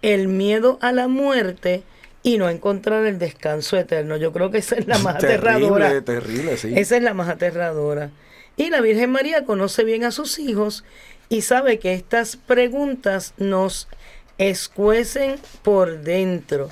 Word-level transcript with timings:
el 0.01 0.27
miedo 0.27 0.79
a 0.81 0.91
la 0.91 1.07
muerte 1.07 1.83
y 2.23 2.37
no 2.37 2.49
encontrar 2.49 3.05
el 3.05 3.19
descanso 3.19 3.77
eterno. 3.77 4.17
Yo 4.17 4.31
creo 4.31 4.49
que 4.49 4.59
esa 4.59 4.75
es 4.75 4.87
la 4.87 4.97
más 4.99 5.17
aterradora. 5.17 6.01
Terrible, 6.01 6.57
sí. 6.57 6.73
Esa 6.75 6.97
es 6.97 7.03
la 7.03 7.13
más 7.13 7.29
aterradora. 7.29 8.09
Y 8.55 8.69
la 8.69 8.81
Virgen 8.81 9.11
María 9.11 9.45
conoce 9.45 9.83
bien 9.83 10.03
a 10.05 10.11
sus 10.11 10.39
hijos 10.39 10.83
y 11.29 11.41
sabe 11.41 11.79
que 11.79 11.93
estas 11.93 12.37
preguntas 12.37 13.33
nos 13.37 13.87
escuecen 14.37 15.35
por 15.61 16.01
dentro 16.01 16.69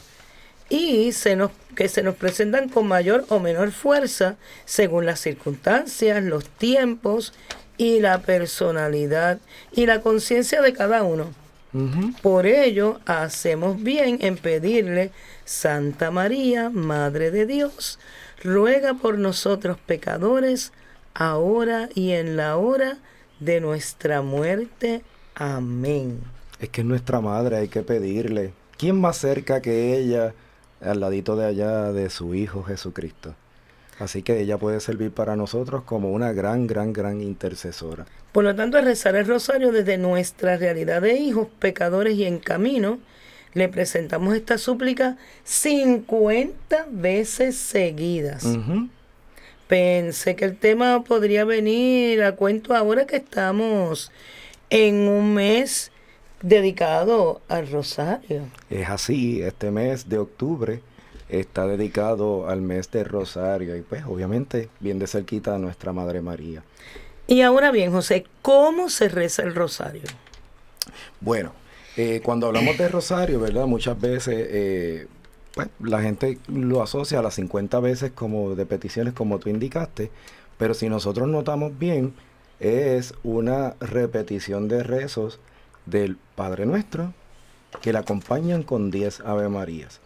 y 0.69 1.11
se 1.11 1.35
nos, 1.35 1.51
que 1.75 1.89
se 1.89 2.01
nos 2.01 2.15
presentan 2.15 2.69
con 2.69 2.87
mayor 2.87 3.25
o 3.27 3.39
menor 3.39 3.71
fuerza 3.71 4.37
según 4.65 5.05
las 5.05 5.19
circunstancias, 5.19 6.23
los 6.23 6.47
tiempos 6.47 7.33
y 7.77 7.99
la 7.99 8.19
personalidad 8.21 9.39
y 9.73 9.85
la 9.85 10.01
conciencia 10.01 10.61
de 10.61 10.73
cada 10.73 11.03
uno. 11.03 11.33
Por 12.21 12.47
ello, 12.47 12.99
hacemos 13.05 13.81
bien 13.81 14.17
en 14.21 14.35
pedirle, 14.35 15.11
Santa 15.51 16.11
María, 16.11 16.69
Madre 16.69 17.29
de 17.29 17.45
Dios, 17.45 17.99
ruega 18.41 18.93
por 18.93 19.19
nosotros 19.19 19.77
pecadores, 19.85 20.71
ahora 21.13 21.89
y 21.93 22.11
en 22.11 22.37
la 22.37 22.55
hora 22.55 22.99
de 23.41 23.59
nuestra 23.59 24.21
muerte. 24.21 25.01
Amén. 25.35 26.21
Es 26.61 26.69
que 26.69 26.81
es 26.81 26.87
nuestra 26.87 27.19
madre, 27.19 27.57
hay 27.57 27.67
que 27.67 27.81
pedirle. 27.81 28.53
¿Quién 28.77 28.99
más 29.01 29.17
cerca 29.17 29.61
que 29.61 29.97
ella, 29.97 30.33
al 30.79 31.01
ladito 31.01 31.35
de 31.35 31.45
allá 31.45 31.91
de 31.91 32.09
su 32.09 32.33
Hijo 32.33 32.63
Jesucristo? 32.63 33.35
Así 33.99 34.23
que 34.23 34.39
ella 34.39 34.57
puede 34.57 34.79
servir 34.79 35.11
para 35.11 35.35
nosotros 35.35 35.83
como 35.83 36.11
una 36.11 36.31
gran, 36.31 36.65
gran, 36.65 36.93
gran 36.93 37.19
intercesora. 37.19 38.05
Por 38.31 38.45
lo 38.45 38.55
tanto, 38.55 38.79
rezar 38.79 39.17
el 39.17 39.27
rosario 39.27 39.73
desde 39.73 39.97
nuestra 39.97 40.55
realidad 40.55 41.01
de 41.01 41.15
hijos, 41.15 41.49
pecadores 41.59 42.15
y 42.15 42.23
en 42.23 42.39
camino, 42.39 42.99
le 43.53 43.67
presentamos 43.69 44.35
esta 44.35 44.57
súplica 44.57 45.17
50 45.43 46.87
veces 46.91 47.57
seguidas. 47.57 48.45
Pensé 49.67 50.35
que 50.35 50.45
el 50.45 50.57
tema 50.57 51.03
podría 51.03 51.45
venir 51.45 52.23
a 52.23 52.35
cuento 52.35 52.75
ahora 52.75 53.05
que 53.05 53.17
estamos 53.17 54.11
en 54.69 55.07
un 55.07 55.33
mes 55.33 55.91
dedicado 56.41 57.41
al 57.47 57.69
rosario. 57.69 58.43
Es 58.69 58.89
así, 58.89 59.41
este 59.41 59.71
mes 59.71 60.09
de 60.09 60.17
octubre 60.17 60.81
está 61.29 61.65
dedicado 61.65 62.49
al 62.49 62.61
mes 62.61 62.91
de 62.91 63.03
Rosario 63.03 63.77
y 63.77 63.81
pues 63.81 64.03
obviamente 64.05 64.69
bien 64.79 64.99
de 64.99 65.07
cerquita 65.07 65.55
a 65.55 65.59
nuestra 65.59 65.93
Madre 65.93 66.21
María. 66.21 66.63
Y 67.27 67.41
ahora 67.41 67.71
bien, 67.71 67.91
José, 67.91 68.25
¿cómo 68.41 68.89
se 68.89 69.07
reza 69.07 69.43
el 69.43 69.55
Rosario? 69.55 70.03
Bueno, 71.21 71.53
eh, 71.97 72.21
cuando 72.23 72.47
hablamos 72.47 72.77
de 72.77 72.87
Rosario, 72.87 73.39
¿verdad? 73.39 73.65
Muchas 73.67 73.99
veces 73.99 74.47
eh, 74.49 75.07
pues, 75.53 75.69
la 75.79 76.01
gente 76.01 76.37
lo 76.47 76.81
asocia 76.81 77.19
a 77.19 77.21
las 77.21 77.35
50 77.35 77.79
veces 77.79 78.11
como 78.11 78.55
de 78.55 78.65
peticiones 78.65 79.13
como 79.13 79.39
tú 79.39 79.49
indicaste, 79.49 80.11
pero 80.57 80.73
si 80.73 80.89
nosotros 80.89 81.27
notamos 81.27 81.77
bien, 81.77 82.13
es 82.59 83.13
una 83.23 83.75
repetición 83.79 84.67
de 84.67 84.83
rezos 84.83 85.39
del 85.85 86.17
Padre 86.35 86.65
Nuestro 86.65 87.13
que 87.81 87.93
la 87.93 87.99
acompañan 87.99 88.63
con 88.63 88.91
10 88.91 89.21
Ave 89.21 89.49
Marías 89.49 90.01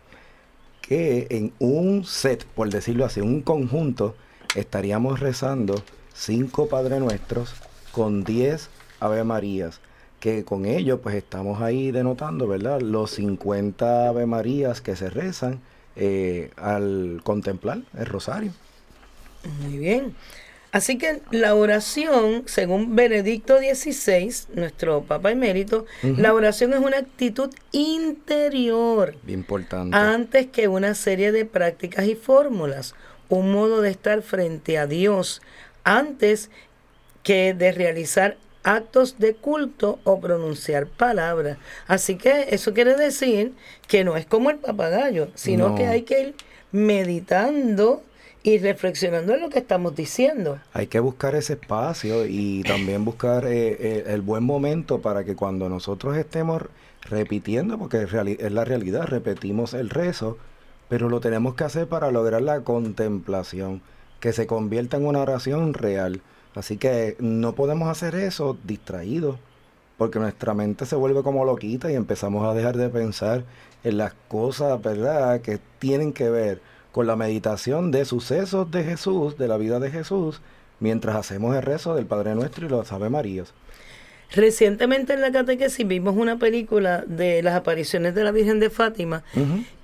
que 0.87 1.27
en 1.31 1.51
un 1.59 2.05
set, 2.05 2.45
por 2.45 2.69
decirlo 2.69 3.05
así, 3.05 3.19
un 3.19 3.41
conjunto, 3.41 4.15
estaríamos 4.55 5.19
rezando 5.19 5.83
cinco 6.13 6.67
Padre 6.67 6.99
Nuestros 6.99 7.55
con 7.91 8.23
diez 8.23 8.69
Ave 8.99 9.23
Marías, 9.23 9.81
que 10.25 10.43
con 10.43 10.65
ello 10.65 11.01
pues 11.01 11.13
estamos 11.13 11.61
ahí 11.61 11.91
denotando, 11.91 12.47
¿verdad? 12.47 12.81
Los 12.81 13.11
50 13.11 14.07
Ave 14.07 14.25
Marías 14.25 14.81
que 14.81 14.95
se 14.95 15.11
rezan 15.11 15.61
eh, 15.95 16.49
al 16.57 17.21
contemplar 17.23 17.81
el 17.95 18.07
rosario. 18.07 18.51
Muy 19.61 19.77
bien. 19.77 20.15
Así 20.71 20.97
que 20.97 21.21
la 21.29 21.53
oración, 21.53 22.41
según 22.47 22.95
Benedicto 22.95 23.59
XVI, 23.59 24.55
nuestro 24.55 25.03
Papa 25.03 25.29
emérito, 25.29 25.85
la 26.01 26.33
oración 26.33 26.73
es 26.73 26.79
una 26.79 26.97
actitud 26.97 27.53
interior. 27.71 29.15
importante. 29.27 29.95
Antes 29.95 30.47
que 30.47 30.67
una 30.67 30.95
serie 30.95 31.31
de 31.31 31.45
prácticas 31.45 32.07
y 32.07 32.15
fórmulas. 32.15 32.95
Un 33.29 33.51
modo 33.51 33.81
de 33.81 33.91
estar 33.91 34.23
frente 34.23 34.79
a 34.79 34.87
Dios 34.87 35.43
antes 35.83 36.49
que 37.21 37.53
de 37.53 37.71
realizar 37.71 38.37
actos 38.65 39.19
de 39.19 39.35
culto 39.35 39.99
o 40.03 40.19
pronunciar 40.19 40.87
palabras. 40.87 41.57
Así 41.87 42.17
que 42.17 42.47
eso 42.49 42.73
quiere 42.73 42.95
decir 42.95 43.53
que 43.87 44.03
no 44.03 44.17
es 44.17 44.25
como 44.25 44.49
el 44.49 44.57
papagayo, 44.57 45.29
sino 45.35 45.75
que 45.75 45.87
hay 45.87 46.01
que 46.01 46.21
ir 46.21 46.35
meditando 46.71 48.03
y 48.41 48.57
reflexionando 48.57 49.33
en 49.33 49.41
lo 49.41 49.49
que 49.49 49.59
estamos 49.59 49.95
diciendo. 49.95 50.59
Hay 50.73 50.87
que 50.87 50.99
buscar 50.99 51.35
ese 51.35 51.53
espacio 51.53 52.25
y 52.27 52.63
también 52.63 53.05
buscar 53.05 53.45
eh, 53.45 53.77
eh, 53.79 54.03
el 54.07 54.21
buen 54.21 54.43
momento 54.43 55.01
para 55.01 55.23
que 55.23 55.35
cuando 55.35 55.69
nosotros 55.69 56.17
estemos 56.17 56.63
repitiendo, 57.01 57.77
porque 57.77 58.03
es, 58.03 58.51
la 58.51 58.65
realidad, 58.65 59.05
repetimos 59.05 59.73
el 59.73 59.89
rezo, 59.89 60.37
pero 60.89 61.09
lo 61.09 61.19
tenemos 61.21 61.55
que 61.55 61.63
hacer 61.63 61.87
para 61.87 62.11
lograr 62.11 62.41
la 62.41 62.61
contemplación, 62.61 63.81
que 64.19 64.33
se 64.33 64.47
convierta 64.47 64.97
en 64.97 65.05
una 65.05 65.21
oración 65.21 65.73
real. 65.73 66.21
Así 66.55 66.77
que 66.77 67.15
no 67.19 67.53
podemos 67.53 67.89
hacer 67.89 68.15
eso 68.15 68.57
distraídos, 68.63 69.37
porque 69.97 70.19
nuestra 70.19 70.53
mente 70.53 70.85
se 70.85 70.95
vuelve 70.95 71.21
como 71.23 71.45
loquita 71.45 71.91
y 71.91 71.95
empezamos 71.95 72.45
a 72.45 72.53
dejar 72.53 72.77
de 72.77 72.89
pensar 72.89 73.43
en 73.83 73.97
las 73.97 74.13
cosas, 74.27 74.81
¿verdad?, 74.81 75.41
que 75.41 75.59
tienen 75.79 76.11
que 76.13 76.29
ver 76.29 76.61
con 76.91 77.07
la 77.07 77.15
meditación 77.15 77.91
de 77.91 78.05
sucesos 78.05 78.71
de 78.71 78.83
Jesús, 78.83 79.37
de 79.37 79.47
la 79.47 79.57
vida 79.57 79.79
de 79.79 79.91
Jesús, 79.91 80.41
mientras 80.79 81.15
hacemos 81.15 81.55
el 81.55 81.61
rezo 81.61 81.93
del 81.93 82.05
Padre 82.05 82.35
Nuestro 82.35 82.65
y 82.65 82.69
los 82.69 82.91
Ave 82.91 83.09
Marías. 83.09 83.53
Recientemente 84.31 85.13
en 85.13 85.21
la 85.21 85.31
catequesis 85.31 85.87
vimos 85.87 86.15
una 86.15 86.37
película 86.37 87.03
de 87.05 87.43
las 87.43 87.55
apariciones 87.55 88.15
de 88.15 88.23
la 88.23 88.31
Virgen 88.31 88.59
de 88.59 88.69
Fátima 88.69 89.23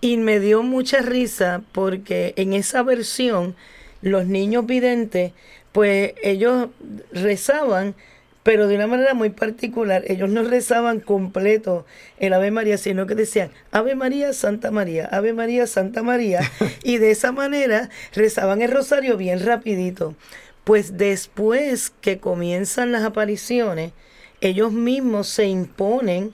y 0.01 0.17
me 0.17 0.39
dio 0.39 0.63
mucha 0.63 1.01
risa 1.01 1.61
porque 1.71 2.33
en 2.37 2.53
esa 2.53 2.81
versión 2.81 3.55
los 4.01 4.25
niños 4.25 4.65
videntes, 4.65 5.33
pues 5.71 6.13
ellos 6.23 6.69
rezaban, 7.11 7.95
pero 8.43 8.67
de 8.67 8.75
una 8.75 8.87
manera 8.87 9.13
muy 9.13 9.29
particular. 9.29 10.03
Ellos 10.07 10.29
no 10.29 10.43
rezaban 10.43 10.99
completo 10.99 11.85
el 12.19 12.33
Ave 12.33 12.51
María, 12.51 12.77
sino 12.77 13.07
que 13.07 13.15
decían 13.15 13.51
Ave 13.71 13.95
María, 13.95 14.33
Santa 14.33 14.71
María, 14.71 15.07
Ave 15.11 15.33
María, 15.33 15.67
Santa 15.67 16.03
María, 16.03 16.41
y 16.83 16.97
de 16.97 17.11
esa 17.11 17.31
manera 17.31 17.89
rezaban 18.13 18.61
el 18.61 18.71
rosario 18.71 19.17
bien 19.17 19.45
rapidito. 19.45 20.15
Pues 20.63 20.97
después 20.97 21.91
que 22.01 22.19
comienzan 22.19 22.91
las 22.91 23.03
apariciones, 23.03 23.93
ellos 24.41 24.71
mismos 24.71 25.27
se 25.27 25.45
imponen 25.45 26.33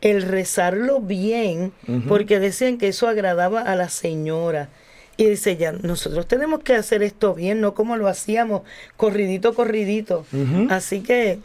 el 0.00 0.22
rezarlo 0.22 1.00
bien, 1.00 1.72
porque 2.08 2.40
decían 2.40 2.76
que 2.76 2.88
eso 2.88 3.06
agradaba 3.06 3.60
a 3.60 3.76
la 3.76 3.88
señora. 3.88 4.68
Y 5.16 5.26
dice 5.26 5.56
ya, 5.56 5.72
nosotros 5.72 6.26
tenemos 6.26 6.60
que 6.60 6.74
hacer 6.74 7.02
esto 7.02 7.34
bien, 7.34 7.60
no 7.60 7.74
como 7.74 7.96
lo 7.96 8.08
hacíamos, 8.08 8.62
corridito, 8.96 9.54
corridito. 9.54 10.24
Así 10.70 11.00
que... 11.00 11.38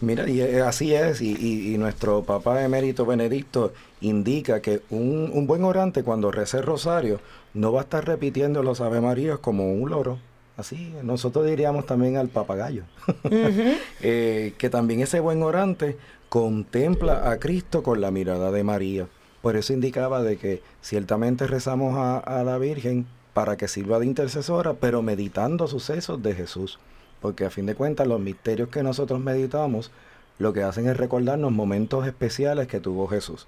Mira, 0.00 0.28
y 0.28 0.40
así 0.40 0.94
es, 0.94 1.20
y, 1.22 1.76
nuestro 1.78 2.22
papá 2.24 2.62
emérito 2.64 3.06
Benedicto 3.06 3.72
indica 4.00 4.60
que 4.60 4.82
un, 4.90 5.30
un 5.32 5.46
buen 5.46 5.64
orante 5.64 6.02
cuando 6.02 6.30
reza 6.30 6.58
el 6.58 6.64
rosario 6.64 7.20
no 7.54 7.72
va 7.72 7.80
a 7.80 7.84
estar 7.84 8.04
repitiendo 8.06 8.62
los 8.62 8.80
Ave 8.80 9.00
Marías 9.00 9.38
como 9.38 9.72
un 9.72 9.90
loro, 9.90 10.18
Así, 10.56 10.94
nosotros 11.02 11.46
diríamos 11.46 11.84
también 11.84 12.16
al 12.16 12.28
papagayo, 12.28 12.84
eh, 14.00 14.52
que 14.56 14.70
también 14.70 15.00
ese 15.00 15.18
buen 15.18 15.42
orante 15.42 15.96
contempla 16.28 17.28
a 17.28 17.38
Cristo 17.38 17.82
con 17.82 18.00
la 18.00 18.12
mirada 18.12 18.52
de 18.52 18.62
María. 18.62 19.08
Por 19.44 19.56
eso 19.56 19.74
indicaba 19.74 20.22
de 20.22 20.38
que 20.38 20.62
ciertamente 20.80 21.46
rezamos 21.46 21.98
a, 21.98 22.42
la 22.44 22.56
Virgen 22.56 23.04
para 23.34 23.58
que 23.58 23.68
sirva 23.68 23.98
de 23.98 24.06
intercesora, 24.06 24.72
pero 24.72 25.02
meditando 25.02 25.66
sucesos 25.66 26.22
de 26.22 26.34
Jesús. 26.34 26.78
Porque 27.20 27.44
a 27.44 27.50
fin 27.50 27.66
de 27.66 27.74
cuentas 27.74 28.06
los 28.06 28.20
misterios 28.20 28.70
que 28.70 28.82
nosotros 28.82 29.20
meditamos 29.20 29.90
lo 30.38 30.54
que 30.54 30.62
hacen 30.62 30.88
es 30.88 30.96
recordarnos 30.96 31.52
momentos 31.52 32.06
especiales 32.06 32.68
que 32.68 32.80
tuvo 32.80 33.06
Jesús. 33.06 33.46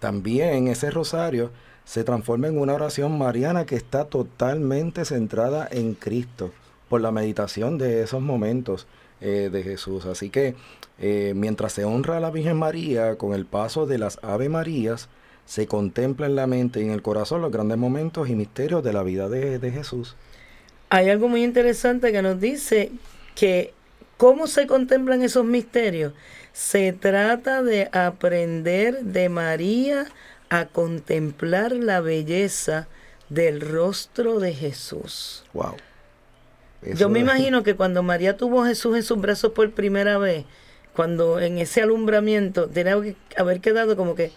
También 0.00 0.68
ese 0.68 0.90
rosario 0.90 1.50
se 1.86 2.04
transforma 2.04 2.48
en 2.48 2.58
una 2.58 2.74
oración 2.74 3.16
mariana 3.16 3.64
que 3.64 3.76
está 3.76 4.04
totalmente 4.04 5.06
centrada 5.06 5.66
en 5.70 5.94
Cristo 5.94 6.50
por 6.90 7.00
la 7.00 7.10
meditación 7.10 7.78
de 7.78 8.02
esos 8.02 8.20
momentos 8.20 8.86
eh, 9.22 9.48
de 9.50 9.62
Jesús. 9.62 10.04
Así 10.04 10.28
que 10.28 10.56
eh, 10.98 11.32
mientras 11.34 11.72
se 11.72 11.86
honra 11.86 12.18
a 12.18 12.20
la 12.20 12.30
Virgen 12.30 12.58
María 12.58 13.16
con 13.16 13.32
el 13.32 13.46
paso 13.46 13.86
de 13.86 13.96
las 13.96 14.18
Ave 14.22 14.50
Marías, 14.50 15.08
se 15.46 15.66
contempla 15.66 16.26
en 16.26 16.36
la 16.36 16.46
mente 16.46 16.80
y 16.80 16.84
en 16.84 16.90
el 16.90 17.02
corazón 17.02 17.42
los 17.42 17.52
grandes 17.52 17.78
momentos 17.78 18.28
y 18.28 18.34
misterios 18.34 18.82
de 18.82 18.92
la 18.92 19.02
vida 19.02 19.28
de, 19.28 19.58
de 19.58 19.70
Jesús. 19.70 20.16
Hay 20.88 21.10
algo 21.10 21.28
muy 21.28 21.42
interesante 21.42 22.12
que 22.12 22.22
nos 22.22 22.40
dice 22.40 22.92
que 23.34 23.72
cómo 24.16 24.46
se 24.46 24.66
contemplan 24.66 25.22
esos 25.22 25.44
misterios. 25.44 26.12
Se 26.52 26.92
trata 26.92 27.62
de 27.62 27.88
aprender 27.92 29.02
de 29.02 29.28
María 29.28 30.06
a 30.48 30.66
contemplar 30.66 31.72
la 31.72 32.00
belleza 32.00 32.88
del 33.30 33.62
rostro 33.62 34.38
de 34.38 34.52
Jesús. 34.52 35.44
Wow. 35.54 35.76
Yo 36.94 37.08
me 37.08 37.20
imagino 37.20 37.62
que 37.62 37.74
cuando 37.74 38.02
María 38.02 38.36
tuvo 38.36 38.62
a 38.62 38.66
Jesús 38.66 38.96
en 38.96 39.02
sus 39.02 39.20
brazos 39.20 39.52
por 39.52 39.70
primera 39.72 40.18
vez, 40.18 40.44
cuando 40.94 41.40
en 41.40 41.58
ese 41.58 41.80
alumbramiento 41.80 42.68
tenía 42.68 43.00
que 43.00 43.16
haber 43.36 43.60
quedado 43.60 43.96
como 43.96 44.14
que 44.14 44.32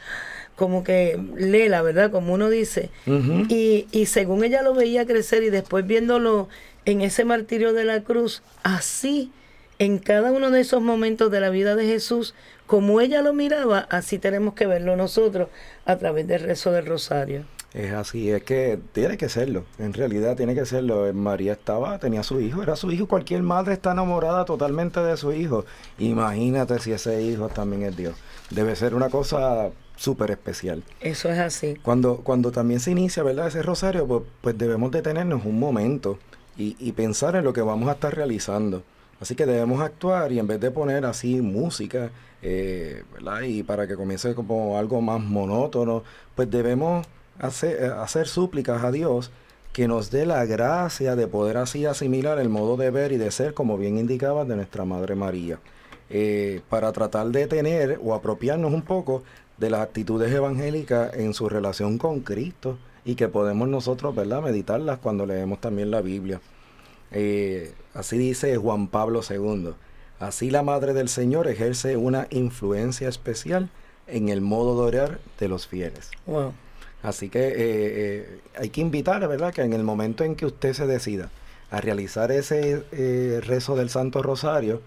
como 0.56 0.84
que 0.84 1.20
lela, 1.36 1.82
¿verdad? 1.82 2.12
Como 2.12 2.34
uno 2.34 2.50
dice. 2.50 2.90
y, 3.06 3.88
y 3.92 4.06
según 4.06 4.44
ella 4.44 4.62
lo 4.62 4.74
veía 4.74 5.06
crecer 5.06 5.44
y 5.44 5.50
después 5.50 5.86
viéndolo 5.86 6.48
en 6.86 7.02
ese 7.02 7.26
martirio 7.26 7.74
de 7.74 7.84
la 7.84 8.02
cruz, 8.04 8.42
así 8.64 9.32
en 9.80 10.00
cada 10.00 10.32
uno 10.32 10.52
de 10.52 10.62
esos 10.62 10.82
momentos 10.82 11.32
de 11.32 11.40
la 11.42 11.50
vida 11.50 11.76
de 11.76 11.86
Jesús, 11.86 12.34
como 12.66 13.02
ella 13.02 13.22
lo 13.22 13.34
miraba, 13.34 13.80
así 13.90 14.20
tenemos 14.20 14.54
que 14.54 14.66
verlo 14.66 14.96
nosotros 14.96 15.50
a 15.86 15.98
través 15.98 16.28
del 16.28 16.42
rezo 16.42 16.72
del 16.72 16.86
rosario. 16.86 17.44
Es 17.74 17.92
así, 17.92 18.32
es 18.32 18.42
que 18.44 18.80
tiene 18.94 19.18
que 19.18 19.28
serlo, 19.28 19.66
en 19.80 19.94
realidad 19.94 20.38
tiene 20.38 20.56
que 20.56 20.66
serlo. 20.66 21.14
María 21.14 21.52
estaba, 21.52 22.00
tenía 22.00 22.24
su 22.24 22.40
hijo, 22.40 22.64
era 22.64 22.78
su 22.78 22.90
hijo, 22.90 23.06
cualquier 23.06 23.42
madre 23.44 23.74
está 23.74 23.92
enamorada 23.92 24.46
totalmente 24.46 25.02
de 25.02 25.18
su 25.18 25.34
hijo. 25.34 25.66
Imagínate 26.00 26.80
si 26.80 26.94
ese 26.94 27.22
hijo 27.22 27.50
también 27.50 27.84
es 27.84 27.98
Dios. 27.98 28.16
Debe 28.50 28.78
ser 28.78 28.96
una 28.96 29.10
cosa 29.10 29.72
súper 29.96 30.32
especial. 30.32 30.84
Eso 31.02 31.30
es 31.30 31.40
así. 31.40 31.76
Cuando, 31.82 32.18
cuando 32.18 32.52
también 32.52 32.80
se 32.80 32.92
inicia, 32.92 33.24
¿verdad? 33.24 33.48
Ese 33.48 33.62
rosario, 33.62 34.08
pues, 34.08 34.24
pues 34.42 34.58
debemos 34.58 34.92
detenernos 34.92 35.46
un 35.46 35.60
momento 35.60 36.20
y, 36.58 36.76
y 36.80 36.92
pensar 36.92 37.36
en 37.36 37.44
lo 37.44 37.54
que 37.54 37.62
vamos 37.62 37.90
a 37.90 37.94
estar 37.94 38.16
realizando. 38.16 38.84
Así 39.20 39.36
que 39.36 39.46
debemos 39.46 39.82
actuar 39.82 40.32
y 40.32 40.40
en 40.40 40.48
vez 40.48 40.60
de 40.60 40.72
poner 40.72 41.06
así 41.06 41.42
música, 41.42 42.12
eh, 42.42 43.04
¿verdad? 43.14 43.42
Y 43.42 43.64
para 43.64 43.88
que 43.88 43.96
comience 43.96 44.36
como 44.36 44.78
algo 44.78 45.02
más 45.02 45.22
monótono, 45.22 46.04
pues 46.36 46.50
debemos 46.52 47.08
hacer, 47.40 47.82
eh, 47.82 47.92
hacer 47.98 48.28
súplicas 48.28 48.84
a 48.84 48.92
Dios 48.92 49.32
que 49.74 49.88
nos 49.88 50.12
dé 50.12 50.26
la 50.26 50.46
gracia 50.46 51.16
de 51.16 51.28
poder 51.28 51.58
así 51.58 51.86
asimilar 51.86 52.40
el 52.40 52.50
modo 52.50 52.78
de 52.78 52.92
ver 52.92 53.12
y 53.12 53.18
de 53.18 53.32
ser, 53.32 53.54
como 53.54 53.78
bien 53.78 53.98
indicaba, 53.98 54.46
de 54.46 54.56
nuestra 54.56 54.86
Madre 54.86 55.16
María. 55.16 55.60
Eh, 56.10 56.62
para 56.70 56.92
tratar 56.92 57.28
de 57.28 57.48
tener 57.48 58.00
o 58.04 58.14
apropiarnos 58.14 58.72
un 58.72 58.84
poco 58.84 59.24
de 59.58 59.70
las 59.70 59.82
actitudes 59.82 60.32
evangélicas 60.34 61.14
en 61.14 61.34
su 61.34 61.50
relación 61.50 61.98
con 61.98 62.22
Cristo 62.22 62.78
y 63.06 63.16
que 63.16 63.28
podemos 63.28 63.68
nosotros, 63.68 64.16
¿verdad?, 64.16 64.42
meditarlas 64.42 65.00
cuando 65.00 65.26
leemos 65.26 65.62
también 65.62 65.92
la 65.92 66.02
Biblia. 66.02 66.42
Eh, 67.12 67.74
así 67.94 68.18
dice 68.18 68.58
Juan 68.58 68.88
Pablo 68.88 69.22
II. 69.28 69.74
Así 70.20 70.50
la 70.50 70.64
Madre 70.64 70.94
del 70.94 71.08
Señor 71.08 71.48
ejerce 71.48 71.98
una 71.98 72.28
influencia 72.32 73.08
especial 73.08 73.70
en 74.08 74.30
el 74.30 74.42
modo 74.42 74.82
de 74.82 74.88
orar 74.88 75.20
de 75.40 75.48
los 75.48 75.68
fieles. 75.68 76.10
Así 77.04 77.30
que 77.30 77.48
eh, 77.48 77.54
eh, 77.58 78.40
hay 78.58 78.70
que 78.70 78.82
invitar, 78.82 79.26
¿verdad?, 79.28 79.54
que 79.54 79.62
en 79.62 79.74
el 79.74 79.84
momento 79.84 80.24
en 80.24 80.36
que 80.36 80.48
usted 80.48 80.74
se 80.74 80.88
decida 80.88 81.30
a 81.70 81.82
realizar 81.82 82.32
ese 82.32 82.84
rezo 83.42 83.76
del 83.76 83.90
Santo 83.90 84.22
Rosario, 84.22 84.82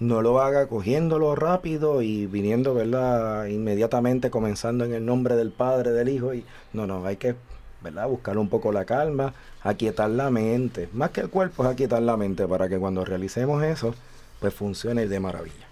no 0.00 0.22
lo 0.22 0.40
haga 0.40 0.66
cogiéndolo 0.66 1.36
rápido 1.36 2.02
y 2.02 2.26
viniendo, 2.26 2.74
¿verdad?, 2.74 3.46
inmediatamente 3.46 4.30
comenzando 4.30 4.84
en 4.84 4.94
el 4.94 5.04
nombre 5.04 5.36
del 5.36 5.50
Padre, 5.50 5.92
del 5.92 6.08
Hijo. 6.08 6.34
Y, 6.34 6.44
no, 6.72 6.86
no, 6.86 7.04
hay 7.06 7.16
que 7.16 7.36
¿verdad? 7.80 8.08
Buscar 8.08 8.38
un 8.38 8.48
poco 8.48 8.72
la 8.72 8.84
calma, 8.84 9.34
aquietar 9.62 10.10
la 10.10 10.30
mente. 10.30 10.88
Más 10.92 11.10
que 11.10 11.22
el 11.22 11.30
cuerpo 11.30 11.64
es 11.64 11.70
aquietar 11.70 12.02
la 12.02 12.16
mente 12.16 12.46
para 12.46 12.68
que 12.68 12.78
cuando 12.78 13.04
realicemos 13.04 13.62
eso, 13.62 13.94
pues 14.38 14.54
funcione 14.54 15.06
de 15.06 15.20
maravilla. 15.20 15.66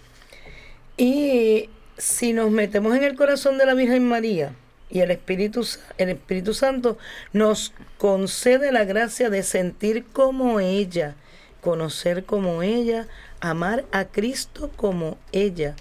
Y 0.97 1.69
si 1.97 2.33
nos 2.33 2.51
metemos 2.51 2.95
en 2.95 3.03
el 3.03 3.15
corazón 3.15 3.57
de 3.57 3.65
la 3.65 3.73
Virgen 3.73 4.07
María 4.07 4.53
y 4.89 5.01
el 5.01 5.11
Espíritu, 5.11 5.65
el 5.97 6.09
Espíritu 6.09 6.53
Santo 6.53 6.97
nos 7.31 7.73
concede 7.97 8.71
la 8.71 8.85
gracia 8.85 9.29
de 9.29 9.43
sentir 9.43 10.05
como 10.11 10.59
ella, 10.59 11.15
conocer 11.61 12.25
como 12.25 12.63
ella, 12.63 13.07
amar 13.41 13.85
a 13.91 14.05
Cristo 14.05 14.69
como 14.75 15.17
ella. 15.31 15.75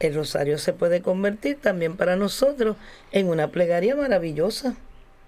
El 0.00 0.14
rosario 0.14 0.58
se 0.58 0.72
puede 0.72 1.00
convertir 1.00 1.60
también 1.60 1.96
para 1.96 2.16
nosotros 2.16 2.76
en 3.12 3.28
una 3.28 3.48
plegaria 3.48 3.94
maravillosa. 3.94 4.74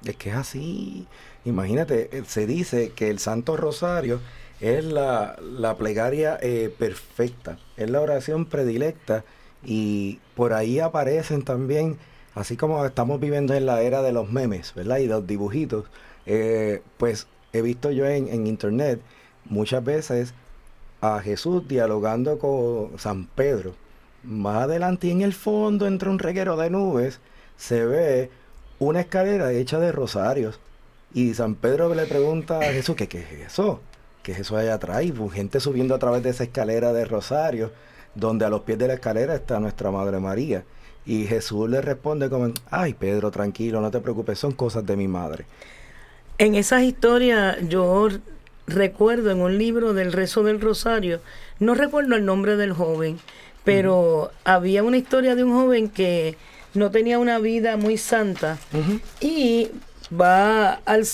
Es 0.04 0.16
que 0.16 0.31
es 0.31 0.37
así. 0.37 1.07
Imagínate, 1.45 2.16
eh, 2.16 2.25
se 2.26 2.47
dice 2.47 2.90
que 2.90 3.11
el 3.11 3.19
Santo 3.19 3.57
Rosario 3.57 4.21
es 4.61 4.85
la, 4.85 5.37
plegaria 5.78 6.38
eh, 6.40 6.75
perfecta, 6.76 7.59
es 7.76 7.90
la 7.90 8.00
oración 8.00 8.47
predilecta 8.47 9.25
y 9.62 10.21
por 10.35 10.52
ahí 10.52 10.78
aparecen 10.81 11.43
también, 11.43 11.99
así 12.35 12.57
como 12.57 12.85
estamos 12.85 13.21
viviendo 13.21 13.54
en 13.54 13.66
la 13.66 13.83
era 13.83 14.02
de 14.02 14.12
los 14.12 14.31
memes, 14.31 14.75
¿verdad? 14.75 14.99
Y 14.99 15.07
los 15.07 15.26
dibujitos, 15.26 15.87
eh, 16.26 16.83
pues 16.97 17.26
he 17.52 17.62
visto 17.62 17.90
yo 17.90 18.07
en, 18.07 18.28
en 18.28 18.47
internet 18.47 19.00
muchas 19.45 19.85
veces 19.85 20.35
a 21.04 21.20
Jesús 21.20 21.68
dialogando 21.68 22.38
con 22.38 22.99
San 22.99 23.26
Pedro. 23.26 23.75
Más 24.23 24.64
adelante 24.64 25.11
en 25.11 25.20
el 25.20 25.34
fondo, 25.34 25.87
entre 25.87 26.08
un 26.08 26.18
reguero 26.18 26.56
de 26.56 26.70
nubes, 26.70 27.20
se 27.58 27.84
ve 27.84 28.30
una 28.78 29.00
escalera 29.00 29.52
hecha 29.52 29.78
de 29.78 29.92
rosarios. 29.92 30.58
Y 31.12 31.34
San 31.34 31.56
Pedro 31.56 31.94
le 31.94 32.06
pregunta 32.06 32.58
a 32.58 32.73
Jesús, 32.73 32.96
¿qué, 32.96 33.04
es 33.04 33.50
eso? 33.52 33.80
¿Qué 34.23 34.32
es 34.32 34.38
eso 34.40 34.56
allá 34.56 34.75
atrás? 34.75 35.04
Y 35.04 35.12
gente 35.30 35.61
subiendo 35.61 35.94
a 35.94 35.99
través 35.99 36.23
de 36.23 36.30
esa 36.30 36.44
escalera 36.44 36.92
de 36.94 37.04
Rosario, 37.04 37.70
donde 38.14 38.46
a 38.46 38.49
los 38.49 38.62
pies 38.62 38.78
de 38.78 38.88
la 38.88 38.94
escalera 38.94 39.34
está 39.34 39.61
nuestra 39.61 39.90
Madre 39.90 40.18
María. 40.18 40.64
Y 41.04 41.26
Jesús 41.26 41.68
le 41.68 41.82
responde 41.82 42.30
como, 42.30 42.50
ay 42.70 42.94
Pedro, 42.94 43.30
tranquilo, 43.30 43.82
no 43.82 43.90
te 43.90 44.00
preocupes, 44.00 44.38
son 44.38 44.52
cosas 44.52 44.87
de 44.87 44.96
mi 44.96 45.06
madre. 45.06 45.44
En 46.38 46.54
esas 46.54 46.82
historias 46.82 47.58
yo 47.68 48.08
recuerdo 48.66 49.30
en 49.30 49.40
un 49.40 49.59
libro 49.59 49.94
del 49.94 50.12
rezo 50.12 50.42
del 50.42 50.61
Rosario, 50.61 51.21
no 51.59 51.75
recuerdo 51.75 52.16
el 52.16 52.25
nombre 52.25 52.56
del 52.56 52.73
joven, 52.73 53.18
pero 53.64 54.30
había 54.44 54.83
una 54.83 54.97
historia 54.97 55.35
de 55.35 55.44
un 55.44 55.52
joven 55.52 55.88
que 55.88 56.37
no 56.75 56.90
tenía 56.90 57.18
una 57.18 57.38
vida 57.38 57.76
muy 57.76 57.97
santa 57.97 58.59
y 59.21 59.71
va 60.12 60.80
al, 60.85 61.04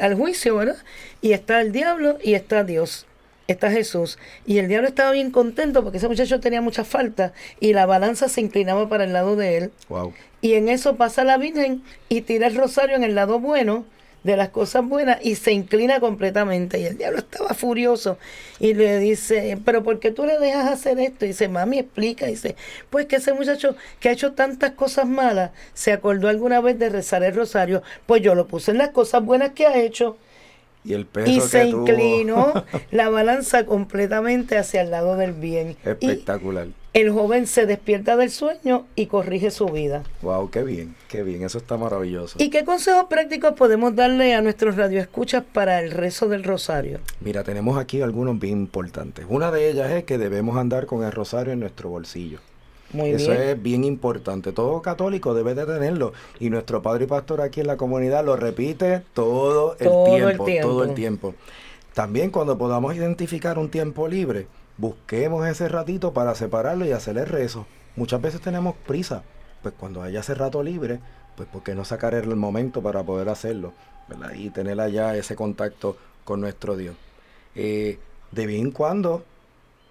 al 0.00 0.14
juicio, 0.14 0.56
¿verdad? 0.56 0.76
Y 1.20 1.32
está 1.32 1.60
el 1.60 1.72
diablo 1.72 2.18
y 2.22 2.34
está 2.34 2.64
Dios 2.64 3.06
está 3.46 3.70
Jesús. 3.70 4.18
Y 4.46 4.58
el 4.58 4.68
diablo 4.68 4.88
estaba 4.88 5.12
bien 5.12 5.30
contento 5.30 5.82
porque 5.82 5.98
ese 5.98 6.08
muchacho 6.08 6.40
tenía 6.40 6.60
mucha 6.60 6.84
falta 6.84 7.32
y 7.60 7.72
la 7.72 7.86
balanza 7.86 8.28
se 8.28 8.40
inclinaba 8.40 8.88
para 8.88 9.04
el 9.04 9.12
lado 9.12 9.36
de 9.36 9.56
él. 9.58 9.72
Y 10.40 10.54
en 10.54 10.68
eso 10.68 10.96
pasa 10.96 11.24
la 11.24 11.38
Virgen 11.38 11.82
y 12.08 12.22
tira 12.22 12.46
el 12.46 12.56
rosario 12.56 12.96
en 12.96 13.04
el 13.04 13.14
lado 13.14 13.40
bueno 13.40 13.84
de 14.24 14.36
las 14.36 14.48
cosas 14.48 14.84
buenas 14.86 15.18
y 15.22 15.36
se 15.36 15.52
inclina 15.52 16.00
completamente. 16.00 16.80
Y 16.80 16.86
el 16.86 16.98
diablo 16.98 17.18
estaba 17.18 17.54
furioso 17.54 18.18
y 18.58 18.74
le 18.74 18.98
dice, 18.98 19.58
pero 19.64 19.84
¿por 19.84 20.00
qué 20.00 20.10
tú 20.10 20.24
le 20.24 20.38
dejas 20.38 20.72
hacer 20.72 20.98
esto? 20.98 21.24
Y 21.24 21.28
dice, 21.28 21.48
mami, 21.48 21.78
explica. 21.78 22.26
Y 22.26 22.32
dice, 22.32 22.56
pues 22.90 23.06
que 23.06 23.16
ese 23.16 23.32
muchacho 23.32 23.76
que 24.00 24.08
ha 24.08 24.12
hecho 24.12 24.32
tantas 24.32 24.72
cosas 24.72 25.06
malas, 25.06 25.52
se 25.74 25.92
acordó 25.92 26.28
alguna 26.28 26.60
vez 26.60 26.78
de 26.78 26.88
rezar 26.88 27.22
el 27.22 27.34
rosario, 27.34 27.82
pues 28.06 28.22
yo 28.22 28.34
lo 28.34 28.48
puse 28.48 28.72
en 28.72 28.78
las 28.78 28.90
cosas 28.90 29.24
buenas 29.24 29.50
que 29.50 29.66
ha 29.66 29.78
hecho. 29.78 30.16
Y, 30.84 30.92
el 30.92 31.06
peso 31.06 31.30
y 31.30 31.40
se 31.40 31.66
inclinó 31.66 32.52
la 32.90 33.08
balanza 33.08 33.64
completamente 33.64 34.58
hacia 34.58 34.82
el 34.82 34.90
lado 34.90 35.16
del 35.16 35.32
bien. 35.32 35.76
Espectacular. 35.84 36.68
el 36.92 37.10
joven 37.10 37.46
se 37.46 37.66
despierta 37.66 38.16
del 38.16 38.30
sueño 38.30 38.86
y 38.94 39.06
corrige 39.06 39.50
su 39.50 39.66
vida. 39.66 40.02
Wow, 40.22 40.50
qué 40.50 40.62
bien, 40.62 40.94
qué 41.08 41.22
bien, 41.22 41.42
eso 41.42 41.58
está 41.58 41.76
maravilloso. 41.76 42.36
¿Y 42.38 42.50
qué 42.50 42.64
consejos 42.64 43.06
prácticos 43.08 43.54
podemos 43.54 43.96
darle 43.96 44.34
a 44.34 44.42
nuestros 44.42 44.76
radioescuchas 44.76 45.42
para 45.52 45.80
el 45.80 45.90
rezo 45.90 46.28
del 46.28 46.44
rosario? 46.44 47.00
Mira, 47.20 47.42
tenemos 47.44 47.78
aquí 47.78 48.02
algunos 48.02 48.38
bien 48.38 48.58
importantes. 48.58 49.24
Una 49.28 49.50
de 49.50 49.70
ellas 49.70 49.90
es 49.90 50.04
que 50.04 50.18
debemos 50.18 50.56
andar 50.58 50.86
con 50.86 51.02
el 51.02 51.12
rosario 51.12 51.52
en 51.52 51.60
nuestro 51.60 51.88
bolsillo. 51.88 52.40
Eso 53.02 53.32
es 53.32 53.60
bien 53.60 53.84
importante. 53.84 54.52
Todo 54.52 54.80
católico 54.82 55.34
debe 55.34 55.54
de 55.54 55.66
tenerlo. 55.66 56.12
Y 56.38 56.50
nuestro 56.50 56.82
padre 56.82 57.04
y 57.04 57.06
pastor 57.06 57.40
aquí 57.40 57.60
en 57.60 57.66
la 57.66 57.76
comunidad 57.76 58.24
lo 58.24 58.36
repite 58.36 59.02
todo 59.12 59.76
el, 59.78 59.88
tiempo, 60.10 60.46
todo 60.62 60.84
el 60.84 60.94
tiempo. 60.94 61.34
También 61.94 62.30
cuando 62.30 62.58
podamos 62.58 62.94
identificar 62.94 63.58
un 63.58 63.70
tiempo 63.70 64.08
libre, 64.08 64.46
busquemos 64.78 65.46
ese 65.46 65.68
ratito 65.68 66.12
para 66.12 66.34
separarlo 66.34 66.84
y 66.86 66.92
hacerle 66.92 67.24
rezo. 67.24 67.66
Muchas 67.96 68.20
veces 68.20 68.40
tenemos 68.40 68.74
prisa. 68.86 69.22
Pues 69.62 69.74
cuando 69.78 70.02
haya 70.02 70.20
ese 70.20 70.34
rato 70.34 70.62
libre, 70.62 71.00
pues 71.36 71.48
¿por 71.48 71.62
qué 71.62 71.74
no 71.74 71.84
sacar 71.84 72.14
el 72.14 72.36
momento 72.36 72.82
para 72.82 73.02
poder 73.02 73.28
hacerlo? 73.28 73.72
Y 74.36 74.50
tener 74.50 74.80
allá 74.80 75.16
ese 75.16 75.34
contacto 75.34 75.96
con 76.24 76.40
nuestro 76.40 76.76
Dios. 76.76 76.96
Eh, 77.54 77.98
de 78.32 78.46
vez 78.46 78.60
en 78.60 78.72
cuando 78.72 79.24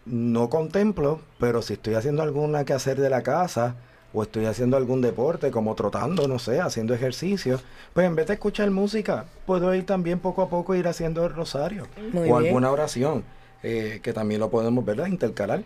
no 0.05 0.49
contemplo, 0.49 1.19
pero 1.39 1.61
si 1.61 1.73
estoy 1.73 1.95
haciendo 1.95 2.23
alguna 2.23 2.65
que 2.65 2.73
hacer 2.73 2.99
de 2.99 3.09
la 3.09 3.23
casa 3.23 3.75
o 4.13 4.23
estoy 4.23 4.45
haciendo 4.45 4.77
algún 4.77 5.01
deporte 5.01 5.49
como 5.49 5.75
trotando, 5.75 6.27
no 6.27 6.39
sé, 6.39 6.59
haciendo 6.59 6.93
ejercicio, 6.93 7.59
pues 7.93 8.05
en 8.05 8.15
vez 8.15 8.27
de 8.27 8.33
escuchar 8.33 8.69
música, 8.69 9.25
puedo 9.45 9.73
ir 9.73 9.85
también 9.85 10.19
poco 10.19 10.43
a 10.43 10.49
poco 10.49 10.75
ir 10.75 10.87
haciendo 10.87 11.25
el 11.25 11.33
rosario 11.33 11.87
o 12.13 12.37
alguna 12.37 12.71
oración, 12.71 13.23
eh, 13.63 14.01
que 14.03 14.13
también 14.13 14.39
lo 14.39 14.49
podemos, 14.49 14.85
¿verdad? 14.85 15.07
Intercalar. 15.07 15.63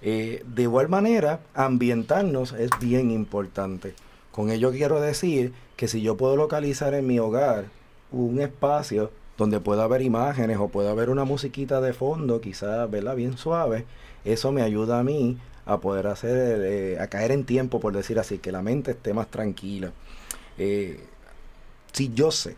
Eh, 0.00 0.44
de 0.46 0.62
igual 0.62 0.88
manera, 0.88 1.40
ambientarnos 1.54 2.52
es 2.52 2.70
bien 2.80 3.10
importante. 3.10 3.94
Con 4.30 4.50
ello 4.50 4.70
quiero 4.70 5.00
decir 5.00 5.52
que 5.76 5.88
si 5.88 6.00
yo 6.02 6.16
puedo 6.16 6.36
localizar 6.36 6.94
en 6.94 7.06
mi 7.06 7.18
hogar 7.18 7.64
un 8.12 8.40
espacio 8.40 9.10
donde 9.38 9.60
pueda 9.60 9.84
haber 9.84 10.02
imágenes 10.02 10.58
o 10.58 10.68
pueda 10.68 10.90
haber 10.90 11.08
una 11.08 11.24
musiquita 11.24 11.80
de 11.80 11.92
fondo, 11.92 12.40
quizás, 12.40 12.90
¿verdad? 12.90 13.14
Bien 13.14 13.38
suave, 13.38 13.86
eso 14.24 14.50
me 14.52 14.62
ayuda 14.62 14.98
a 14.98 15.04
mí 15.04 15.38
a 15.64 15.78
poder 15.78 16.08
hacer, 16.08 16.60
eh, 16.64 16.98
a 17.00 17.06
caer 17.06 17.30
en 17.30 17.44
tiempo, 17.44 17.78
por 17.78 17.94
decir 17.94 18.18
así, 18.18 18.38
que 18.38 18.50
la 18.50 18.62
mente 18.62 18.90
esté 18.90 19.14
más 19.14 19.28
tranquila. 19.28 19.92
Eh, 20.58 21.00
si 21.92 22.12
yo 22.12 22.32
sé 22.32 22.56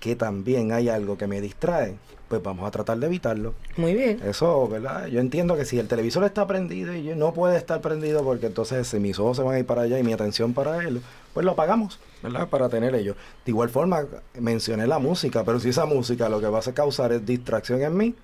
que 0.00 0.16
también 0.16 0.72
hay 0.72 0.88
algo 0.88 1.18
que 1.18 1.26
me 1.26 1.40
distrae, 1.40 1.96
pues 2.28 2.42
vamos 2.42 2.66
a 2.66 2.70
tratar 2.70 2.98
de 2.98 3.06
evitarlo. 3.06 3.54
Muy 3.76 3.94
bien. 3.94 4.20
Eso, 4.24 4.66
¿verdad? 4.68 5.06
Yo 5.06 5.20
entiendo 5.20 5.56
que 5.56 5.64
si 5.64 5.78
el 5.78 5.88
televisor 5.88 6.24
está 6.24 6.46
prendido 6.46 6.94
y 6.94 7.04
yo 7.04 7.16
no 7.16 7.32
puede 7.32 7.56
estar 7.56 7.80
prendido 7.80 8.24
porque 8.24 8.46
entonces 8.46 8.86
si 8.88 8.98
mis 8.98 9.18
ojos 9.18 9.36
se 9.36 9.42
van 9.42 9.56
a 9.56 9.58
ir 9.58 9.66
para 9.66 9.82
allá 9.82 9.98
y 9.98 10.02
mi 10.02 10.12
atención 10.12 10.54
para 10.54 10.82
él, 10.82 11.02
pues 11.32 11.44
lo 11.44 11.52
apagamos, 11.52 11.98
¿verdad? 12.22 12.48
Para 12.48 12.68
tener 12.68 12.94
ello. 12.94 13.14
De 13.44 13.50
igual 13.50 13.68
forma, 13.68 14.04
mencioné 14.38 14.86
la 14.86 14.98
música, 14.98 15.44
pero 15.44 15.60
si 15.60 15.70
esa 15.70 15.86
música 15.86 16.28
lo 16.28 16.40
que 16.40 16.48
va 16.48 16.60
a 16.60 16.72
causar 16.72 17.12
es 17.12 17.26
distracción 17.26 17.82
en 17.82 17.96
mí, 17.96 18.14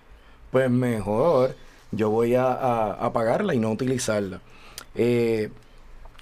pues 0.51 0.71
mejor 0.71 1.55
yo 1.93 2.11
voy 2.11 2.35
a, 2.35 2.93
apagarla 2.93 3.55
y 3.55 3.59
no 3.59 3.71
utilizarla. 3.71 4.41
Eh, 4.95 5.51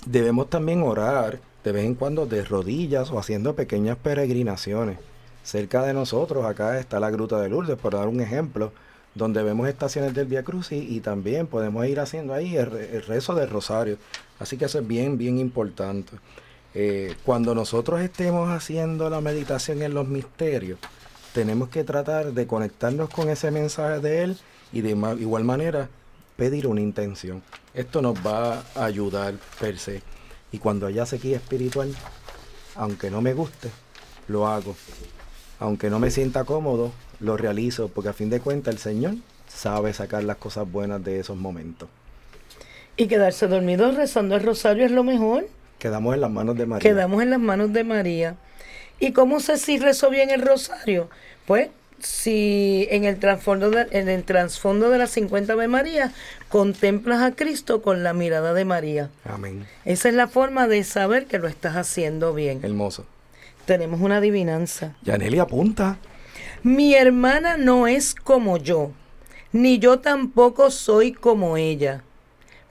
debemos 0.06 0.50
también 0.50 0.82
orar 0.82 1.40
de 1.64 1.72
vez 1.72 1.84
en 1.84 1.94
cuando 1.94 2.26
de 2.26 2.44
rodillas 2.44 3.10
o 3.10 3.18
haciendo 3.18 3.54
pequeñas 3.54 3.96
peregrinaciones. 3.96 4.98
Cerca 5.48 5.82
de 5.82 5.94
nosotros, 5.94 6.44
acá 6.44 6.78
está 6.78 7.00
la 7.00 7.08
Gruta 7.08 7.40
de 7.40 7.48
Lourdes, 7.48 7.78
por 7.78 7.94
dar 7.94 8.06
un 8.06 8.20
ejemplo, 8.20 8.70
donde 9.14 9.42
vemos 9.42 9.66
estaciones 9.66 10.12
del 10.12 10.26
Via 10.26 10.42
Crucis 10.42 10.84
y 10.86 11.00
también 11.00 11.46
podemos 11.46 11.86
ir 11.86 12.00
haciendo 12.00 12.34
ahí 12.34 12.54
el, 12.54 12.70
el 12.76 13.02
rezo 13.02 13.34
del 13.34 13.48
rosario. 13.48 13.96
Así 14.38 14.58
que 14.58 14.66
eso 14.66 14.78
es 14.78 14.86
bien, 14.86 15.16
bien 15.16 15.38
importante. 15.38 16.12
Eh, 16.74 17.14
cuando 17.24 17.54
nosotros 17.54 18.02
estemos 18.02 18.50
haciendo 18.50 19.08
la 19.08 19.22
meditación 19.22 19.80
en 19.80 19.94
los 19.94 20.06
misterios, 20.06 20.78
tenemos 21.32 21.70
que 21.70 21.82
tratar 21.82 22.34
de 22.34 22.46
conectarnos 22.46 23.08
con 23.08 23.30
ese 23.30 23.50
mensaje 23.50 24.00
de 24.00 24.24
Él 24.24 24.38
y 24.70 24.82
de 24.82 24.90
igual 24.90 25.44
manera 25.44 25.88
pedir 26.36 26.66
una 26.66 26.82
intención. 26.82 27.42
Esto 27.72 28.02
nos 28.02 28.18
va 28.18 28.64
a 28.74 28.84
ayudar 28.84 29.32
per 29.58 29.78
se. 29.78 30.02
Y 30.52 30.58
cuando 30.58 30.86
haya 30.86 31.06
sequía 31.06 31.36
espiritual, 31.38 31.94
aunque 32.74 33.10
no 33.10 33.22
me 33.22 33.32
guste, 33.32 33.70
lo 34.28 34.46
hago. 34.46 34.76
Aunque 35.60 35.90
no 35.90 35.98
me 35.98 36.10
sienta 36.10 36.44
cómodo, 36.44 36.92
lo 37.20 37.36
realizo, 37.36 37.88
porque 37.88 38.10
a 38.10 38.12
fin 38.12 38.30
de 38.30 38.40
cuentas 38.40 38.74
el 38.74 38.80
Señor 38.80 39.14
sabe 39.48 39.92
sacar 39.92 40.24
las 40.24 40.36
cosas 40.36 40.70
buenas 40.70 41.04
de 41.04 41.18
esos 41.18 41.36
momentos. 41.36 41.88
Y 42.96 43.06
quedarse 43.06 43.46
dormido 43.46 43.90
rezando 43.92 44.36
el 44.36 44.42
rosario 44.42 44.84
es 44.84 44.90
lo 44.90 45.04
mejor. 45.04 45.48
Quedamos 45.78 46.14
en 46.14 46.20
las 46.20 46.30
manos 46.30 46.56
de 46.56 46.66
María. 46.66 46.90
Quedamos 46.90 47.22
en 47.22 47.30
las 47.30 47.40
manos 47.40 47.72
de 47.72 47.84
María. 47.84 48.36
¿Y 49.00 49.12
cómo 49.12 49.38
sé 49.40 49.58
si 49.58 49.78
rezo 49.78 50.10
bien 50.10 50.30
el 50.30 50.42
rosario? 50.42 51.08
Pues 51.46 51.70
si 52.00 52.86
en 52.90 53.04
el 53.04 53.18
trasfondo 53.18 53.70
de, 53.70 53.86
en 53.90 54.08
el 54.08 54.24
trasfondo 54.24 54.90
de 54.90 54.98
las 54.98 55.10
50 55.10 55.56
de 55.56 55.68
María 55.68 56.12
contemplas 56.48 57.22
a 57.22 57.32
Cristo 57.32 57.82
con 57.82 58.02
la 58.02 58.12
mirada 58.12 58.54
de 58.54 58.64
María. 58.64 59.10
Amén. 59.24 59.66
Esa 59.84 60.08
es 60.08 60.14
la 60.14 60.28
forma 60.28 60.66
de 60.68 60.84
saber 60.84 61.26
que 61.26 61.38
lo 61.38 61.48
estás 61.48 61.76
haciendo 61.76 62.34
bien. 62.34 62.60
Hermoso. 62.62 63.06
Tenemos 63.68 64.00
una 64.00 64.16
adivinanza. 64.16 64.96
Yaneli 65.02 65.38
apunta. 65.38 65.98
Mi 66.62 66.94
hermana 66.94 67.58
no 67.58 67.86
es 67.86 68.14
como 68.14 68.56
yo, 68.56 68.92
ni 69.52 69.78
yo 69.78 69.98
tampoco 69.98 70.70
soy 70.70 71.12
como 71.12 71.58
ella. 71.58 72.02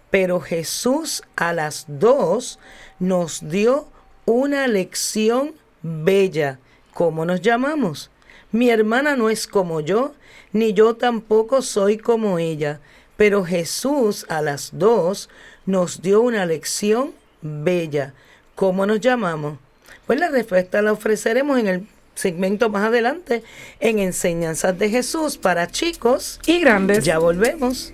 Pero 0.10 0.40
Jesús 0.40 1.22
a 1.36 1.54
las 1.54 1.86
dos 1.88 2.58
nos 2.98 3.48
dio 3.48 3.88
una 4.26 4.68
lección 4.68 5.54
bella. 5.84 6.58
¿Cómo 6.96 7.26
nos 7.26 7.42
llamamos? 7.42 8.10
Mi 8.52 8.72
hermana 8.72 9.16
no 9.16 9.30
es 9.30 9.46
como 9.46 9.82
yo, 9.82 10.16
ni 10.52 10.74
yo 10.74 10.96
tampoco 10.96 11.62
soy 11.62 12.00
como 12.00 12.40
ella, 12.40 12.80
pero 13.18 13.46
Jesús 13.46 14.26
a 14.30 14.42
las 14.42 14.72
dos 14.74 15.30
nos 15.68 16.02
dio 16.02 16.22
una 16.22 16.48
lección 16.48 17.12
bella. 17.44 18.16
¿Cómo 18.56 18.88
nos 18.88 19.00
llamamos? 19.00 19.60
Pues 20.08 20.22
la 20.22 20.30
respuesta 20.30 20.82
la 20.82 20.94
ofreceremos 20.94 21.60
en 21.60 21.68
el 21.68 21.88
segmento 22.16 22.70
más 22.70 22.86
adelante 22.86 23.44
en 23.82 24.00
Enseñanzas 24.00 24.80
de 24.80 24.90
Jesús 24.90 25.38
para 25.38 25.68
chicos 25.68 26.40
y 26.48 26.62
grandes. 26.62 27.04
Ya 27.04 27.20
volvemos. 27.20 27.92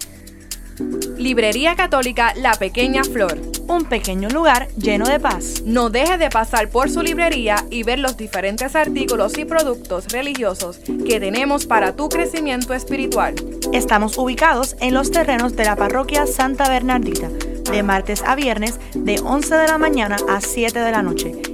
Librería 1.18 1.76
Católica 1.76 2.34
La 2.36 2.54
Pequeña 2.54 3.04
Flor. 3.04 3.40
Un 3.68 3.86
pequeño 3.86 4.30
lugar 4.30 4.68
lleno 4.76 5.06
de 5.06 5.20
paz. 5.20 5.64
No 5.66 5.90
deje 5.90 6.18
de 6.18 6.30
pasar 6.30 6.70
por 6.70 6.90
su 6.90 7.02
librería 7.02 7.66
y 7.70 7.84
ver 7.84 8.00
los 8.00 8.16
diferentes 8.16 8.76
artículos 8.76 9.38
y 9.38 9.46
productos 9.46 10.08
religiosos 10.12 10.80
que 11.08 11.20
tenemos 11.20 11.66
para 11.66 11.96
tu 11.96 12.10
crecimiento 12.10 12.74
espiritual. 12.74 13.36
Estamos 13.72 14.18
ubicados 14.18 14.76
en 14.82 14.94
los 14.94 15.12
terrenos 15.12 15.56
de 15.56 15.66
la 15.66 15.76
parroquia 15.76 16.28
Santa 16.28 16.70
Bernardita, 16.70 17.30
de 17.30 17.84
martes 17.84 18.22
a 18.24 18.36
viernes 18.36 18.80
de 18.94 19.20
11 19.20 19.56
de 19.56 19.68
la 19.68 19.78
mañana 19.78 20.18
a 20.28 20.42
7 20.42 20.78
de 20.78 20.92
la 20.92 21.02
noche 21.02 21.53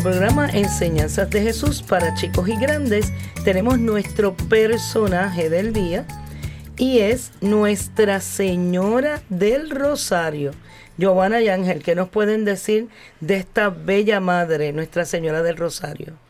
Programa 0.00 0.48
Enseñanzas 0.50 1.30
de 1.30 1.42
Jesús 1.42 1.82
para 1.82 2.14
chicos 2.14 2.48
y 2.48 2.56
grandes 2.56 3.12
tenemos 3.44 3.78
nuestro 3.78 4.34
personaje 4.34 5.48
del 5.50 5.72
día 5.72 6.06
y 6.76 6.98
es 7.00 7.32
Nuestra 7.40 8.20
Señora 8.20 9.22
del 9.28 9.70
Rosario. 9.70 10.52
Giovanna 10.96 11.40
y 11.40 11.48
Ángel, 11.48 11.82
¿qué 11.82 11.94
nos 11.94 12.08
pueden 12.08 12.44
decir 12.44 12.88
de 13.20 13.36
esta 13.36 13.68
bella 13.68 14.20
madre, 14.20 14.72
Nuestra 14.72 15.04
Señora 15.04 15.42
del 15.42 15.56
Rosario? 15.56 16.23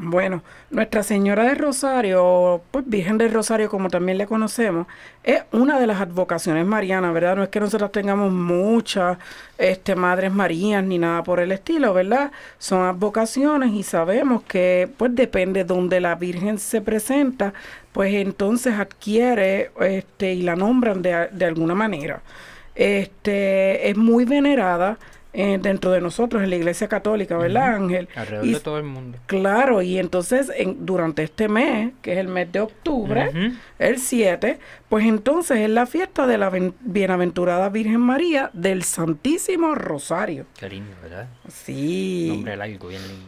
Bueno, 0.00 0.44
Nuestra 0.70 1.02
Señora 1.02 1.42
del 1.42 1.58
Rosario, 1.58 2.62
pues 2.70 2.84
Virgen 2.88 3.18
del 3.18 3.32
Rosario, 3.32 3.68
como 3.68 3.88
también 3.90 4.16
le 4.16 4.28
conocemos, 4.28 4.86
es 5.24 5.42
una 5.50 5.80
de 5.80 5.88
las 5.88 6.00
advocaciones 6.00 6.64
marianas, 6.64 7.12
¿verdad? 7.12 7.34
No 7.34 7.42
es 7.42 7.48
que 7.48 7.58
nosotros 7.58 7.90
tengamos 7.90 8.30
muchas 8.30 9.18
este, 9.58 9.96
madres 9.96 10.32
marías 10.32 10.84
ni 10.84 10.98
nada 10.98 11.24
por 11.24 11.40
el 11.40 11.50
estilo, 11.50 11.92
¿verdad? 11.94 12.30
Son 12.58 12.82
advocaciones 12.82 13.72
y 13.72 13.82
sabemos 13.82 14.44
que, 14.44 14.88
pues 14.96 15.16
depende 15.16 15.64
de 15.64 15.64
donde 15.64 16.00
la 16.00 16.14
Virgen 16.14 16.58
se 16.58 16.80
presenta, 16.80 17.52
pues 17.90 18.14
entonces 18.14 18.74
adquiere 18.78 19.72
este, 19.80 20.32
y 20.32 20.42
la 20.42 20.54
nombran 20.54 21.02
de, 21.02 21.28
de 21.32 21.44
alguna 21.44 21.74
manera. 21.74 22.22
Este, 22.76 23.90
es 23.90 23.96
muy 23.96 24.24
venerada 24.24 24.96
eh, 25.32 25.58
dentro 25.60 25.90
de 25.92 26.00
nosotros 26.00 26.42
en 26.42 26.50
la 26.50 26.56
Iglesia 26.56 26.88
Católica, 26.88 27.36
¿verdad, 27.36 27.74
Ángel? 27.74 28.08
Alrededor 28.16 28.46
Y 28.46 28.52
de 28.54 28.60
todo 28.60 28.78
el 28.78 28.84
mundo. 28.84 29.18
Claro, 29.26 29.82
y 29.82 29.98
entonces 29.98 30.50
en, 30.56 30.86
durante 30.86 31.22
este 31.22 31.48
mes, 31.48 31.92
que 32.02 32.12
es 32.14 32.18
el 32.18 32.28
mes 32.28 32.50
de 32.50 32.60
octubre, 32.60 33.30
el 33.78 33.98
7, 33.98 34.58
pues 34.88 35.04
entonces 35.04 35.58
es 35.58 35.70
la 35.70 35.86
fiesta 35.86 36.26
de 36.26 36.38
la 36.38 36.48
ven- 36.50 36.74
bienaventurada 36.80 37.68
Virgen 37.68 38.00
María 38.00 38.50
del 38.52 38.82
Santísimo 38.82 39.74
Rosario. 39.74 40.46
Qué 40.58 40.68
lindo, 40.68 40.96
¿verdad? 41.02 41.28
Sí. 41.48 42.26
Nombre 42.30 42.56
largo, 42.56 42.88
bien 42.88 43.02
lindo. 43.06 43.27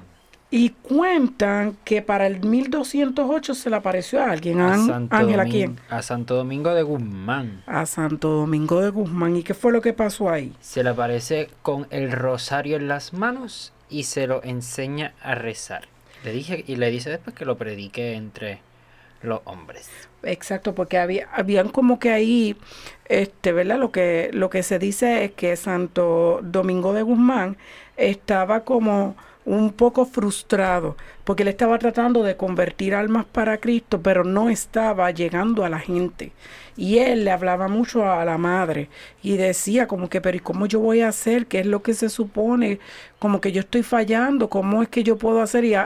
Y 0.53 0.71
cuentan 0.71 1.77
que 1.85 2.03
para 2.03 2.27
el 2.27 2.45
1208 2.45 3.55
se 3.55 3.71
le 3.71 3.77
apareció 3.77 4.21
a 4.21 4.33
alguien, 4.33 4.61
A 4.61 4.75
Ángel, 5.11 5.39
¿a 5.39 5.45
quién? 5.45 5.79
a 5.89 6.03
Santo 6.03 6.35
Domingo 6.35 6.75
de 6.75 6.83
Guzmán. 6.83 7.63
A 7.67 7.87
Santo 7.87 8.31
Domingo 8.31 8.81
de 8.81 8.91
Guzmán. 8.91 9.37
¿Y 9.37 9.45
qué 9.45 9.55
fue 9.55 9.71
lo 9.71 9.81
que 9.81 9.93
pasó 9.93 10.29
ahí? 10.29 10.53
Se 10.61 10.83
le 10.83 10.91
aparece 10.91 11.51
con 11.63 11.87
el 11.91 12.11
rosario 12.11 12.77
en 12.77 12.89
las 12.89 13.13
manos 13.13 13.73
y 13.89 14.05
se 14.05 14.27
lo 14.27 14.43
enseña 14.43 15.15
a 15.23 15.37
rezar. 15.37 15.87
Le 16.25 16.33
dije 16.33 16.65
y 16.67 16.77
le 16.77 16.91
dice 16.91 17.11
después 17.11 17.37
que 17.37 17.45
lo 17.45 17.57
predique 17.57 18.15
entre 18.15 18.61
los 19.23 19.41
hombres. 19.45 19.89
Exacto, 20.23 20.75
porque 20.75 20.99
había, 20.99 21.29
habían 21.33 21.69
como 21.69 21.99
que 21.99 22.11
ahí, 22.11 22.57
este, 23.07 23.53
¿verdad? 23.53 23.79
Lo 23.79 23.93
que, 23.93 24.31
lo 24.33 24.51
que 24.51 24.63
se 24.63 24.79
dice 24.81 25.25
es 25.25 25.33
que 25.33 25.57
Santo 25.57 26.41
Domingo 26.43 26.93
de 26.93 27.03
Guzmán 27.03 27.57
estaba 27.97 28.65
como 28.65 29.17
un 29.51 29.73
poco 29.73 30.05
frustrado, 30.07 30.97
porque 31.25 31.43
él 31.43 31.49
estaba 31.49 31.79
tratando 31.79 32.23
de 32.23 32.37
convertir 32.37 32.95
almas 32.95 33.25
para 33.27 33.59
Cristo, 33.59 34.01
pero 34.03 34.25
no 34.25 34.49
estaba 34.51 35.11
llegando 35.11 35.65
a 35.65 35.69
la 35.69 35.79
gente. 35.81 36.33
Y 36.77 36.99
él 36.99 37.25
le 37.25 37.31
hablaba 37.31 37.69
mucho 37.69 38.09
a 38.11 38.25
la 38.25 38.39
madre 38.39 38.89
y 39.23 39.37
decía 39.37 39.87
como 39.87 40.09
que, 40.09 40.21
pero 40.21 40.37
¿y 40.37 40.41
cómo 40.41 40.67
yo 40.67 40.81
voy 40.81 41.01
a 41.03 41.09
hacer? 41.09 41.47
¿Qué 41.47 41.61
es 41.61 41.67
lo 41.67 41.83
que 41.83 41.95
se 41.95 42.09
supone? 42.09 42.79
Como 43.19 43.41
que 43.41 43.53
yo 43.53 43.61
estoy 43.61 43.83
fallando, 43.83 44.49
¿cómo 44.49 44.83
es 44.83 44.89
que 44.89 45.03
yo 45.03 45.17
puedo 45.19 45.43
hacer? 45.43 45.65
Y, 45.65 45.77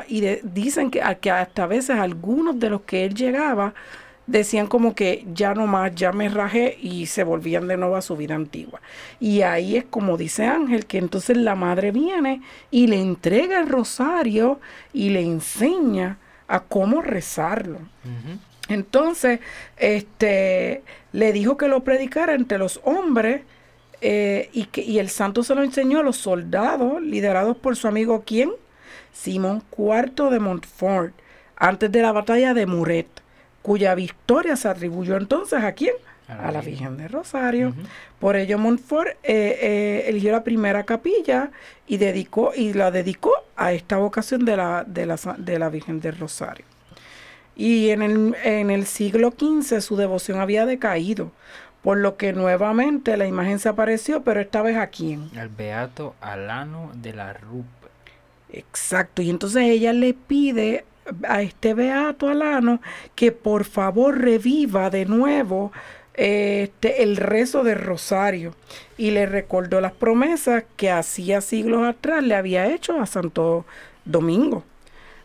dicen 0.43 0.91
que, 0.91 1.03
a- 1.03 1.15
que 1.17 1.31
hasta 1.31 1.65
a 1.65 1.67
veces 1.67 1.97
algunos 1.99 2.59
de 2.61 2.71
los 2.71 2.83
que 2.83 3.05
él 3.05 3.15
llegaba, 3.15 3.75
decían 4.27 4.67
como 4.67 4.95
que 4.95 5.27
ya 5.33 5.55
no 5.55 5.67
más, 5.67 5.95
ya 5.95 6.13
me 6.13 6.29
rajé 6.29 6.79
y 6.81 7.07
se 7.07 7.25
volvían 7.25 7.69
de 7.69 7.77
nuevo 7.77 7.97
a 7.97 8.03
su 8.03 8.17
vida 8.17 8.35
antigua. 8.35 8.81
Y 9.21 9.43
ahí 9.43 9.77
es 9.77 9.85
como 9.85 10.17
dice 10.17 10.45
Ángel, 10.45 10.87
que 10.87 10.99
entonces 10.99 11.37
la 11.37 11.55
madre 11.55 11.91
viene 11.91 12.43
y 12.71 12.87
le 12.87 13.01
entrega 13.01 13.61
el 13.61 13.69
rosario 13.69 14.61
y 14.93 15.11
le 15.11 15.21
enseña 15.21 16.19
a 16.49 16.61
cómo 16.61 17.03
rezarlo. 17.03 17.79
Entonces, 18.69 19.41
este, 19.77 20.83
le 21.13 21.33
dijo 21.33 21.57
que 21.57 21.69
lo 21.69 21.85
predicara 21.85 22.35
entre 22.35 22.59
los 22.59 22.81
hombres 22.85 23.43
eh, 24.01 24.49
y, 24.53 24.65
que, 24.65 24.83
y 24.83 24.99
el 24.99 25.09
santo 25.09 25.43
se 25.43 25.55
lo 25.55 25.63
enseñó 25.63 26.01
a 26.01 26.03
los 26.03 26.17
soldados 26.17 27.01
liderados 27.03 27.57
por 27.57 27.77
su 27.77 27.89
amigo 27.89 28.25
quién? 28.27 28.51
Simón 29.13 29.63
IV 29.77 30.31
de 30.31 30.41
Montfort, 30.41 31.15
antes 31.57 31.91
de 31.93 32.03
la 32.03 32.13
batalla 32.13 32.53
de 32.53 32.67
Muret, 32.67 33.07
cuya 33.65 33.95
victoria 33.95 34.57
se 34.57 34.69
atribuyó 34.69 35.17
entonces 35.17 35.65
a 35.65 35.73
quién? 35.73 35.95
A 36.29 36.53
la 36.53 36.61
Virgen 36.61 36.99
de 36.99 37.09
Rosario. 37.09 37.75
Por 38.21 38.37
ello 38.37 38.59
Montfort 38.59 39.09
eh, 39.09 39.17
eh, 39.23 40.05
eligió 40.07 40.33
la 40.33 40.45
primera 40.45 40.85
capilla 40.85 41.51
y 41.87 41.97
dedicó 41.97 42.53
y 42.55 42.75
la 42.75 42.91
dedicó 42.91 43.33
a 43.57 43.73
esta 43.73 43.97
vocación 43.97 44.45
de 44.45 44.59
la, 44.59 44.85
de 44.87 45.07
la, 45.07 45.19
de 45.39 45.59
la 45.59 45.71
Virgen 45.71 45.99
del 46.03 46.19
Rosario. 46.19 46.67
Y 47.57 47.89
en 47.89 48.03
el, 48.03 48.37
en 48.45 48.71
el 48.71 48.85
siglo 48.85 49.31
XV 49.31 49.81
su 49.81 49.97
devoción 49.97 50.41
había 50.41 50.67
decaído, 50.67 51.33
por 51.81 51.97
lo 51.97 52.19
que 52.19 52.35
nuevamente 52.35 53.17
la 53.17 53.27
imagen 53.27 53.59
se 53.59 53.71
apareció, 53.71 54.25
pero 54.25 54.43
esta 54.43 54.61
vez 54.61 54.77
a 54.77 54.89
quién? 54.89 55.31
El 55.35 55.49
beato 55.49 56.15
Alano 56.21 56.91
de 56.97 57.15
la 57.15 57.33
Rupe. 57.33 57.89
Exacto, 58.53 59.23
y 59.23 59.31
entonces 59.31 59.63
ella 59.63 59.95
le 59.95 60.13
pide 60.13 60.85
a 61.29 61.43
este 61.43 61.75
beato 61.75 62.29
Alano 62.29 62.81
que 63.15 63.33
por 63.33 63.65
favor 63.65 64.19
reviva 64.19 64.91
de 64.91 65.05
nuevo 65.05 65.73
este, 66.15 67.03
el 67.03 67.17
rezo 67.17 67.65
del 67.65 67.79
rosario 67.79 68.55
y 68.97 69.11
le 69.11 69.27
recordó 69.27 69.81
las 69.81 69.93
promesas 69.93 70.65
que 70.77 70.91
hacía 70.91 71.41
siglos 71.41 71.87
atrás 71.87 72.23
le 72.23 72.37
había 72.37 72.67
hecho 72.73 73.01
a 73.01 73.07
Santo 73.07 73.65
Domingo. 74.05 74.65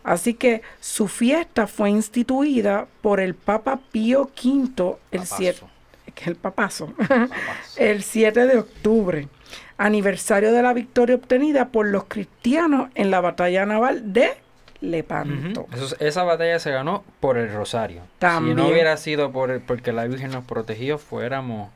Así 0.02 0.34
que 0.34 0.62
su 0.80 1.08
fiesta 1.08 1.66
fue 1.66 1.90
instituida 1.90 2.86
por 3.02 3.20
el 3.20 3.34
Papa 3.34 3.80
Pío 3.92 4.30
V 4.42 4.96
el 5.10 5.26
7, 5.26 5.60
Papazo. 5.60 5.70
que 6.14 6.22
es 6.22 6.26
el 6.26 6.36
papazo, 6.36 6.86
Papazo. 6.96 7.32
el 7.76 8.02
7 8.02 8.46
de 8.46 8.58
octubre, 8.58 9.28
aniversario 9.76 10.52
de 10.52 10.62
la 10.62 10.72
victoria 10.72 11.16
obtenida 11.16 11.68
por 11.68 11.86
los 11.86 12.04
cristianos 12.04 12.90
en 12.94 13.10
la 13.10 13.20
batalla 13.20 13.66
naval 13.66 14.12
de 14.12 14.32
Lepanto. 14.80 15.66
Eso- 15.74 15.96
esa 16.00 16.22
batalla 16.24 16.58
se 16.58 16.70
ganó 16.70 17.04
por 17.20 17.36
el 17.36 17.52
rosario. 17.52 18.02
También. 18.18 18.56
Si 18.56 18.62
no 18.62 18.68
hubiera 18.68 18.96
sido 18.96 19.30
por 19.30 19.50
el- 19.50 19.60
porque 19.60 19.92
la 19.92 20.04
Virgen 20.06 20.30
nos 20.30 20.44
protegió, 20.44 20.98
fuéramos 20.98 21.70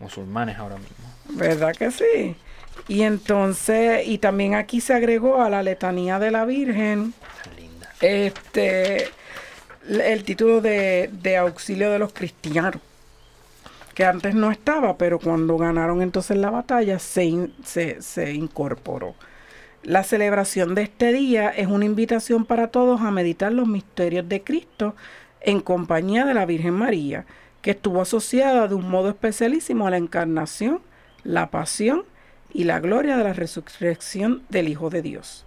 musulmanes 0.00 0.58
ahora 0.58 0.76
mismo. 0.76 0.96
¿Verdad 1.30 1.74
que 1.74 1.90
sí? 1.90 2.36
Y 2.88 3.02
entonces, 3.02 4.06
y 4.06 4.18
también 4.18 4.54
aquí 4.54 4.80
se 4.80 4.94
agregó 4.94 5.40
a 5.42 5.48
la 5.48 5.62
letanía 5.62 6.18
de 6.18 6.30
la 6.30 6.44
Virgen 6.44 7.14
linda. 7.56 7.88
este 8.00 9.08
el 9.88 10.22
título 10.24 10.60
de, 10.60 11.10
de 11.12 11.36
auxilio 11.36 11.90
de 11.90 11.98
los 11.98 12.12
cristianos, 12.12 12.76
que 13.94 14.04
antes 14.04 14.34
no 14.34 14.50
estaba, 14.52 14.96
pero 14.96 15.18
cuando 15.18 15.58
ganaron 15.58 16.02
entonces 16.02 16.36
la 16.36 16.50
batalla 16.50 16.98
se, 16.98 17.24
in- 17.24 17.54
se, 17.64 18.00
se 18.00 18.32
incorporó. 18.32 19.14
La 19.82 20.04
celebración 20.04 20.76
de 20.76 20.82
este 20.82 21.12
día 21.12 21.48
es 21.48 21.66
una 21.66 21.84
invitación 21.84 22.44
para 22.44 22.68
todos 22.68 23.00
a 23.00 23.10
meditar 23.10 23.52
los 23.52 23.66
misterios 23.66 24.28
de 24.28 24.44
Cristo 24.44 24.94
en 25.40 25.58
compañía 25.58 26.24
de 26.24 26.34
la 26.34 26.46
Virgen 26.46 26.74
María, 26.74 27.26
que 27.62 27.72
estuvo 27.72 28.00
asociada 28.00 28.68
de 28.68 28.76
un 28.76 28.88
modo 28.88 29.08
especialísimo 29.08 29.84
a 29.84 29.90
la 29.90 29.96
encarnación, 29.96 30.82
la 31.24 31.50
pasión 31.50 32.04
y 32.52 32.62
la 32.62 32.78
gloria 32.78 33.16
de 33.16 33.24
la 33.24 33.32
resurrección 33.32 34.44
del 34.50 34.68
Hijo 34.68 34.88
de 34.88 35.02
Dios. 35.02 35.46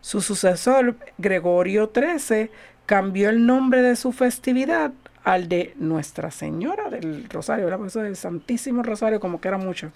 Su 0.00 0.22
sucesor, 0.22 0.96
Gregorio 1.18 1.92
XIII, 1.94 2.50
cambió 2.86 3.28
el 3.28 3.44
nombre 3.44 3.82
de 3.82 3.96
su 3.96 4.12
festividad 4.12 4.92
al 5.24 5.50
de 5.50 5.74
Nuestra 5.76 6.30
Señora 6.30 6.88
del 6.88 7.28
Rosario. 7.28 7.68
Por 7.76 7.86
eso 7.86 8.00
del 8.00 8.16
Santísimo 8.16 8.82
Rosario, 8.82 9.20
como 9.20 9.42
que 9.42 9.48
era 9.48 9.58
mucho. 9.58 9.92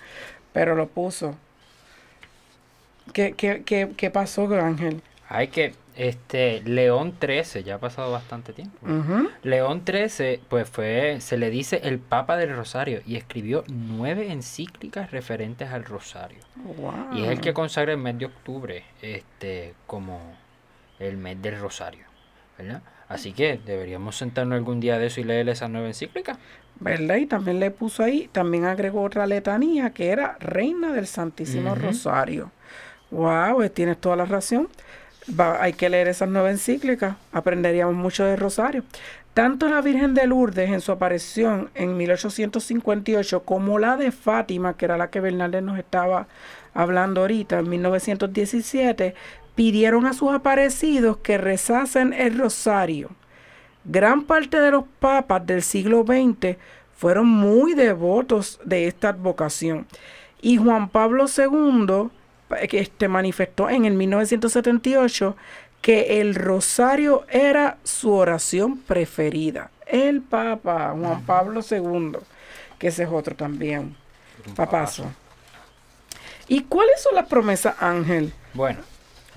pero 0.52 0.74
lo 0.74 0.88
puso. 0.88 1.36
¿Qué, 3.12 3.32
qué, 3.32 3.62
qué, 3.64 3.90
qué 3.96 4.10
pasó, 4.10 4.48
Ángel? 4.54 5.02
Hay 5.28 5.48
que, 5.48 5.74
este, 5.94 6.62
León 6.62 7.14
13, 7.18 7.62
ya 7.64 7.74
ha 7.76 7.78
pasado 7.78 8.10
bastante 8.10 8.52
tiempo. 8.52 8.78
León 9.42 9.84
13, 9.84 10.40
pues 10.48 10.68
fue, 10.68 11.20
se 11.20 11.36
le 11.36 11.50
dice 11.50 11.80
el 11.84 11.98
Papa 11.98 12.36
del 12.36 12.54
Rosario 12.54 13.02
y 13.06 13.16
escribió 13.16 13.64
nueve 13.68 14.32
encíclicas 14.32 15.10
referentes 15.10 15.70
al 15.70 15.84
Rosario. 15.84 16.38
Wow. 16.56 17.14
Y 17.14 17.24
es 17.24 17.30
el 17.30 17.40
que 17.40 17.52
consagra 17.52 17.92
el 17.92 17.98
mes 17.98 18.18
de 18.18 18.26
octubre, 18.26 18.84
este, 19.02 19.74
como 19.86 20.20
el 20.98 21.16
mes 21.16 21.40
del 21.42 21.58
Rosario, 21.58 22.04
¿verdad? 22.56 22.82
Así 23.08 23.32
que 23.32 23.58
deberíamos 23.64 24.16
sentarnos 24.16 24.56
algún 24.56 24.80
día 24.80 24.98
de 24.98 25.06
eso 25.06 25.20
y 25.20 25.24
leer 25.24 25.48
esas 25.48 25.70
nueve 25.70 25.88
encíclicas. 25.88 26.38
¿verdad? 26.80 27.16
Y 27.16 27.26
también 27.26 27.60
le 27.60 27.70
puso 27.70 28.02
ahí, 28.02 28.28
también 28.30 28.64
agregó 28.64 29.02
otra 29.02 29.26
letanía 29.26 29.90
que 29.90 30.10
era 30.10 30.36
Reina 30.40 30.92
del 30.92 31.06
Santísimo. 31.06 31.74
Rosario. 31.74 32.52
Wow, 33.10 33.62
eh, 33.62 33.70
tienes 33.70 33.98
toda 33.98 34.16
la 34.16 34.24
razón. 34.26 34.68
Va- 35.38 35.62
hay 35.62 35.72
que 35.72 35.88
leer 35.88 36.08
esas 36.08 36.28
nueve 36.28 36.50
encíclicas, 36.50 37.16
aprenderíamos 37.32 37.94
mucho 37.94 38.24
de 38.24 38.36
Rosario. 38.36 38.82
Tanto 39.34 39.68
la 39.68 39.80
Virgen 39.82 40.14
de 40.14 40.26
Lourdes 40.26 40.70
en 40.70 40.80
su 40.80 40.90
aparición 40.90 41.70
en 41.74 41.96
1858 41.96 43.42
como 43.44 43.78
la 43.78 43.96
de 43.96 44.10
Fátima, 44.10 44.76
que 44.76 44.86
era 44.86 44.96
la 44.96 45.10
que 45.10 45.20
Bernaldez 45.20 45.62
nos 45.62 45.78
estaba 45.78 46.26
hablando 46.74 47.20
ahorita, 47.20 47.58
en 47.60 47.68
1917, 47.68 49.14
pidieron 49.54 50.06
a 50.06 50.12
sus 50.12 50.32
aparecidos 50.32 51.18
que 51.18 51.38
rezasen 51.38 52.12
el 52.12 52.36
Rosario. 52.38 53.10
Gran 53.84 54.24
parte 54.24 54.60
de 54.60 54.70
los 54.70 54.84
papas 54.98 55.46
del 55.46 55.62
siglo 55.62 56.04
XX 56.04 56.56
fueron 56.96 57.26
muy 57.26 57.74
devotos 57.74 58.60
de 58.64 58.86
esta 58.86 59.10
advocación. 59.10 59.86
Y 60.42 60.56
Juan 60.56 60.88
Pablo 60.88 61.26
II 61.26 62.10
que 62.68 62.80
este, 62.80 63.08
manifestó 63.08 63.68
en 63.70 63.84
el 63.84 63.94
1978 63.94 65.36
que 65.80 66.20
el 66.20 66.34
rosario 66.34 67.24
era 67.28 67.78
su 67.84 68.12
oración 68.12 68.78
preferida. 68.78 69.70
El 69.86 70.22
Papa 70.22 70.94
Juan 70.98 71.22
Pablo 71.24 71.60
II, 71.68 72.18
que 72.78 72.88
ese 72.88 73.04
es 73.04 73.08
otro 73.10 73.34
también. 73.34 73.96
Papazo. 74.54 75.04
¿Y 76.46 76.64
cuáles 76.64 77.02
son 77.02 77.14
las 77.14 77.26
promesas, 77.26 77.76
Ángel? 77.80 78.32
Bueno, 78.54 78.80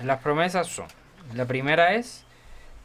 las 0.02 0.20
promesas 0.20 0.66
son, 0.66 0.86
la 1.34 1.44
primera 1.46 1.94
es, 1.94 2.24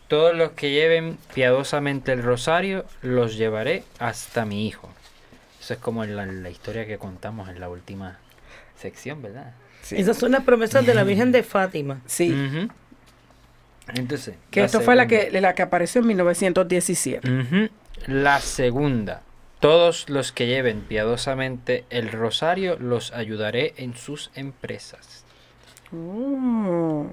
todos 0.07 0.35
los 0.35 0.51
que 0.51 0.71
lleven 0.71 1.17
piadosamente 1.33 2.11
el 2.11 2.23
rosario, 2.23 2.85
los 3.01 3.37
llevaré 3.37 3.83
hasta 3.99 4.45
mi 4.45 4.67
hijo. 4.67 4.89
Eso 5.59 5.73
es 5.73 5.79
como 5.79 6.05
la, 6.05 6.25
la 6.25 6.49
historia 6.49 6.85
que 6.85 6.97
contamos 6.97 7.49
en 7.49 7.59
la 7.59 7.69
última 7.69 8.19
sección, 8.77 9.21
¿verdad? 9.21 9.53
Esas 9.91 10.17
son 10.17 10.31
las 10.31 10.43
promesas 10.43 10.85
de 10.85 10.93
la 10.93 11.03
Virgen 11.03 11.31
de 11.31 11.43
Fátima. 11.43 12.01
Sí. 12.05 12.35
Entonces, 13.93 14.35
que 14.51 14.59
la 14.59 14.65
esto 14.65 14.81
fue 14.81 14.95
la 14.95 15.07
segunda. 15.07 15.31
que, 15.31 15.41
la 15.41 15.55
que 15.55 15.61
apareció 15.61 16.01
en 16.01 16.07
1917. 16.07 17.31
Ujú. 17.31 17.69
La 18.07 18.39
segunda. 18.39 19.21
Todos 19.59 20.09
los 20.09 20.31
que 20.31 20.45
lleven 20.45 20.81
piadosamente 20.81 21.85
el 21.89 22.11
rosario 22.11 22.77
los 22.77 23.11
ayudaré 23.13 23.73
en 23.77 23.95
sus 23.95 24.29
empresas. 24.35 25.25
Oh. 25.91 27.07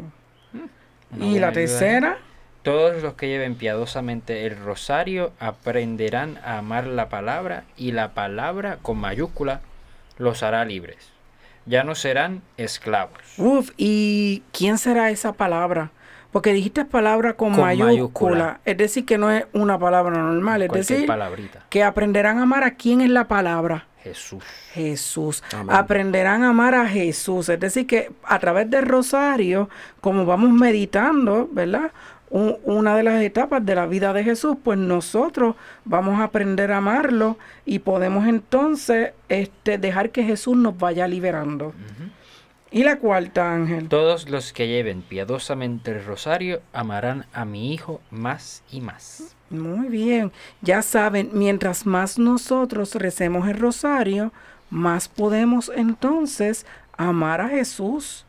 Una 1.13 1.27
¿Y 1.27 1.39
la 1.39 1.49
¿eh? 1.51 1.53
tercera? 1.53 2.19
Todos 2.63 3.03
los 3.03 3.15
que 3.15 3.29
lleven 3.29 3.55
piadosamente 3.57 4.47
el 4.47 4.57
rosario 4.57 5.33
aprenderán 5.39 6.39
a 6.45 6.59
amar 6.59 6.87
la 6.87 7.09
palabra 7.09 7.65
y 7.77 7.93
la 7.93 8.15
palabra 8.15 8.79
con 8.83 8.99
mayúscula 8.99 9.61
los 10.19 10.43
hará 10.43 10.65
libres. 10.65 11.14
Ya 11.67 11.85
no 11.85 11.95
serán 11.95 12.43
esclavos. 12.57 13.19
Uf, 13.39 13.71
¿y 13.77 14.43
quién 14.53 14.79
será 14.79 15.11
esa 15.11 15.33
palabra? 15.33 15.91
Porque 16.33 16.53
dijiste 16.53 16.85
palabra 16.85 17.35
con, 17.35 17.53
Con 17.53 17.61
mayúscula. 17.61 17.93
mayúscula. 17.93 18.61
Es 18.65 18.77
decir, 18.77 19.05
que 19.07 19.19
no 19.19 19.31
es 19.31 19.47
una 19.53 19.79
palabra 19.79 20.19
normal. 20.19 20.63
Es 20.63 20.69
Cualquier 20.69 20.97
decir, 20.99 21.07
palabrita. 21.07 21.65
que 21.71 21.83
aprenderán 21.85 22.39
a 22.39 22.43
amar 22.43 22.65
a 22.65 22.73
quién 22.75 23.01
es 23.01 23.11
la 23.11 23.29
palabra. 23.29 23.87
Jesús. 24.03 24.45
Jesús. 24.75 25.43
Amén. 25.55 25.75
Aprenderán 25.75 26.43
a 26.43 26.51
amar 26.51 26.75
a 26.75 26.87
Jesús. 26.87 27.49
Es 27.49 27.59
decir, 27.61 27.87
que 27.87 28.11
a 28.25 28.39
través 28.39 28.69
del 28.69 28.85
rosario, 28.85 29.71
como 30.03 30.27
vamos 30.27 30.51
meditando, 30.51 31.49
¿verdad? 31.51 31.91
Un- 32.35 32.57
una 32.65 32.97
de 32.97 33.05
las 33.05 33.23
etapas 33.23 33.65
de 33.65 33.77
la 33.77 33.87
vida 33.87 34.13
de 34.13 34.25
Jesús, 34.25 34.57
pues 34.65 34.77
nosotros 34.77 35.55
vamos 35.85 36.19
a 36.19 36.25
aprender 36.25 36.73
a 36.73 36.79
amarlo 36.79 37.39
y 37.65 37.79
podemos 37.79 38.27
entonces 38.27 39.13
este, 39.29 39.79
dejar 39.79 40.11
que 40.11 40.25
Jesús 40.25 40.57
nos 40.57 40.77
vaya 40.77 41.07
liberando. 41.07 41.73
Y 42.73 42.83
la 42.83 42.99
cuarta, 42.99 43.55
Ángel. 43.55 43.89
Todos 43.89 44.29
los 44.29 44.53
que 44.53 44.67
lleven 44.67 45.03
piadosamente 45.03 45.93
el 45.93 46.05
rosario 46.05 46.61
amarán 46.73 47.25
a 47.33 47.45
mi 47.45 47.73
hijo 47.73 48.01
más 48.11 48.65
y 48.69 48.81
más. 48.81 49.37
Muy 49.49 49.87
bien, 49.87 50.33
ya 50.61 50.83
saben, 50.83 51.31
mientras 51.33 51.87
más 51.87 52.19
nosotros 52.19 52.97
recemos 52.97 53.47
el 53.49 53.59
rosario, 53.61 54.33
más 54.71 55.07
podemos 55.07 55.71
entonces 55.77 56.67
amar 56.97 57.41
a 57.41 57.49
Jesús. 57.49 58.27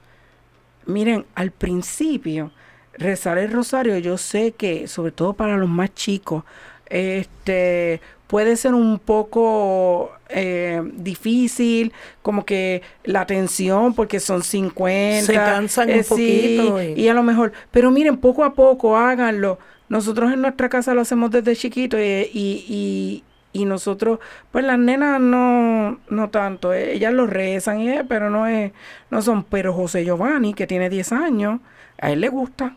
Miren, 0.85 1.25
al 1.33 1.49
principio, 1.49 2.51
rezar 2.97 3.37
el 3.37 3.51
rosario, 3.51 3.97
yo 3.97 4.17
sé 4.17 4.53
que, 4.53 4.87
sobre 4.87 5.11
todo 5.11 5.33
para 5.33 5.57
los 5.57 5.69
más 5.69 5.93
chicos, 5.93 6.43
este 6.89 8.01
puede 8.27 8.55
ser 8.55 8.73
un 8.73 8.99
poco 8.99 10.11
eh, 10.29 10.81
difícil, 10.95 11.93
como 12.21 12.43
que 12.45 12.81
la 13.03 13.21
atención, 13.21 13.93
porque 13.93 14.19
son 14.19 14.41
50. 14.43 15.25
Se 15.25 15.33
cansan 15.43 15.91
un 15.93 15.99
eh, 15.99 16.03
sí, 16.03 16.09
poquito 16.09 16.81
y- 16.81 16.93
y 17.03 17.07
a 17.09 17.13
lo 17.13 17.23
mejor, 17.23 17.51
pero 17.71 17.91
miren, 17.91 18.17
poco 18.17 18.43
a 18.43 18.53
poco 18.53 18.97
háganlo. 18.97 19.59
Nosotros 19.89 20.33
en 20.33 20.41
nuestra 20.41 20.69
casa 20.69 20.93
lo 20.95 21.01
hacemos 21.01 21.29
desde 21.31 21.55
chiquito 21.55 21.99
y, 21.99 22.03
y, 22.03 22.65
y- 22.67 23.23
y 23.53 23.65
nosotros, 23.65 24.19
pues 24.51 24.65
las 24.65 24.77
nenas 24.79 25.19
no, 25.21 25.99
no 26.09 26.29
tanto, 26.29 26.73
eh, 26.73 26.93
ellas 26.93 27.13
lo 27.13 27.25
rezan, 27.27 27.79
y, 27.79 27.89
eh, 27.89 28.03
pero 28.07 28.29
no 28.29 28.47
es, 28.47 28.73
no 29.11 29.21
son, 29.21 29.43
pero 29.45 29.73
José 29.73 30.03
Giovanni, 30.03 30.53
que 30.53 30.67
tiene 30.67 30.89
10 30.89 31.11
años, 31.13 31.61
a 31.99 32.11
él 32.11 32.19
le 32.21 32.29
gusta 32.29 32.75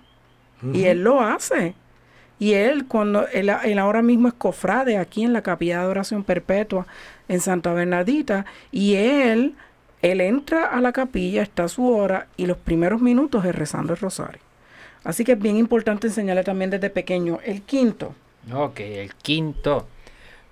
y 0.73 0.85
él 0.85 1.03
lo 1.03 1.21
hace. 1.21 1.75
Y 2.41 2.53
él, 2.53 2.87
cuando 2.87 3.27
él, 3.29 3.51
él 3.65 3.79
ahora 3.79 4.01
mismo 4.03 4.29
es 4.29 4.35
cofrade 4.35 4.97
aquí 4.97 5.25
en 5.25 5.33
la 5.33 5.43
capilla 5.43 5.81
de 5.81 5.87
oración 5.89 6.23
perpetua 6.23 6.87
en 7.29 7.41
Santa 7.41 7.73
Bernardita, 7.73 8.47
y 8.71 8.95
él, 8.95 9.55
él 10.03 10.21
entra 10.21 10.67
a 10.67 10.81
la 10.81 10.93
capilla, 10.93 11.43
está 11.43 11.65
a 11.65 11.69
su 11.69 11.89
hora, 11.89 12.29
y 12.37 12.47
los 12.47 12.57
primeros 12.57 13.01
minutos 13.01 13.45
es 13.45 13.55
rezando 13.55 13.93
el 13.93 13.99
rosario. 13.99 14.41
Así 15.05 15.25
que 15.25 15.33
es 15.33 15.39
bien 15.39 15.57
importante 15.57 16.07
enseñarle 16.07 16.45
también 16.45 16.71
desde 16.71 16.91
pequeño. 16.91 17.39
El 17.45 17.63
quinto, 17.63 18.15
Ok, 18.55 18.81
el 18.81 19.15
quinto. 19.15 19.87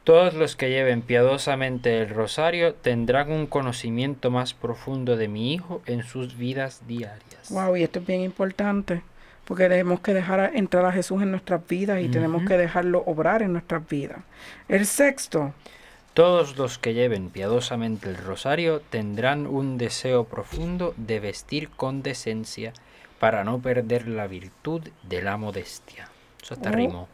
Todos 0.05 0.35
los 0.35 0.55
que 0.55 0.71
lleven 0.71 1.03
piadosamente 1.03 2.01
el 2.03 2.11
rosario 2.11 2.75
tendrán 2.75 3.33
un 3.33 3.47
conocimiento 3.47 4.31
más 4.31 4.55
profundo 4.55 5.17
de 5.17 5.29
mi 5.29 5.53
hijo 5.53 5.83
en 5.87 6.03
sus 6.05 6.37
vidas 6.37 6.83
diarias. 6.87 7.51
wow, 7.51 7.77
y 7.77 7.83
esto 7.83 7.99
es 8.01 8.07
bien 8.07 8.21
importante, 8.21 9.03
porque 9.47 9.69
tenemos 9.69 10.01
que 10.01 10.13
dejar 10.13 10.41
a- 10.41 10.49
entrar 10.49 10.85
a 10.85 10.93
Jesús 10.93 11.23
en 11.23 11.31
nuestras 11.31 11.67
vidas 11.67 12.03
y 12.03 12.09
tenemos 12.09 12.45
que 12.45 12.57
dejarlo 12.59 13.03
obrar 13.07 13.43
en 13.43 13.53
nuestras 13.53 13.89
vidas. 13.89 14.19
El 14.69 14.85
sexto, 14.87 15.55
Todos 16.15 16.57
los 16.57 16.79
que 16.79 16.95
lleven 16.95 17.29
piadosamente 17.29 18.09
el 18.09 18.17
rosario 18.17 18.81
tendrán 18.81 19.47
un 19.47 19.77
deseo 19.77 20.25
profundo 20.25 20.95
de 20.97 21.21
vestir 21.21 21.69
con 21.69 22.03
decencia 22.03 22.73
para 23.21 23.45
no 23.45 23.59
perder 23.61 24.09
la 24.09 24.27
virtud 24.27 24.81
de 25.03 25.21
la 25.23 25.37
modestia. 25.37 26.09
Eso 26.43 26.55
hasta 26.55 26.71
Oh. 26.71 26.73
rimó. 26.73 27.09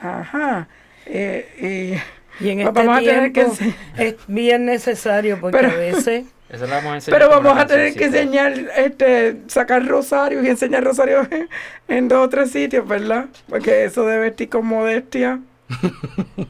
ajá, 0.00 0.68
eh, 1.06 2.00
Y 2.40 2.48
en 2.50 2.60
este 2.60 2.72
vamos 2.72 2.96
a 2.98 3.00
tener 3.00 3.32
que 3.32 3.44
tiempo 3.44 3.54
ense- 3.56 3.74
es 3.98 4.14
bien 4.28 4.66
necesario 4.66 5.40
porque 5.40 5.56
Pero- 5.58 5.70
a 5.72 5.74
veces 5.76 6.24
Eso 6.48 6.66
lo 6.66 6.74
vamos 6.74 6.92
a 6.92 6.94
enseñar 6.96 7.20
Pero 7.20 7.30
vamos 7.30 7.58
a 7.58 7.66
tener 7.66 7.94
que 7.94 8.04
enseñar, 8.04 8.52
este, 8.76 9.38
sacar 9.46 9.86
rosarios 9.86 10.44
y 10.44 10.48
enseñar 10.48 10.84
rosarios 10.84 11.26
en, 11.32 11.48
en 11.88 12.08
dos 12.08 12.26
o 12.26 12.28
tres 12.28 12.50
sitios, 12.50 12.86
¿verdad? 12.86 13.26
Porque 13.48 13.84
eso 13.84 14.04
de 14.06 14.18
vestir 14.18 14.48
con 14.48 14.66
modestia. 14.66 15.40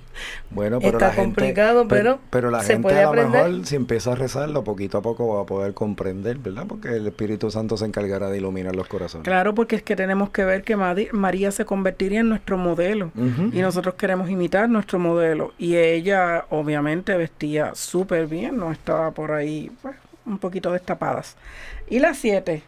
Bueno, 0.51 0.79
pero 0.79 0.93
Está 0.99 1.09
la 1.09 1.13
gente, 1.15 1.25
complicado, 1.41 1.89
pe- 1.89 1.97
pero 1.97 2.21
pero 2.31 2.51
la 2.51 2.61
se 2.63 2.75
gente 2.75 2.83
puede 2.83 3.01
a 3.01 3.03
lo 3.05 3.09
aprender. 3.11 3.49
mejor 3.51 3.67
si 3.67 3.75
empieza 3.77 4.13
a 4.13 4.15
rezarlo 4.15 4.63
poquito 4.63 4.99
a 4.99 5.03
poco 5.03 5.35
va 5.35 5.43
a 5.43 5.47
poder 5.47 5.75
comprender, 5.75 6.39
¿verdad? 6.39 6.65
Porque 6.69 6.89
el 6.89 7.07
Espíritu 7.07 7.51
Santo 7.51 7.77
se 7.77 7.85
encargará 7.85 8.31
de 8.31 8.39
iluminar 8.39 8.77
los 8.77 8.87
corazones. 8.87 9.25
Claro, 9.25 9.55
porque 9.55 9.77
es 9.77 9.83
que 9.83 9.97
tenemos 9.97 10.31
que 10.31 10.45
ver 10.45 10.63
que 10.63 10.77
Madi- 10.77 11.11
María 11.13 11.51
se 11.51 11.65
convertiría 11.65 12.21
en 12.21 12.29
nuestro 12.29 12.57
modelo. 12.57 13.11
Y 13.53 13.61
nosotros 13.61 13.95
queremos 13.95 14.31
imitar 14.31 14.69
nuestro 14.69 14.99
modelo. 15.01 15.53
Y 15.59 15.77
ella 15.77 16.47
obviamente 16.51 17.17
vestía 17.17 17.75
súper 17.75 18.27
bien, 18.29 18.57
no 18.57 18.71
estaba 18.71 19.11
por 19.11 19.33
ahí 19.33 19.71
pues, 19.83 19.97
un 20.27 20.39
poquito 20.39 20.71
destapadas. 20.73 21.37
Y 21.89 21.99
las 21.99 22.19
siete. 22.19 22.63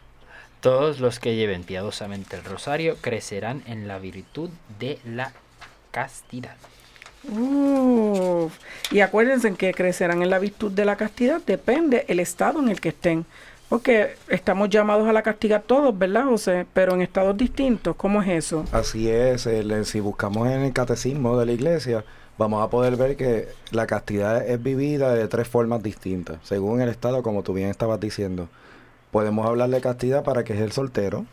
Todos 0.59 0.99
los 0.99 1.19
que 1.19 1.35
lleven 1.35 1.63
piadosamente 1.63 2.35
el 2.35 2.43
rosario 2.43 2.97
crecerán 2.99 3.63
en 3.67 3.87
la 3.87 3.99
virtud 3.99 4.49
de 4.79 4.99
la 5.05 5.31
castidad. 5.97 6.55
Uf. 7.27 8.53
Y 8.91 8.99
acuérdense 9.01 9.51
que 9.55 9.73
crecerán 9.73 10.21
en 10.21 10.29
la 10.29 10.37
virtud 10.37 10.71
de 10.71 10.85
la 10.85 10.95
castidad, 10.95 11.41
depende 11.45 12.05
el 12.07 12.19
estado 12.19 12.59
en 12.59 12.69
el 12.69 12.79
que 12.79 12.89
estén. 12.89 13.25
Porque 13.67 14.15
estamos 14.29 14.69
llamados 14.69 15.09
a 15.09 15.11
la 15.11 15.23
castidad 15.23 15.63
todos, 15.65 15.97
¿verdad, 15.97 16.25
José? 16.25 16.65
Pero 16.71 16.93
en 16.93 17.01
estados 17.01 17.35
distintos, 17.35 17.95
¿cómo 17.95 18.21
es 18.21 18.29
eso? 18.29 18.63
Así 18.71 19.09
es, 19.09 19.45
el- 19.47 19.85
si 19.85 19.99
buscamos 19.99 20.47
en 20.47 20.61
el 20.61 20.71
catecismo 20.71 21.37
de 21.37 21.47
la 21.47 21.51
iglesia, 21.51 22.05
vamos 22.37 22.63
a 22.63 22.69
poder 22.69 22.95
ver 22.95 23.17
que 23.17 23.47
la 23.71 23.87
castidad 23.87 24.47
es 24.47 24.61
vivida 24.61 25.13
de 25.15 25.27
tres 25.27 25.47
formas 25.47 25.81
distintas, 25.81 26.37
según 26.43 26.79
el 26.81 26.89
estado, 26.89 27.23
como 27.23 27.41
tú 27.41 27.53
bien 27.53 27.69
estabas 27.69 27.99
diciendo. 27.99 28.47
Podemos 29.11 29.45
hablar 29.47 29.69
de 29.69 29.81
castidad 29.81 30.23
para 30.23 30.43
que 30.43 30.53
es 30.53 30.61
el 30.61 30.71
soltero, 30.71 31.25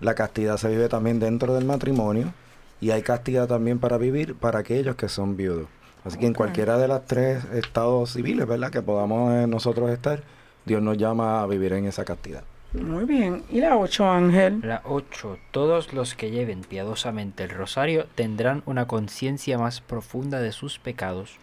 la 0.00 0.14
castidad 0.14 0.56
se 0.58 0.68
vive 0.68 0.88
también 0.88 1.20
dentro 1.20 1.54
del 1.54 1.64
matrimonio 1.64 2.34
y 2.80 2.90
hay 2.90 3.02
castidad 3.02 3.46
también 3.46 3.78
para 3.78 3.98
vivir 3.98 4.34
para 4.34 4.60
aquellos 4.60 4.96
que 4.96 5.08
son 5.08 5.36
viudos. 5.36 5.68
Así 6.04 6.18
que 6.18 6.26
en 6.26 6.34
cualquiera 6.34 6.78
de 6.78 6.88
las 6.88 7.04
tres 7.04 7.44
estados 7.52 8.12
civiles, 8.12 8.46
¿verdad? 8.46 8.70
Que 8.70 8.80
podamos 8.80 9.34
eh, 9.34 9.46
nosotros 9.46 9.90
estar, 9.90 10.22
Dios 10.64 10.80
nos 10.80 10.96
llama 10.96 11.42
a 11.42 11.46
vivir 11.46 11.74
en 11.74 11.86
esa 11.86 12.04
castidad. 12.04 12.42
Muy 12.72 13.04
bien. 13.04 13.42
¿Y 13.50 13.60
la 13.60 13.76
ocho, 13.76 14.08
Ángel? 14.08 14.60
La 14.62 14.80
8. 14.84 15.38
Todos 15.50 15.92
los 15.92 16.14
que 16.14 16.30
lleven 16.30 16.60
piadosamente 16.62 17.42
el 17.42 17.50
rosario 17.50 18.06
tendrán 18.14 18.62
una 18.64 18.86
conciencia 18.86 19.58
más 19.58 19.80
profunda 19.80 20.40
de 20.40 20.52
sus 20.52 20.78
pecados 20.78 21.36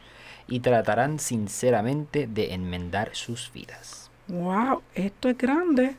y 0.48 0.62
tratarán 0.62 1.20
sinceramente 1.20 2.28
de 2.28 2.54
enmendar 2.54 3.10
sus 3.14 3.52
vidas. 3.54 4.10
Wow, 4.30 4.82
esto 4.96 5.28
es 5.30 5.38
grande. 5.38 5.98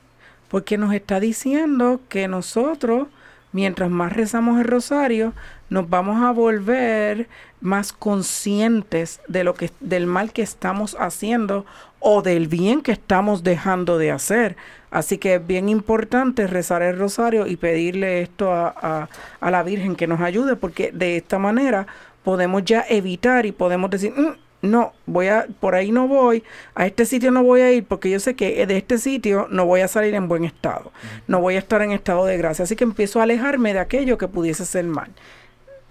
Porque 0.48 0.79
nos 0.79 0.94
está 0.94 1.20
diciendo 1.20 2.01
que 2.09 2.27
nosotros, 2.27 3.09
mientras 3.53 3.91
más 3.91 4.13
rezamos 4.13 4.59
el 4.61 4.67
rosario, 4.67 5.33
nos 5.71 5.89
vamos 5.89 6.23
a 6.23 6.31
volver 6.33 7.29
más 7.61 7.93
conscientes 7.93 9.21
de 9.29 9.45
lo 9.45 9.55
que 9.55 9.71
del 9.81 10.07
mal 10.07 10.33
que 10.33 10.43
estamos 10.43 10.97
haciendo 10.99 11.67
o 12.01 12.23
del 12.23 12.47
bien 12.49 12.83
que 12.83 12.93
estamos 12.93 13.43
dejando 13.43 13.99
de 13.99 14.11
hacer. 14.13 14.57
Así 14.91 15.19
que 15.19 15.35
es 15.37 15.47
bien 15.47 15.69
importante 15.69 16.47
rezar 16.47 16.83
el 16.83 16.99
rosario 16.99 17.47
y 17.47 17.57
pedirle 17.57 18.23
esto 18.23 18.53
a, 18.53 19.09
a- 19.41 19.51
la 19.51 19.63
Virgen 19.63 19.97
que 19.97 20.07
nos 20.07 20.21
ayude, 20.21 20.57
porque 20.57 20.93
de 20.93 21.17
esta 21.17 21.39
manera 21.39 21.87
podemos 22.23 22.65
ya 22.65 22.85
evitar 22.89 23.45
y 23.47 23.53
podemos 23.53 23.91
decir, 23.91 24.13
"Mm, 24.17 24.35
no, 24.62 24.92
voy 25.07 25.29
a, 25.29 25.47
por 25.61 25.75
ahí 25.75 25.92
no 25.92 26.09
voy, 26.09 26.42
a 26.75 26.87
este 26.87 27.05
sitio 27.05 27.31
no 27.31 27.42
voy 27.42 27.61
a 27.61 27.73
ir, 27.73 27.85
porque 27.85 28.11
yo 28.11 28.21
sé 28.21 28.35
que 28.35 28.66
de 28.66 28.77
este 28.77 28.99
sitio 28.99 29.47
no 29.51 29.66
voy 29.66 29.81
a 29.81 29.88
salir 29.88 30.14
en 30.14 30.29
buen 30.29 30.44
estado, 30.44 30.92
no 31.27 31.40
voy 31.40 31.57
a 31.57 31.59
estar 31.59 31.83
en 31.83 31.92
estado 31.92 32.27
de 32.27 32.37
gracia. 32.37 32.64
Así 32.64 32.77
que 32.77 32.85
empiezo 32.85 33.21
a 33.21 33.25
alejarme 33.25 33.73
de 33.73 33.81
aquello 33.81 34.18
que 34.18 34.29
pudiese 34.29 34.64
ser 34.64 34.85
mal. 34.85 35.11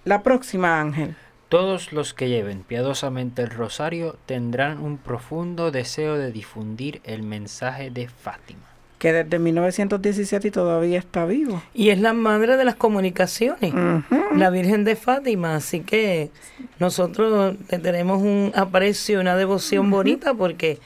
La 0.03 0.23
próxima, 0.23 0.79
Ángel. 0.79 1.15
Todos 1.49 1.93
los 1.93 2.13
que 2.13 2.27
lleven 2.27 2.63
piadosamente 2.63 3.41
el 3.41 3.49
rosario 3.49 4.17
tendrán 4.25 4.79
un 4.79 4.97
profundo 4.97 5.71
deseo 5.71 6.17
de 6.17 6.33
difundir 6.33 6.99
el 7.05 7.23
mensaje 7.23 7.89
de 7.89 8.09
Fátima. 8.09 8.76
Que 8.99 9.13
desde 9.13 9.37
1917 9.39 10.47
y 10.47 10.51
todavía 10.51 10.97
está 10.99 11.25
vivo. 11.25 11.61
Y 11.73 11.89
es 11.89 11.99
la 11.99 12.13
madre 12.13 12.57
de 12.57 12.65
las 12.65 12.75
comunicaciones, 12.75 13.73
la 14.35 14.49
Virgen 14.49 14.83
de 14.83 14.95
Fátima. 14.95 15.55
Así 15.55 15.81
que 15.81 16.31
nosotros 16.79 17.55
le 17.69 17.79
tenemos 17.79 18.21
un 18.21 18.51
aprecio, 18.55 19.19
una 19.19 19.35
devoción 19.35 19.91
bonita 19.91 20.33
porque 20.33 20.79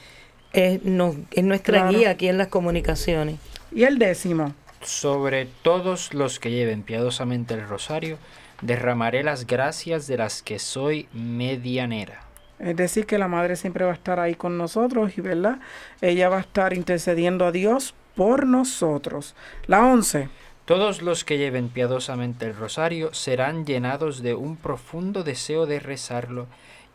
es, 0.52 0.82
nos- 0.84 1.16
es 1.30 1.44
nuestra 1.44 1.80
Claro. 1.82 1.98
guía 1.98 2.10
aquí 2.10 2.28
en 2.28 2.38
las 2.38 2.48
comunicaciones. 2.48 3.36
Y 3.74 3.84
el 3.84 3.98
décimo. 3.98 4.54
Sobre 4.82 5.46
todos 5.62 6.12
los 6.12 6.38
que 6.38 6.50
lleven 6.50 6.82
piadosamente 6.82 7.54
el 7.54 7.66
rosario, 7.66 8.18
derramaré 8.60 9.22
las 9.22 9.46
gracias 9.46 10.06
de 10.06 10.18
las 10.18 10.42
que 10.42 10.58
soy 10.58 11.08
medianera. 11.14 12.20
Es 12.58 12.76
decir, 12.76 13.06
que 13.06 13.18
la 13.18 13.26
madre 13.26 13.56
siempre 13.56 13.84
va 13.84 13.90
a 13.90 13.94
estar 13.94 14.20
ahí 14.20 14.34
con 14.34 14.56
nosotros 14.58 15.16
y, 15.16 15.20
¿verdad? 15.20 15.58
Ella 16.00 16.28
va 16.28 16.36
a 16.36 16.40
estar 16.40 16.72
intercediendo 16.74 17.44
a 17.44 17.50
Dios 17.52 17.94
por 18.14 18.46
nosotros. 18.46 19.34
La 19.66 19.84
once. 19.84 20.28
Todos 20.64 21.02
los 21.02 21.24
que 21.24 21.38
lleven 21.38 21.68
piadosamente 21.68 22.46
el 22.46 22.56
rosario 22.56 23.12
serán 23.12 23.66
llenados 23.66 24.22
de 24.22 24.34
un 24.34 24.56
profundo 24.56 25.24
deseo 25.24 25.66
de 25.66 25.80
rezarlo 25.80 26.46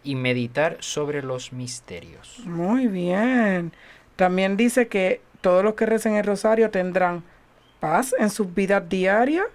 y 0.03 0.15
meditar 0.15 0.77
sobre 0.79 1.21
los 1.21 1.51
misterios. 1.51 2.39
Muy 2.45 2.87
bien. 2.87 3.73
También 4.15 4.55
dice 4.55 4.87
que 4.87 5.21
todos 5.41 5.63
los 5.63 5.75
que 5.75 5.85
recen 5.85 6.15
el 6.15 6.25
rosario 6.25 6.71
tendrán 6.71 7.23
paz 7.79 8.15
en 8.17 8.29
sus 8.29 8.53
vidas 8.53 8.87
diarias 8.87 9.45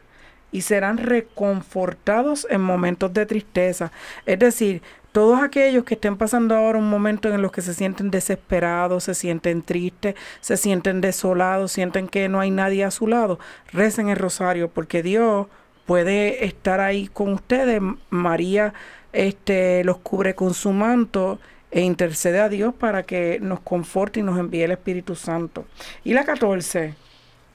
y 0.52 0.60
serán 0.60 0.98
reconfortados 0.98 2.46
en 2.50 2.60
momentos 2.60 3.12
de 3.14 3.24
tristeza. 3.26 3.90
Es 4.26 4.38
decir, 4.38 4.82
todos 5.12 5.42
aquellos 5.42 5.84
que 5.84 5.94
estén 5.94 6.16
pasando 6.16 6.56
ahora 6.56 6.78
un 6.78 6.88
momento 6.88 7.28
en 7.28 7.42
los 7.42 7.52
que 7.52 7.62
se 7.62 7.74
sienten 7.74 8.10
desesperados, 8.10 9.04
se 9.04 9.14
sienten 9.14 9.62
tristes, 9.62 10.14
se 10.40 10.56
sienten 10.56 11.00
desolados, 11.00 11.72
sienten 11.72 12.08
que 12.08 12.28
no 12.28 12.40
hay 12.40 12.50
nadie 12.50 12.84
a 12.84 12.90
su 12.90 13.06
lado, 13.06 13.38
recen 13.72 14.08
el 14.08 14.16
rosario 14.16 14.68
porque 14.68 15.02
Dios 15.02 15.46
puede 15.86 16.44
estar 16.46 16.80
ahí 16.80 17.08
con 17.08 17.34
ustedes. 17.34 17.80
María 18.10 18.72
este, 19.12 19.84
los 19.84 19.98
cubre 19.98 20.34
con 20.34 20.54
su 20.54 20.72
manto 20.72 21.38
e 21.70 21.82
intercede 21.82 22.40
a 22.40 22.48
Dios 22.48 22.74
para 22.74 23.02
que 23.02 23.38
nos 23.40 23.60
conforte 23.60 24.20
y 24.20 24.22
nos 24.22 24.38
envíe 24.38 24.62
el 24.62 24.72
Espíritu 24.72 25.14
Santo. 25.14 25.66
Y 26.04 26.14
la 26.14 26.24
14. 26.24 26.94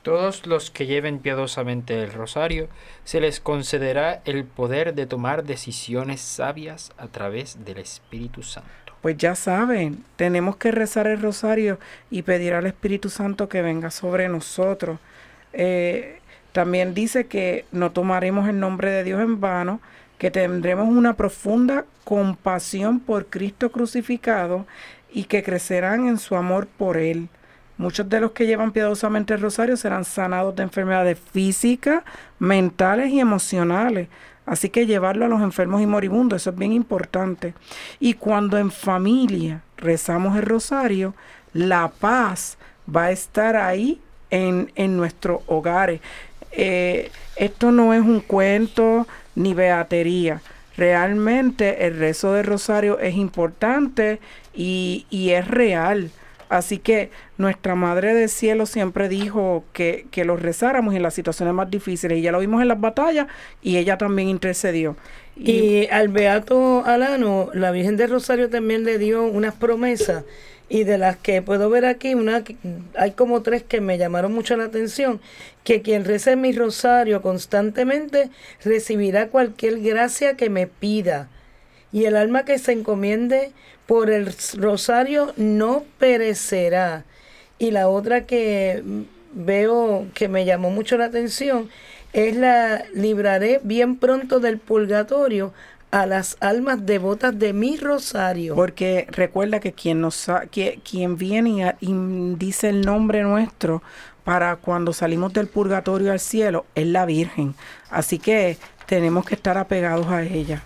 Todos 0.03 0.45
los 0.45 0.71
que 0.71 0.85
lleven 0.85 1.19
piadosamente 1.19 2.01
el 2.01 2.13
rosario, 2.13 2.69
se 3.03 3.19
les 3.19 3.39
concederá 3.39 4.21
el 4.25 4.45
poder 4.45 4.93
de 4.93 5.05
tomar 5.05 5.43
decisiones 5.43 6.21
sabias 6.21 6.91
a 6.97 7.07
través 7.07 7.65
del 7.65 7.79
Espíritu 7.79 8.43
Santo. 8.43 8.69
Pues 9.01 9.17
ya 9.17 9.35
saben, 9.35 10.03
tenemos 10.15 10.57
que 10.57 10.71
rezar 10.71 11.07
el 11.07 11.21
rosario 11.21 11.79
y 12.09 12.23
pedir 12.23 12.53
al 12.53 12.65
Espíritu 12.65 13.09
Santo 13.09 13.47
que 13.47 13.61
venga 13.61 13.91
sobre 13.91 14.27
nosotros. 14.27 14.99
Eh, 15.53 16.19
también 16.51 16.93
dice 16.93 17.27
que 17.27 17.65
no 17.71 17.91
tomaremos 17.91 18.49
el 18.49 18.59
nombre 18.59 18.89
de 18.91 19.03
Dios 19.03 19.21
en 19.21 19.39
vano, 19.39 19.79
que 20.17 20.31
tendremos 20.31 20.87
una 20.87 21.15
profunda 21.15 21.85
compasión 22.03 22.99
por 22.99 23.27
Cristo 23.27 23.71
crucificado 23.71 24.65
y 25.11 25.25
que 25.25 25.43
crecerán 25.43 26.07
en 26.07 26.17
su 26.17 26.35
amor 26.35 26.67
por 26.67 26.97
Él. 26.97 27.29
Muchos 27.77 28.09
de 28.09 28.19
los 28.19 28.31
que 28.31 28.47
llevan 28.47 28.71
piadosamente 28.71 29.33
el 29.33 29.41
rosario 29.41 29.77
serán 29.77 30.03
sanados 30.03 30.55
de 30.55 30.63
enfermedades 30.63 31.19
físicas, 31.31 32.03
mentales 32.39 33.11
y 33.11 33.19
emocionales. 33.19 34.07
Así 34.45 34.69
que 34.69 34.85
llevarlo 34.85 35.25
a 35.25 35.27
los 35.27 35.41
enfermos 35.41 35.81
y 35.81 35.85
moribundos, 35.85 36.41
eso 36.41 36.51
es 36.51 36.57
bien 36.57 36.71
importante. 36.71 37.53
Y 37.99 38.13
cuando 38.13 38.57
en 38.57 38.71
familia 38.71 39.61
rezamos 39.75 40.37
el 40.37 40.43
rosario, 40.43 41.13
la 41.53 41.89
paz 41.89 42.57
va 42.93 43.05
a 43.05 43.11
estar 43.11 43.55
ahí 43.55 43.99
en, 44.29 44.71
en 44.75 44.97
nuestros 44.97 45.41
hogares. 45.47 46.01
Eh, 46.51 47.11
esto 47.35 47.71
no 47.71 47.93
es 47.93 48.01
un 48.01 48.21
cuento 48.21 49.05
ni 49.35 49.53
beatería. 49.53 50.41
Realmente 50.77 51.85
el 51.85 51.97
rezo 51.97 52.33
del 52.33 52.45
rosario 52.45 52.99
es 52.99 53.15
importante 53.15 54.19
y, 54.53 55.05
y 55.09 55.31
es 55.31 55.47
real. 55.47 56.09
Así 56.49 56.77
que 56.77 57.11
nuestra 57.37 57.75
Madre 57.75 58.13
del 58.13 58.29
Cielo 58.29 58.65
siempre 58.65 59.09
dijo 59.09 59.63
que, 59.73 60.07
que 60.11 60.25
los 60.25 60.41
rezáramos 60.41 60.95
en 60.95 61.03
las 61.03 61.13
situaciones 61.13 61.53
más 61.53 61.69
difíciles. 61.69 62.17
Y 62.17 62.21
ya 62.21 62.31
lo 62.31 62.39
vimos 62.39 62.61
en 62.61 62.69
las 62.69 62.79
batallas 62.79 63.27
y 63.61 63.77
ella 63.77 63.97
también 63.97 64.29
intercedió. 64.29 64.95
Y 65.35 65.87
al 65.91 66.07
Beato 66.07 66.83
Alano, 66.85 67.49
la 67.53 67.71
Virgen 67.71 67.95
del 67.95 68.09
Rosario 68.09 68.49
también 68.49 68.83
le 68.83 68.97
dio 68.97 69.23
unas 69.23 69.53
promesas 69.53 70.23
y 70.69 70.83
de 70.83 70.97
las 70.97 71.17
que 71.17 71.41
puedo 71.41 71.69
ver 71.69 71.85
aquí, 71.85 72.13
una, 72.13 72.43
hay 72.95 73.11
como 73.11 73.41
tres 73.41 73.63
que 73.63 73.79
me 73.79 73.97
llamaron 73.97 74.33
mucho 74.33 74.57
la 74.57 74.65
atención, 74.65 75.21
que 75.63 75.81
quien 75.81 76.05
rece 76.05 76.35
mi 76.35 76.51
rosario 76.51 77.21
constantemente 77.21 78.29
recibirá 78.63 79.29
cualquier 79.29 79.79
gracia 79.79 80.35
que 80.35 80.49
me 80.49 80.67
pida 80.67 81.29
y 81.91 82.05
el 82.05 82.17
alma 82.17 82.43
que 82.43 82.57
se 82.57 82.73
encomiende 82.73 83.51
por 83.87 84.09
el 84.09 84.33
rosario 84.57 85.33
no 85.37 85.83
perecerá. 85.97 87.05
Y 87.57 87.71
la 87.71 87.87
otra 87.87 88.25
que 88.25 88.83
veo 89.33 90.07
que 90.13 90.27
me 90.27 90.45
llamó 90.45 90.69
mucho 90.69 90.97
la 90.97 91.05
atención 91.05 91.69
es 92.13 92.35
la 92.35 92.85
libraré 92.93 93.59
bien 93.63 93.97
pronto 93.97 94.39
del 94.39 94.59
purgatorio 94.59 95.53
a 95.91 96.05
las 96.05 96.37
almas 96.41 96.85
devotas 96.85 97.37
de 97.37 97.53
mi 97.53 97.77
rosario. 97.77 98.55
Porque 98.55 99.07
recuerda 99.09 99.59
que 99.59 99.73
quien 99.73 100.01
nos 100.01 100.27
que, 100.51 100.79
quien 100.89 101.17
viene 101.17 101.75
y 101.79 101.93
dice 102.35 102.69
el 102.69 102.81
nombre 102.81 103.23
nuestro 103.23 103.81
para 104.23 104.57
cuando 104.57 104.91
salimos 104.91 105.31
del 105.31 105.47
purgatorio 105.47 106.11
al 106.11 106.19
cielo 106.19 106.65
es 106.75 106.87
la 106.87 107.05
Virgen. 107.05 107.55
Así 107.89 108.19
que 108.19 108.57
tenemos 108.85 109.25
que 109.25 109.35
estar 109.35 109.57
apegados 109.57 110.07
a 110.07 110.23
ella. 110.23 110.63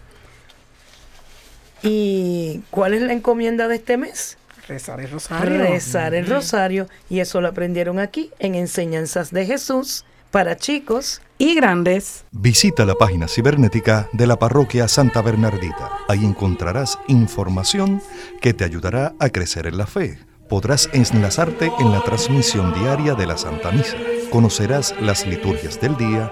¿Y 1.83 2.61
cuál 2.69 2.93
es 2.93 3.01
la 3.01 3.13
encomienda 3.13 3.67
de 3.67 3.75
este 3.75 3.97
mes? 3.97 4.37
Rezar 4.67 5.01
el 5.01 5.09
rosario. 5.09 5.57
Rezar 5.57 6.13
el 6.13 6.27
rosario. 6.27 6.87
Y 7.09 7.19
eso 7.19 7.41
lo 7.41 7.47
aprendieron 7.47 7.99
aquí 7.99 8.31
en 8.39 8.55
Enseñanzas 8.55 9.31
de 9.31 9.45
Jesús 9.45 10.05
para 10.31 10.55
chicos 10.55 11.21
y 11.37 11.55
grandes. 11.55 12.23
Visita 12.31 12.85
la 12.85 12.95
página 12.95 13.27
cibernética 13.27 14.07
de 14.13 14.27
la 14.27 14.37
parroquia 14.37 14.87
Santa 14.87 15.21
Bernardita. 15.21 15.91
Ahí 16.07 16.23
encontrarás 16.23 16.97
información 17.07 18.01
que 18.41 18.53
te 18.53 18.63
ayudará 18.63 19.13
a 19.19 19.29
crecer 19.29 19.67
en 19.67 19.77
la 19.77 19.85
fe. 19.85 20.19
Podrás 20.47 20.89
enlazarte 20.93 21.71
en 21.79 21.91
la 21.91 22.01
transmisión 22.01 22.73
diaria 22.73 23.13
de 23.15 23.25
la 23.25 23.37
Santa 23.37 23.71
Misa. 23.71 23.95
Conocerás 24.29 24.95
las 24.99 25.25
liturgias 25.25 25.79
del 25.79 25.95
día, 25.97 26.31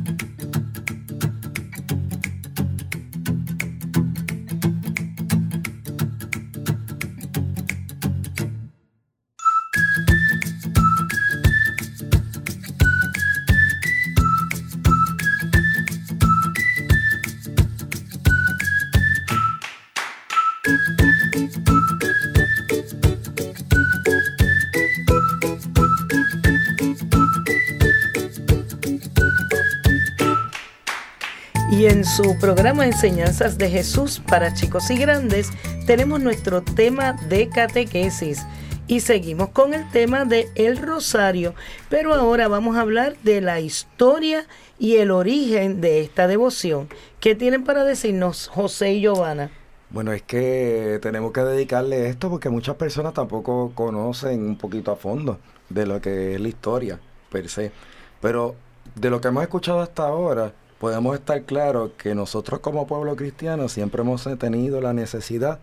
su 32.15 32.37
programa 32.37 32.85
Enseñanzas 32.85 33.57
de 33.57 33.69
Jesús 33.69 34.21
para 34.27 34.53
chicos 34.53 34.89
y 34.91 34.97
grandes 34.97 35.49
tenemos 35.85 36.19
nuestro 36.19 36.61
tema 36.61 37.13
de 37.29 37.47
catequesis 37.47 38.45
y 38.85 38.99
seguimos 38.99 39.49
con 39.49 39.73
el 39.73 39.89
tema 39.91 40.25
de 40.25 40.49
el 40.55 40.75
rosario, 40.75 41.55
pero 41.89 42.13
ahora 42.13 42.49
vamos 42.49 42.75
a 42.75 42.81
hablar 42.81 43.15
de 43.23 43.39
la 43.39 43.61
historia 43.61 44.45
y 44.77 44.97
el 44.97 45.09
origen 45.09 45.79
de 45.79 46.01
esta 46.01 46.27
devoción. 46.27 46.89
¿Qué 47.21 47.33
tienen 47.33 47.63
para 47.63 47.85
decirnos 47.85 48.49
José 48.49 48.91
y 48.91 49.01
Giovanna? 49.01 49.49
Bueno, 49.89 50.11
es 50.11 50.21
que 50.21 50.99
tenemos 51.01 51.31
que 51.31 51.41
dedicarle 51.41 52.09
esto 52.09 52.29
porque 52.29 52.49
muchas 52.49 52.75
personas 52.75 53.13
tampoco 53.13 53.71
conocen 53.73 54.43
un 54.43 54.57
poquito 54.57 54.91
a 54.91 54.97
fondo 54.97 55.39
de 55.69 55.85
lo 55.85 56.01
que 56.01 56.35
es 56.35 56.41
la 56.41 56.49
historia 56.49 56.99
per 57.29 57.47
se. 57.47 57.71
Pero 58.19 58.55
de 58.95 59.09
lo 59.09 59.21
que 59.21 59.29
hemos 59.29 59.43
escuchado 59.43 59.79
hasta 59.79 60.03
ahora, 60.03 60.53
podemos 60.81 61.13
estar 61.13 61.43
claros 61.43 61.91
que 61.95 62.15
nosotros 62.15 62.59
como 62.59 62.87
pueblo 62.87 63.15
cristiano 63.15 63.69
siempre 63.69 64.01
hemos 64.01 64.27
tenido 64.39 64.81
la 64.81 64.93
necesidad 64.93 65.59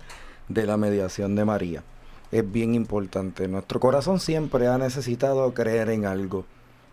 de 0.48 0.64
la 0.64 0.76
mediación 0.76 1.35
de 1.35 1.44
María. 1.44 1.83
Es 2.31 2.50
bien 2.50 2.72
importante. 2.76 3.48
Nuestro 3.48 3.81
corazón 3.81 4.20
siempre 4.20 4.68
ha 4.68 4.78
necesitado 4.78 5.52
creer 5.54 5.90
en 5.90 6.07
algo 6.07 6.44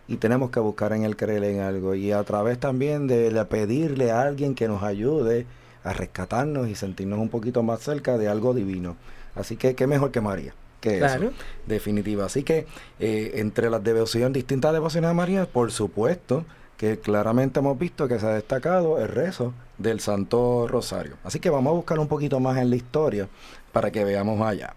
y 0.08 0.16
tenemos 0.16 0.50
que 0.50 0.58
buscar 0.58 0.92
en 0.92 1.04
el 1.04 1.14
creer 1.14 1.44
en 1.44 1.60
algo 1.60 1.94
y 1.94 2.10
a 2.10 2.24
través 2.24 2.58
también 2.58 3.06
de, 3.06 3.30
de 3.30 3.44
pedirle 3.44 4.10
a 4.10 4.22
alguien 4.22 4.56
que 4.56 4.66
nos 4.66 4.82
ayude 4.82 5.46
a 5.84 5.92
rescatarnos 5.92 6.66
y 6.66 6.74
sentirnos 6.74 7.20
un 7.20 7.28
poquito 7.28 7.62
más 7.62 7.78
cerca 7.78 8.18
de 8.18 8.26
algo 8.26 8.54
divino. 8.54 8.96
Así 9.36 9.56
que 9.56 9.76
qué 9.76 9.86
mejor 9.86 10.10
que 10.10 10.20
María. 10.20 10.52
Que 10.80 10.98
Claro. 10.98 11.28
eso, 11.28 11.32
definitiva. 11.68 12.24
Así 12.24 12.42
que 12.42 12.66
eh, 12.98 13.34
entre 13.36 13.70
las 13.70 13.84
devociones, 13.84 14.32
distintas 14.32 14.72
devociones 14.72 15.10
a 15.10 15.14
María, 15.14 15.46
por 15.46 15.70
supuesto 15.70 16.44
que 16.76 16.98
claramente 16.98 17.60
hemos 17.60 17.78
visto 17.78 18.08
que 18.08 18.18
se 18.18 18.26
ha 18.26 18.34
destacado 18.34 18.98
el 18.98 19.08
rezo 19.08 19.54
del 19.78 20.00
Santo 20.00 20.66
Rosario. 20.68 21.16
Así 21.24 21.40
que 21.40 21.50
vamos 21.50 21.70
a 21.70 21.74
buscar 21.76 21.98
un 21.98 22.08
poquito 22.08 22.40
más 22.40 22.58
en 22.58 22.70
la 22.70 22.76
historia 22.76 23.28
para 23.72 23.90
que 23.90 24.04
veamos 24.04 24.40
allá. 24.40 24.74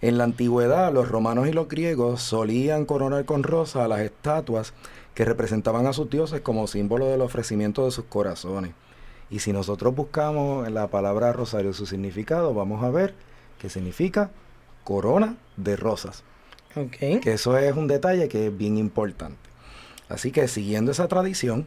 En 0.00 0.18
la 0.18 0.24
antigüedad, 0.24 0.92
los 0.92 1.08
romanos 1.08 1.48
y 1.48 1.52
los 1.52 1.68
griegos 1.68 2.22
solían 2.22 2.84
coronar 2.84 3.24
con 3.24 3.42
rosas 3.42 3.82
a 3.82 3.88
las 3.88 4.00
estatuas 4.00 4.72
que 5.14 5.24
representaban 5.24 5.86
a 5.86 5.92
sus 5.92 6.08
dioses 6.08 6.40
como 6.40 6.68
símbolo 6.68 7.06
del 7.06 7.22
ofrecimiento 7.22 7.84
de 7.84 7.90
sus 7.90 8.04
corazones. 8.04 8.72
Y 9.30 9.40
si 9.40 9.52
nosotros 9.52 9.94
buscamos 9.94 10.66
en 10.68 10.74
la 10.74 10.86
palabra 10.86 11.32
rosario 11.32 11.72
su 11.72 11.86
significado, 11.86 12.54
vamos 12.54 12.84
a 12.84 12.90
ver 12.90 13.14
que 13.58 13.68
significa 13.68 14.30
corona 14.84 15.36
de 15.56 15.76
rosas. 15.76 16.22
Ok. 16.76 17.20
Que 17.20 17.32
eso 17.32 17.58
es 17.58 17.76
un 17.76 17.88
detalle 17.88 18.28
que 18.28 18.46
es 18.46 18.56
bien 18.56 18.78
importante. 18.78 19.47
Así 20.08 20.30
que 20.30 20.48
siguiendo 20.48 20.92
esa 20.92 21.08
tradición, 21.08 21.66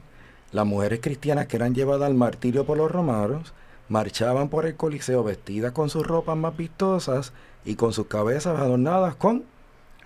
las 0.52 0.66
mujeres 0.66 1.00
cristianas 1.02 1.48
que 1.48 1.58
eran 1.58 1.76
llevadas 1.76 2.08
al 2.08 2.16
martirio 2.16 2.66
por 2.66 2.78
los 2.78 2.92
romanos 2.92 3.54
marchaban 3.90 4.50
por 4.50 4.66
el 4.66 4.76
Coliseo 4.76 5.24
vestidas 5.24 5.72
con 5.74 5.90
sus 5.90 6.06
ropas 6.06 6.38
más 6.38 6.56
vistosas 6.56 7.34
y 7.66 7.76
con 7.76 7.94
sus 7.94 8.08
cabezas 8.08 8.60
adornadas 8.60 9.16
con, 9.16 9.44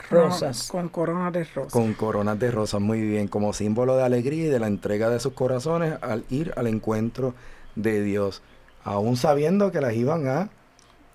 Rosas. 0.10 0.68
Con 0.68 0.90
corona 0.90 1.32
de 1.32 1.46
rosas. 1.46 1.72
con 1.72 1.94
coronas 1.94 2.38
de 2.38 2.52
rosas, 2.52 2.82
muy 2.82 3.02
bien, 3.02 3.28
como 3.28 3.54
símbolo 3.54 3.96
de 3.96 4.04
alegría 4.04 4.46
y 4.46 4.50
de 4.50 4.60
la 4.60 4.68
entrega 4.68 5.10
de 5.10 5.20
sus 5.20 5.34
corazones 5.34 5.98
al 6.02 6.26
ir 6.30 6.54
al 6.58 6.68
encuentro 6.68 7.34
de 7.76 8.02
Dios, 8.02 8.42
aún 8.84 9.18
sabiendo 9.18 9.72
que 9.72 9.82
las 9.82 9.94
iban 9.94 10.28
a 10.28 10.50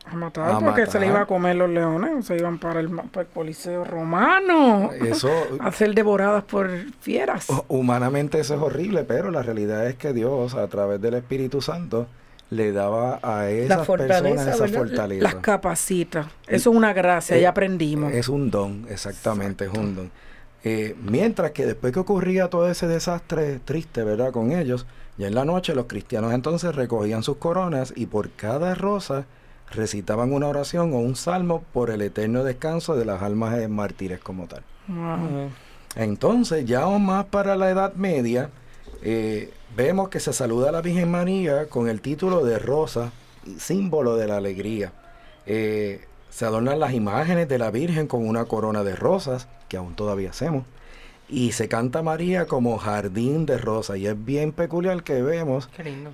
A 0.07 0.15
matar 0.17 0.51
A 0.51 0.59
porque 0.59 0.87
se 0.87 0.99
le 0.99 1.07
iba 1.07 1.21
a 1.21 1.27
comer 1.27 1.57
los 1.57 1.69
leones, 1.71 2.25
se 2.27 2.37
iban 2.37 2.59
para 2.59 2.81
el, 2.81 2.89
para 2.91 3.23
el 3.23 3.27
Coliseo 3.29 3.85
romano 3.85 4.91
eso 4.93 5.31
a 5.61 5.71
ser 5.73 5.95
devoradas 5.95 6.43
por 6.45 6.71
fieras. 7.01 7.49
hu- 7.49 7.65
humanamente 7.69 8.41
eso 8.41 8.55
es 8.55 8.61
horrible, 8.61 9.05
pero 9.05 9.31
la 9.31 9.43
realidad 9.43 9.87
es 9.87 9.95
que 9.97 10.13
Dios 10.13 10.55
a 10.55 10.67
través 10.69 11.01
del 11.01 11.15
Espíritu 11.15 11.61
Santo 11.61 12.07
le 12.51 12.73
daba 12.73 13.21
a 13.23 13.49
esas 13.51 13.87
personas 13.87 14.49
esa 14.49 14.65
¿verdad? 14.65 14.79
fortaleza. 14.79 15.23
Las 15.23 15.35
capacita. 15.37 16.29
Eso 16.49 16.71
es 16.71 16.77
una 16.77 16.93
gracia, 16.93 17.37
Eh, 17.37 17.43
ya 17.43 17.51
aprendimos. 17.51 18.13
Es 18.13 18.29
un 18.29 18.51
don, 18.51 18.87
exactamente, 18.89 19.67
es 19.67 19.71
un 19.73 19.95
don. 19.95 20.11
Eh, 20.65 20.97
mientras 21.03 21.53
que 21.53 21.65
después 21.65 21.93
que 21.93 22.01
ocurría 22.01 22.49
todo 22.49 22.69
ese 22.69 22.89
desastre 22.89 23.61
triste, 23.65 24.03
¿verdad? 24.03 24.33
Con 24.33 24.51
ellos, 24.51 24.87
ya 25.17 25.29
en 25.29 25.35
la 25.37 25.45
noche 25.45 25.75
los 25.77 25.87
cristianos 25.87 26.33
entonces 26.35 26.75
recogían 26.75 27.23
sus 27.23 27.37
coronas 27.37 27.93
y 27.95 28.07
por 28.07 28.31
cada 28.31 28.75
rosa 28.75 29.27
recitaban 29.72 30.33
una 30.33 30.48
oración 30.48 30.92
o 30.92 30.98
un 30.98 31.16
salmo 31.16 31.62
por 31.72 31.90
el 31.90 32.02
eterno 32.02 32.44
descanso 32.44 32.96
de 32.96 33.04
las 33.04 33.22
almas 33.22 33.56
de 33.56 33.68
mártires 33.68 34.20
como 34.20 34.46
tal. 34.46 34.62
Wow. 34.88 35.50
Entonces, 35.96 36.64
ya 36.64 36.83
aún 36.83 37.06
más 37.06 37.26
para 37.26 37.56
la 37.56 37.70
Edad 37.70 37.94
Media, 37.94 38.50
eh, 39.02 39.52
vemos 39.76 40.09
que 40.09 40.20
se 40.20 40.33
saluda 40.33 40.68
a 40.68 40.72
la 40.72 40.83
Virgen 40.83 41.11
María 41.11 41.66
con 41.66 41.88
el 41.88 42.00
título 42.00 42.44
de 42.44 42.59
rosa, 42.59 43.12
símbolo 43.59 44.16
de 44.16 44.26
la 44.26 44.37
alegría. 44.37 44.92
Eh, 45.46 46.04
se 46.30 46.44
adornan 46.44 46.78
las 46.78 46.92
imágenes 46.92 47.48
de 47.48 47.59
la 47.59 47.70
Virgen 47.70 48.06
con 48.06 48.26
una 48.26 48.44
corona 48.44 48.85
de 48.85 48.94
rosas, 48.94 49.48
que 49.68 49.76
aún 49.76 49.94
todavía 49.94 50.30
hacemos, 50.30 50.64
y 51.28 51.52
se 51.52 51.68
canta 51.68 52.02
María 52.02 52.46
como 52.46 52.78
jardín 52.78 53.46
de 53.46 53.59
rosas. 53.59 53.98
Y 53.98 54.06
es 54.06 54.24
bien 54.24 54.52
peculiar 54.52 55.02
que 55.02 55.22
vemos 55.22 55.68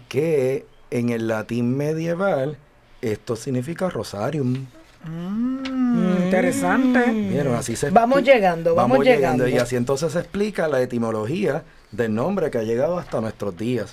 que 0.09 0.67
en 0.91 1.11
el 1.11 1.29
latín 1.29 1.77
medieval 1.77 2.59
esto 3.01 3.37
significa 3.37 3.89
rosarium. 3.89 4.67
Mm, 5.05 6.25
interesante. 6.25 7.11
¿Vieron? 7.11 7.55
Así 7.55 7.77
se 7.77 7.91
Vamos 7.91 8.23
llegando, 8.23 8.75
vamos 8.75 9.05
llegando. 9.05 9.47
Y 9.47 9.59
así 9.59 9.77
entonces 9.77 10.13
se 10.13 10.19
explica 10.21 10.69
la 10.69 10.81
etimología 10.81 11.63
del 11.93 12.15
nombre 12.15 12.51
que 12.51 12.59
ha 12.59 12.63
llegado 12.63 12.99
hasta 12.99 13.21
nuestros 13.21 13.57
días. 13.57 13.93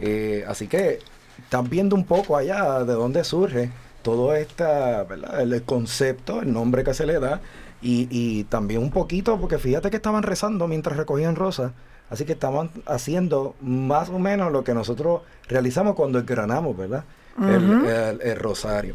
Eh, 0.00 0.44
así 0.48 0.66
que 0.66 1.00
están 1.38 1.68
viendo 1.68 1.94
un 1.94 2.04
poco 2.04 2.36
allá 2.36 2.84
de 2.84 2.92
dónde 2.94 3.24
surge 3.24 3.70
todo 4.02 4.34
esta, 4.34 5.04
¿verdad? 5.04 5.40
El, 5.42 5.52
el 5.52 5.62
concepto, 5.62 6.40
el 6.40 6.52
nombre 6.52 6.84
que 6.84 6.94
se 6.94 7.06
le 7.06 7.18
da. 7.20 7.40
Y, 7.82 8.08
y 8.10 8.44
también 8.44 8.82
un 8.82 8.90
poquito, 8.90 9.38
porque 9.40 9.58
fíjate 9.58 9.90
que 9.90 9.96
estaban 9.96 10.22
rezando 10.22 10.66
mientras 10.68 10.96
recogían 10.96 11.36
rosas. 11.36 11.72
Así 12.10 12.24
que 12.24 12.32
estaban 12.32 12.70
haciendo 12.86 13.54
más 13.60 14.08
o 14.08 14.18
menos 14.18 14.52
lo 14.52 14.64
que 14.64 14.74
nosotros 14.74 15.22
realizamos 15.48 15.94
cuando 15.94 16.18
engranamos, 16.18 16.76
¿verdad? 16.76 17.04
El- 17.38 18.20
el 18.22 18.36
rosario. 18.36 18.94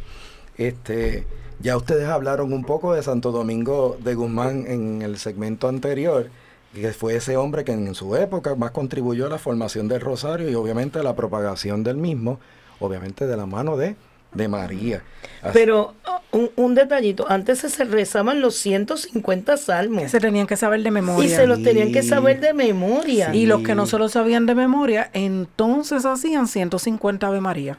Este, 0.58 1.26
ya 1.60 1.78
ustedes 1.78 2.08
hablaron 2.08 2.54
un 2.54 2.64
poco 2.64 2.94
de 2.94 3.04
Santo 3.04 3.32
Domingo 3.32 3.98
de 4.04 4.16
Guzmán 4.16 4.66
en 4.68 5.02
el 5.02 5.18
segmento 5.18 5.68
anterior, 5.68 6.30
que 6.74 6.92
fue 6.94 7.16
ese 7.16 7.38
hombre 7.38 7.64
que 7.64 7.72
en 7.72 7.94
su 7.96 8.16
época 8.16 8.56
más 8.56 8.72
contribuyó 8.72 9.28
a 9.28 9.30
la 9.30 9.38
formación 9.38 9.88
del 9.88 10.02
rosario 10.02 10.50
y 10.50 10.56
obviamente 10.56 11.00
a 11.00 11.04
la 11.04 11.16
propagación 11.16 11.84
del 11.84 11.98
mismo, 11.98 12.40
obviamente 12.80 13.26
de 13.28 13.38
la 13.38 13.46
mano 13.46 13.78
de, 13.78 13.96
de 14.36 14.48
María. 14.48 15.02
Así- 15.42 15.52
Pero 15.54 15.94
uh, 16.34 16.38
un, 16.38 16.52
un 16.56 16.76
detallito, 16.76 17.26
antes 17.30 17.60
se 17.60 17.84
rezaban 17.86 18.42
los 18.42 18.56
150 18.56 19.58
salmos 19.58 20.04
Que 20.04 20.10
se 20.10 20.20
tenían 20.20 20.46
que 20.48 20.58
saber 20.58 20.84
de 20.84 20.92
memoria. 20.92 21.26
y 21.26 21.30
se 21.30 21.48
los 21.48 21.62
tenían 21.64 21.92
que 21.92 22.04
saber 22.04 22.40
de 22.40 22.54
memoria. 22.54 23.32
Sí. 23.32 23.40
Y 23.40 23.46
los 23.46 23.62
que 23.62 23.76
no 23.76 23.86
se 23.86 23.98
lo 23.98 24.10
sabían 24.10 24.46
de 24.46 24.56
memoria, 24.56 25.10
entonces 25.14 26.06
hacían 26.06 26.48
150 26.48 27.28
Ave 27.28 27.42
María. 27.42 27.78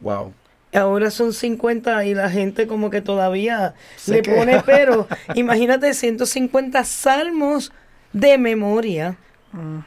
wow. 0.00 0.32
Ahora 0.72 1.12
son 1.12 1.32
50 1.32 2.04
y 2.04 2.14
la 2.14 2.28
gente 2.30 2.66
como 2.66 2.90
que 2.90 3.00
todavía 3.00 3.74
Se 3.96 4.20
le 4.20 4.22
pone 4.24 4.60
pero. 4.66 5.06
Imagínate 5.36 5.94
150 5.94 6.82
salmos 6.82 7.70
de 8.12 8.38
memoria. 8.38 9.16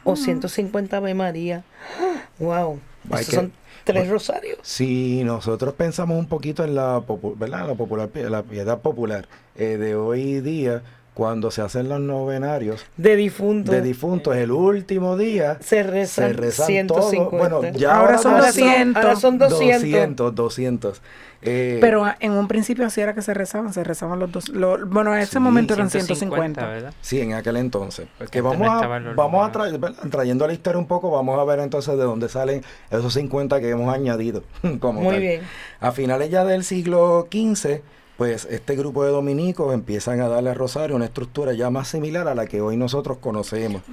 o 0.05 0.15
150 0.15 0.95
Ave 0.95 1.13
María. 1.13 1.63
¡Wow! 2.39 2.79
Hay 3.11 3.25
que- 3.25 3.35
son 3.35 3.51
tres 3.87 4.01
bueno, 4.01 4.13
rosarios. 4.13 4.59
Si 4.61 5.23
nosotros 5.23 5.73
pensamos 5.73 6.19
un 6.19 6.27
poquito 6.27 6.63
en 6.63 6.75
la, 6.75 7.01
¿verdad? 7.37 7.67
la, 7.67 7.75
popular, 7.75 8.09
la 8.13 8.43
piedad 8.43 8.81
popular 8.81 9.27
eh, 9.55 9.77
de 9.77 9.95
hoy 9.95 10.41
día, 10.41 10.83
cuando 11.17 11.49
se 11.49 11.63
hacen 11.63 11.89
los 11.89 11.99
novenarios 11.99 12.85
De 12.95 13.15
difuntos. 13.15 13.73
de 13.73 13.81
difuntos, 13.81 14.35
el 14.35 14.51
último 14.51 15.17
día 15.17 15.57
se 15.61 15.81
rezan, 15.81 16.27
se 16.29 16.33
rezan 16.33 16.67
150. 16.67 16.93
todos. 16.93 17.31
Bueno, 17.31 17.75
ya 17.75 17.95
Ahora 17.95 18.01
ahora, 18.05 18.17
son 18.19 18.33
no- 18.37 18.45
200. 18.45 19.03
Ahora 19.03 19.15
son 19.15 19.37
200. 19.39 19.81
200, 19.81 20.35
200. 20.35 21.01
Eh, 21.41 21.79
Pero 21.81 22.05
en 22.19 22.33
un 22.33 22.47
principio 22.47 22.85
así 22.85 23.01
era 23.01 23.15
que 23.15 23.23
se 23.23 23.33
rezaban, 23.33 23.73
se 23.73 23.83
rezaban 23.83 24.19
los 24.19 24.31
dos. 24.31 24.49
lo- 24.49 24.85
bueno, 24.85 25.15
en 25.15 25.21
ese 25.21 25.33
Sí, 25.33 25.39
momento 25.39 25.73
eran 25.73 25.89
150. 25.89 26.67
¿verdad? 26.67 26.93
Sí, 27.01 27.19
en 27.19 27.33
aquel 27.33 27.57
entonces. 27.57 28.07
Porque 28.19 28.31
que 28.33 28.41
vamos 28.41 28.67
a, 28.67 28.87
vamos 29.15 29.43
a 29.43 29.47
lugares. 29.57 29.79
¿verdad? 29.79 29.95
trayendo 30.11 30.45
la 30.45 30.53
historia 30.53 30.77
un 30.77 30.87
poco, 30.87 31.09
vamos 31.09 31.39
a 31.39 31.43
ver 31.45 31.59
entonces 31.61 31.97
de 31.97 32.03
dónde 32.03 32.29
salen 32.29 32.63
esos 32.91 33.11
50 33.13 33.59
que 33.59 33.69
hemos 33.71 33.91
añadido. 33.91 34.43
Como 34.79 35.01
Muy 35.01 35.13
tal. 35.13 35.19
bien. 35.21 35.41
A 35.79 35.91
finales 35.91 36.29
ya 36.29 36.43
del 36.45 36.63
siglo 36.63 37.27
XV, 37.31 37.81
pues 38.17 38.47
este 38.49 38.75
grupo 38.75 39.05
de 39.05 39.11
dominicos 39.11 39.73
empiezan 39.73 40.19
a 40.21 40.27
darle 40.27 40.49
a 40.49 40.53
Rosario 40.55 40.95
una 40.95 41.05
estructura 41.05 41.53
ya 41.53 41.69
más 41.69 41.87
similar 41.87 42.27
a 42.27 42.33
la 42.33 42.47
que 42.47 42.61
hoy 42.61 42.75
nosotros 42.75 43.19
conocemos, 43.19 43.83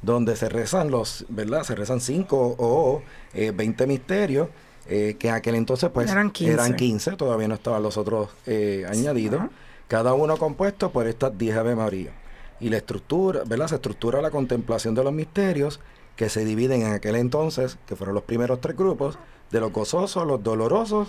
donde 0.00 0.36
se 0.36 0.48
rezan 0.48 0.92
los, 0.92 1.26
¿verdad? 1.28 1.64
Se 1.64 1.74
rezan 1.74 2.00
5 2.00 2.56
o 2.58 3.02
eh, 3.34 3.52
20 3.54 3.86
misterios, 3.88 4.48
eh, 4.86 5.16
que 5.18 5.28
en 5.28 5.34
aquel 5.34 5.56
entonces 5.56 5.90
pues 5.92 6.10
Eran 6.10 6.30
15. 6.30 6.52
eran 6.52 6.76
15, 6.76 7.12
todavía 7.16 7.48
no 7.48 7.54
estaban 7.54 7.82
los 7.82 7.96
otros 7.96 8.30
eh, 8.46 8.86
añadidos, 8.88 9.42
cada 9.88 10.14
uno 10.14 10.36
compuesto 10.36 10.90
por 10.90 11.08
estas 11.08 11.36
10 11.36 11.56
Ave 11.56 11.74
María. 11.74 12.12
Y 12.60 12.68
la 12.68 12.76
estructura, 12.76 13.42
¿verdad? 13.44 13.66
Se 13.66 13.74
estructura 13.74 14.22
la 14.22 14.30
contemplación 14.30 14.94
de 14.94 15.02
los 15.02 15.12
misterios, 15.12 15.80
que 16.14 16.28
se 16.28 16.44
dividen 16.44 16.82
en 16.82 16.92
aquel 16.92 17.16
entonces, 17.16 17.76
que 17.86 17.96
fueron 17.96 18.14
los 18.14 18.22
primeros 18.22 18.60
tres 18.60 18.76
grupos, 18.76 19.18
de 19.50 19.58
los 19.58 19.72
gozosos, 19.72 20.24
los 20.24 20.42
dolorosos 20.42 21.08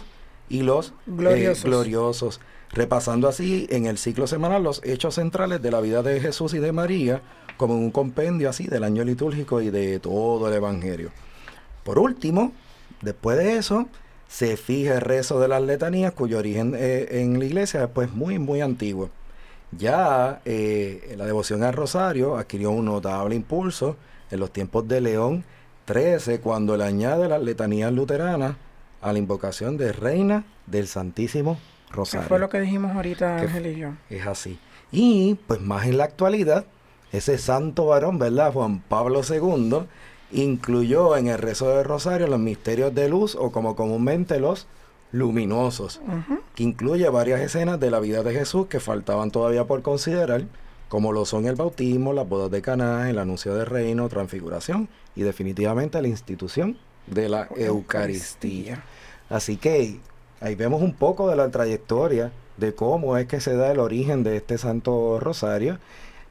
y 0.49 0.61
los 0.61 0.89
eh, 0.89 1.53
Gloriosos. 1.63 2.39
repasando 2.71 3.27
así 3.27 3.67
en 3.69 3.85
el 3.85 3.97
ciclo 3.97 4.27
semanal 4.27 4.63
los 4.63 4.81
hechos 4.83 5.15
centrales 5.15 5.61
de 5.61 5.71
la 5.71 5.81
vida 5.81 6.03
de 6.03 6.19
Jesús 6.19 6.53
y 6.53 6.59
de 6.59 6.71
María, 6.71 7.21
como 7.57 7.75
en 7.75 7.81
un 7.81 7.91
compendio 7.91 8.49
así 8.49 8.67
del 8.67 8.83
año 8.83 9.03
litúrgico 9.03 9.61
y 9.61 9.69
de 9.69 9.99
todo 9.99 10.47
el 10.47 10.53
Evangelio. 10.53 11.11
Por 11.83 11.99
último, 11.99 12.51
después 13.01 13.37
de 13.37 13.57
eso, 13.57 13.87
se 14.27 14.57
fija 14.57 14.95
el 14.95 15.01
rezo 15.01 15.39
de 15.39 15.47
las 15.47 15.61
letanías, 15.61 16.11
cuyo 16.13 16.39
origen 16.39 16.73
eh, 16.75 17.21
en 17.21 17.39
la 17.39 17.45
iglesia 17.45 17.83
es 17.83 17.89
pues 17.89 18.11
muy, 18.11 18.39
muy 18.39 18.61
antiguo. 18.61 19.09
Ya 19.71 20.41
eh, 20.45 21.15
la 21.17 21.25
devoción 21.25 21.63
al 21.63 21.73
rosario 21.73 22.37
adquirió 22.37 22.71
un 22.71 22.85
notable 22.85 23.35
impulso 23.35 23.97
en 24.31 24.39
los 24.39 24.51
tiempos 24.51 24.87
de 24.87 25.01
León 25.01 25.43
XIII, 25.87 26.39
cuando 26.39 26.77
le 26.77 26.85
añade 26.85 27.27
las 27.27 27.41
letanías 27.41 27.91
luteranas 27.91 28.55
a 29.05 29.13
la 29.13 29.19
invocación 29.19 29.77
de 29.77 29.91
Reina 29.91 30.45
del 30.65 30.87
Santísimo 30.87 31.59
Que 31.89 31.95
Rosario. 31.95 32.27
fue 32.27 32.39
lo 32.39 32.49
que 32.49 32.59
dijimos 32.59 32.95
ahorita, 32.95 33.37
Que 33.37 33.43
Ángel 33.43 33.67
y 33.67 33.79
yo. 33.79 33.89
Es 34.09 34.25
así. 34.25 34.57
Y 34.91 35.35
pues 35.47 35.61
más 35.61 35.85
en 35.85 35.99
la 35.99 36.05
actualidad, 36.05 36.65
ese 37.11 37.37
santo 37.37 37.85
varón, 37.85 38.17
¿verdad? 38.17 38.51
Juan 38.51 38.79
Pablo 38.79 39.21
II 39.27 39.85
incluyó 40.31 41.15
en 41.17 41.27
el 41.27 41.37
rezo 41.37 41.69
del 41.69 41.85
rosario 41.85 42.25
los 42.27 42.39
misterios 42.39 42.95
de 42.95 43.07
luz 43.07 43.35
o 43.35 43.51
como 43.51 43.75
comúnmente 43.75 44.39
los 44.39 44.67
luminosos, 45.11 46.01
que 46.55 46.63
incluye 46.63 47.07
varias 47.09 47.39
escenas 47.41 47.79
de 47.79 47.91
la 47.91 47.99
vida 47.99 48.23
de 48.23 48.33
Jesús 48.33 48.65
que 48.67 48.79
faltaban 48.79 49.29
todavía 49.31 49.65
por 49.65 49.81
considerar, 49.83 50.45
como 50.89 51.13
lo 51.13 51.25
son 51.25 51.45
el 51.45 51.55
bautismo, 51.55 52.11
las 52.11 52.27
bodas 52.27 52.49
de 52.51 52.61
Caná, 52.61 53.09
el 53.09 53.19
anuncio 53.19 53.53
del 53.53 53.67
reino, 53.67 54.09
transfiguración 54.09 54.89
y 55.15 55.21
definitivamente 55.21 56.01
la 56.01 56.07
institución 56.07 56.77
de 57.07 57.29
la 57.29 57.47
Eucaristía. 57.55 58.83
Así 59.29 59.57
que 59.57 59.97
ahí 60.41 60.55
vemos 60.55 60.81
un 60.81 60.93
poco 60.93 61.29
de 61.29 61.35
la 61.35 61.49
trayectoria 61.49 62.31
de 62.57 62.73
cómo 62.73 63.17
es 63.17 63.27
que 63.27 63.41
se 63.41 63.55
da 63.55 63.71
el 63.71 63.79
origen 63.79 64.23
de 64.23 64.37
este 64.37 64.57
Santo 64.57 65.19
Rosario, 65.19 65.77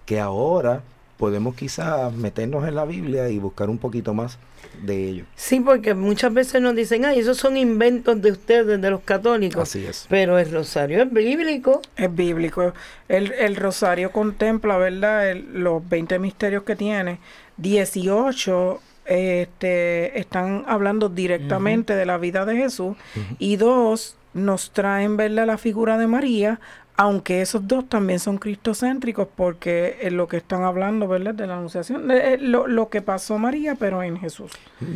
que 0.06 0.20
ahora 0.20 0.82
podemos 1.18 1.54
quizás 1.54 2.12
meternos 2.12 2.66
en 2.66 2.74
la 2.74 2.84
Biblia 2.84 3.28
y 3.28 3.38
buscar 3.38 3.70
un 3.70 3.78
poquito 3.78 4.14
más 4.14 4.38
de 4.82 5.08
ello. 5.08 5.24
Sí, 5.36 5.60
porque 5.60 5.94
muchas 5.94 6.32
veces 6.34 6.60
nos 6.60 6.74
dicen, 6.74 7.04
ay, 7.04 7.20
esos 7.20 7.36
son 7.36 7.56
inventos 7.56 8.20
de 8.20 8.32
ustedes, 8.32 8.80
de 8.80 8.90
los 8.90 9.02
católicos. 9.02 9.62
Así 9.62 9.84
es. 9.86 10.06
Pero 10.08 10.38
el 10.38 10.50
rosario 10.50 11.02
es 11.02 11.12
bíblico. 11.12 11.80
Es 11.96 12.12
bíblico. 12.14 12.72
El, 13.08 13.30
el 13.32 13.54
rosario 13.56 14.10
contempla, 14.10 14.76
¿verdad? 14.76 15.30
El- 15.30 15.62
los 15.62 15.86
20 15.88 16.18
misterios 16.18 16.64
que 16.64 16.74
tiene. 16.74 17.20
18 17.58 18.80
este, 19.06 20.18
están 20.18 20.64
hablando 20.66 21.08
directamente 21.08 21.94
de 21.94 22.06
la 22.06 22.18
vida 22.18 22.44
de 22.44 22.56
Jesús. 22.56 22.96
Y 23.38 23.56
dos 23.56 24.16
nos 24.34 24.70
traen, 24.72 25.16
¿verdad? 25.16 25.46
La 25.46 25.58
figura 25.58 25.98
de 25.98 26.06
María. 26.06 26.60
Aunque 26.96 27.42
esos 27.42 27.66
dos 27.66 27.88
también 27.88 28.20
son 28.20 28.38
cristocéntricos 28.38 29.26
porque 29.34 29.96
es 30.00 30.12
lo 30.12 30.28
que 30.28 30.36
están 30.36 30.62
hablando, 30.62 31.08
¿verdad? 31.08 31.34
De 31.34 31.44
la 31.48 31.56
anunciación. 31.56 32.06
de- 32.06 32.34
eh, 32.34 32.38
lo, 32.38 32.68
lo 32.68 32.88
que 32.88 33.02
pasó 33.02 33.36
María, 33.36 33.74
pero 33.74 34.00
en 34.04 34.16
Jesús. 34.16 34.52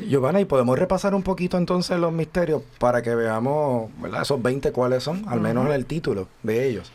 Giovanna, 0.09 0.41
y 0.41 0.45
podemos 0.45 0.79
repasar 0.79 1.13
un 1.17 1.25
poquito 1.25 1.59
entonces 1.59 1.99
los 1.99 2.13
misterios 2.13 2.63
para 2.79 3.03
que 3.03 3.17
veamos, 3.17 3.91
¿verdad? 4.01 4.23
Esos 4.23 4.41
20 4.41 4.71
cuáles 4.71 5.03
son, 5.03 5.25
al 5.29 5.41
menos 5.41 5.67
en 5.67 5.73
el 5.73 5.87
título 5.87 6.29
de 6.45 6.69
ellos. 6.69 6.93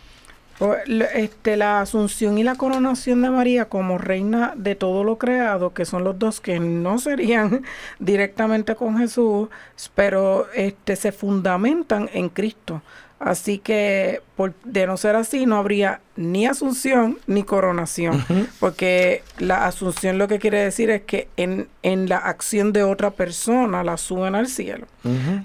Este, 1.14 1.58
la 1.58 1.82
asunción 1.82 2.38
y 2.38 2.44
la 2.44 2.56
coronación 2.56 3.22
de 3.22 3.30
María 3.30 3.66
como 3.66 3.98
reina 3.98 4.54
de 4.56 4.76
todo 4.76 5.04
lo 5.04 5.18
creado, 5.18 5.74
que 5.74 5.86
son 5.86 6.04
los 6.04 6.18
dos 6.20 6.40
que 6.40 6.60
no 6.60 7.00
serían 7.00 7.64
directamente 8.00 8.76
con 8.76 8.98
Jesús, 8.98 9.50
pero 9.96 10.48
este, 10.54 10.96
se 10.96 11.12
fundamentan 11.12 12.10
en 12.14 12.30
Cristo. 12.30 12.82
Así 13.20 13.58
que 13.58 14.22
por, 14.36 14.54
de 14.64 14.86
no 14.86 14.98
ser 14.98 15.16
así, 15.16 15.46
no 15.46 15.58
habría 15.58 16.02
ni 16.16 16.46
asunción 16.46 17.18
ni 17.26 17.44
coronación, 17.44 18.24
porque 18.60 19.24
la 19.40 19.66
asunción 19.66 20.18
lo 20.18 20.28
que 20.28 20.38
quiere 20.40 20.60
decir 20.60 20.90
es 20.92 21.02
que 21.02 21.28
en, 21.38 21.68
en 21.82 22.08
la 22.08 22.18
acción 22.18 22.72
de 22.72 22.84
otra 22.84 23.12
persona 23.12 23.84
la 23.84 23.98
suben 23.98 24.36
al 24.36 24.48
cielo. 24.48 24.88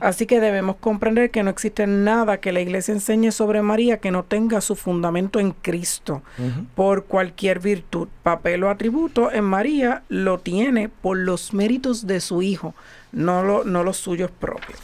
Así 0.00 0.26
que 0.26 0.40
debemos 0.40 0.76
comprender 0.76 1.30
que 1.30 1.42
no 1.42 1.50
existe 1.50 1.86
nada 1.86 2.38
que 2.38 2.52
la 2.52 2.60
iglesia 2.60 2.94
enseñe 2.94 3.32
sobre 3.32 3.62
María 3.62 3.98
que 3.98 4.10
no 4.10 4.22
tenga 4.24 4.60
su 4.60 4.76
fundamento 4.76 5.40
en 5.40 5.52
Cristo 5.52 6.22
por 6.74 7.04
cualquier 7.04 7.60
virtud, 7.60 8.08
papel 8.22 8.64
o 8.64 8.70
atributo 8.70 9.32
en 9.32 9.44
María 9.44 10.02
lo 10.08 10.38
tiene 10.38 10.88
por 10.88 11.16
los 11.16 11.54
méritos 11.54 12.06
de 12.06 12.20
su 12.20 12.42
hijo, 12.42 12.74
no, 13.12 13.42
lo, 13.42 13.64
no 13.64 13.82
los 13.84 13.96
suyos 13.96 14.30
propios. 14.30 14.78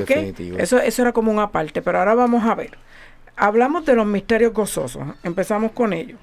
¿Ok? 0.00 0.08
Definitivo. 0.08 0.58
Eso, 0.58 0.78
eso 0.78 1.02
era 1.02 1.12
como 1.12 1.30
una 1.30 1.50
parte, 1.50 1.82
pero 1.82 1.98
ahora 1.98 2.14
vamos 2.14 2.44
a 2.44 2.54
ver. 2.54 2.76
Hablamos 3.36 3.86
de 3.86 3.94
los 3.94 4.06
misterios 4.06 4.52
gozosos, 4.52 5.02
empezamos 5.22 5.72
con 5.72 5.92
ellos. 5.92 6.18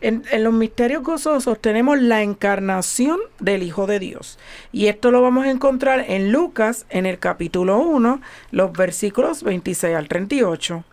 En, 0.00 0.24
en 0.30 0.44
los 0.44 0.52
misterios 0.52 1.02
gozosos 1.02 1.60
tenemos 1.60 2.00
la 2.00 2.22
encarnación 2.22 3.18
del 3.38 3.62
Hijo 3.62 3.86
de 3.86 3.98
Dios. 3.98 4.38
Y 4.72 4.86
esto 4.86 5.10
lo 5.10 5.22
vamos 5.22 5.46
a 5.46 5.50
encontrar 5.50 6.04
en 6.08 6.32
Lucas, 6.32 6.86
en 6.90 7.06
el 7.06 7.18
capítulo 7.18 7.78
1, 7.78 8.20
los 8.50 8.72
versículos 8.72 9.42
26 9.42 9.94
al 9.94 10.08
38. 10.08 10.84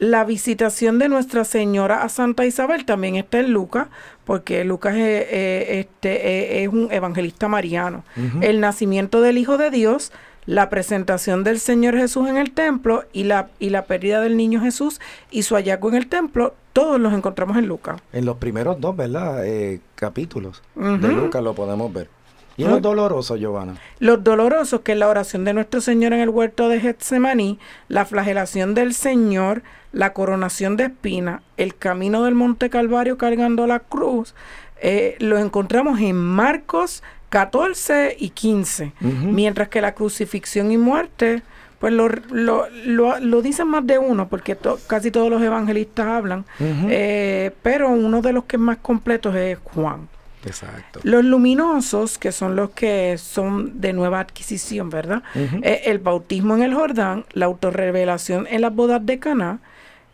La 0.00 0.24
visitación 0.24 0.98
de 0.98 1.10
Nuestra 1.10 1.44
Señora 1.44 2.02
a 2.02 2.08
Santa 2.08 2.46
Isabel 2.46 2.86
también 2.86 3.16
está 3.16 3.38
en 3.38 3.52
Lucas, 3.52 3.88
porque 4.24 4.64
Lucas 4.64 4.94
es, 4.94 5.26
eh, 5.28 5.80
este, 5.80 6.62
es 6.62 6.68
un 6.68 6.88
evangelista 6.90 7.48
mariano. 7.48 8.02
El 8.40 8.60
nacimiento 8.60 9.20
del 9.20 9.36
Hijo 9.36 9.58
de 9.58 9.70
Dios, 9.70 10.10
la 10.46 10.68
presentación 10.68 11.44
del 11.44 11.60
Señor 11.60 11.96
Jesús 11.96 12.28
en 12.28 12.36
el 12.36 12.52
templo 12.52 13.04
y 13.12 13.24
la, 13.24 13.48
y 13.58 13.70
la 13.70 13.84
pérdida 13.84 14.20
del 14.20 14.36
niño 14.36 14.60
Jesús 14.60 15.00
y 15.30 15.42
su 15.42 15.54
hallazgo 15.54 15.88
en 15.90 15.94
el 15.96 16.08
templo, 16.08 16.54
todos 16.72 17.00
los 17.00 17.12
encontramos 17.12 17.56
en 17.56 17.66
Lucas. 17.66 18.00
En 18.12 18.24
los 18.24 18.36
primeros 18.38 18.80
dos, 18.80 18.96
¿verdad? 18.96 19.44
Eh, 19.44 19.80
capítulos 19.94 20.62
de. 20.74 21.08
Lucas 21.08 21.42
lo 21.42 21.54
podemos 21.54 21.92
ver. 21.92 22.08
Y 22.56 22.64
los 22.64 22.82
dolorosos, 22.82 23.40
Giovanna. 23.40 23.76
Los 24.00 24.22
dolorosos, 24.22 24.80
que 24.82 24.92
es 24.92 24.98
la 24.98 25.08
oración 25.08 25.44
de 25.44 25.54
nuestro 25.54 25.80
Señor 25.80 26.12
en 26.12 26.20
el 26.20 26.28
huerto 26.28 26.68
de 26.68 26.78
Getsemaní, 26.78 27.58
la 27.88 28.04
flagelación 28.04 28.74
del 28.74 28.92
Señor, 28.92 29.62
la 29.92 30.12
coronación 30.12 30.76
de 30.76 30.84
espina, 30.84 31.42
el 31.56 31.74
camino 31.74 32.22
del 32.22 32.34
Monte 32.34 32.68
Calvario 32.68 33.16
cargando 33.16 33.66
la 33.66 33.80
cruz, 33.80 34.34
eh, 34.82 35.16
lo 35.20 35.38
encontramos 35.38 36.00
en 36.00 36.16
Marcos 36.16 37.02
14 37.30 38.16
y 38.18 38.28
15, 38.30 38.92
Ujú. 39.00 39.10
mientras 39.26 39.68
que 39.68 39.80
la 39.80 39.94
crucifixión 39.94 40.70
y 40.70 40.76
muerte, 40.78 41.42
pues 41.78 41.92
lo, 41.94 42.08
lo, 42.30 42.66
lo- 42.84 43.18
lo 43.18 43.40
dicen 43.42 43.68
más 43.68 43.86
de 43.86 43.98
uno, 43.98 44.28
porque 44.28 44.54
to- 44.54 44.78
casi 44.86 45.10
todos 45.10 45.30
los 45.30 45.40
evangelistas 45.40 46.06
hablan, 46.06 46.44
eh, 46.60 47.52
pero 47.62 47.88
uno 47.88 48.20
de 48.20 48.32
los 48.34 48.44
que 48.44 48.56
es 48.56 48.60
más 48.60 48.76
completos 48.78 49.34
es 49.34 49.56
Juan. 49.64 50.08
Exacto. 50.44 51.00
Los 51.02 51.24
luminosos, 51.24 52.16
que 52.18 52.32
son 52.32 52.56
los 52.56 52.70
que 52.70 53.16
son 53.18 53.80
de 53.80 53.92
nueva 53.92 54.20
adquisición, 54.20 54.88
¿verdad? 54.90 55.22
Eh, 55.34 55.82
el 55.84 55.98
bautismo 55.98 56.54
en 56.54 56.62
el 56.62 56.74
Jordán, 56.74 57.24
la 57.32 57.46
autorrevelación 57.46 58.46
en 58.50 58.62
las 58.62 58.74
bodas 58.74 59.04
de 59.04 59.18
Caná, 59.18 59.58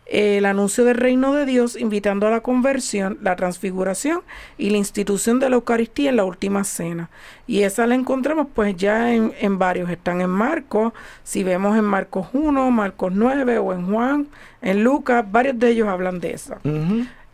el 0.09 0.45
anuncio 0.45 0.85
del 0.85 0.97
reino 0.97 1.33
de 1.33 1.45
Dios, 1.45 1.75
invitando 1.75 2.27
a 2.27 2.31
la 2.31 2.41
conversión, 2.41 3.17
la 3.21 3.35
transfiguración 3.35 4.21
y 4.57 4.69
la 4.69 4.77
institución 4.77 5.39
de 5.39 5.49
la 5.49 5.55
Eucaristía 5.55 6.09
en 6.09 6.15
la 6.15 6.25
última 6.25 6.63
cena. 6.63 7.09
Y 7.45 7.63
esa 7.63 7.87
la 7.87 7.95
encontramos 7.95 8.47
pues 8.53 8.75
ya 8.75 9.13
en, 9.13 9.33
en 9.39 9.57
varios, 9.57 9.89
están 9.89 10.21
en 10.21 10.29
Marcos, 10.29 10.93
si 11.23 11.43
vemos 11.43 11.77
en 11.77 11.85
Marcos 11.85 12.27
1, 12.33 12.71
Marcos 12.71 13.11
9 13.13 13.57
o 13.57 13.73
en 13.73 13.91
Juan, 13.91 14.27
en 14.61 14.83
Lucas, 14.83 15.25
varios 15.29 15.59
de 15.59 15.69
ellos 15.69 15.87
hablan 15.87 16.19
de 16.19 16.33
eso. 16.33 16.55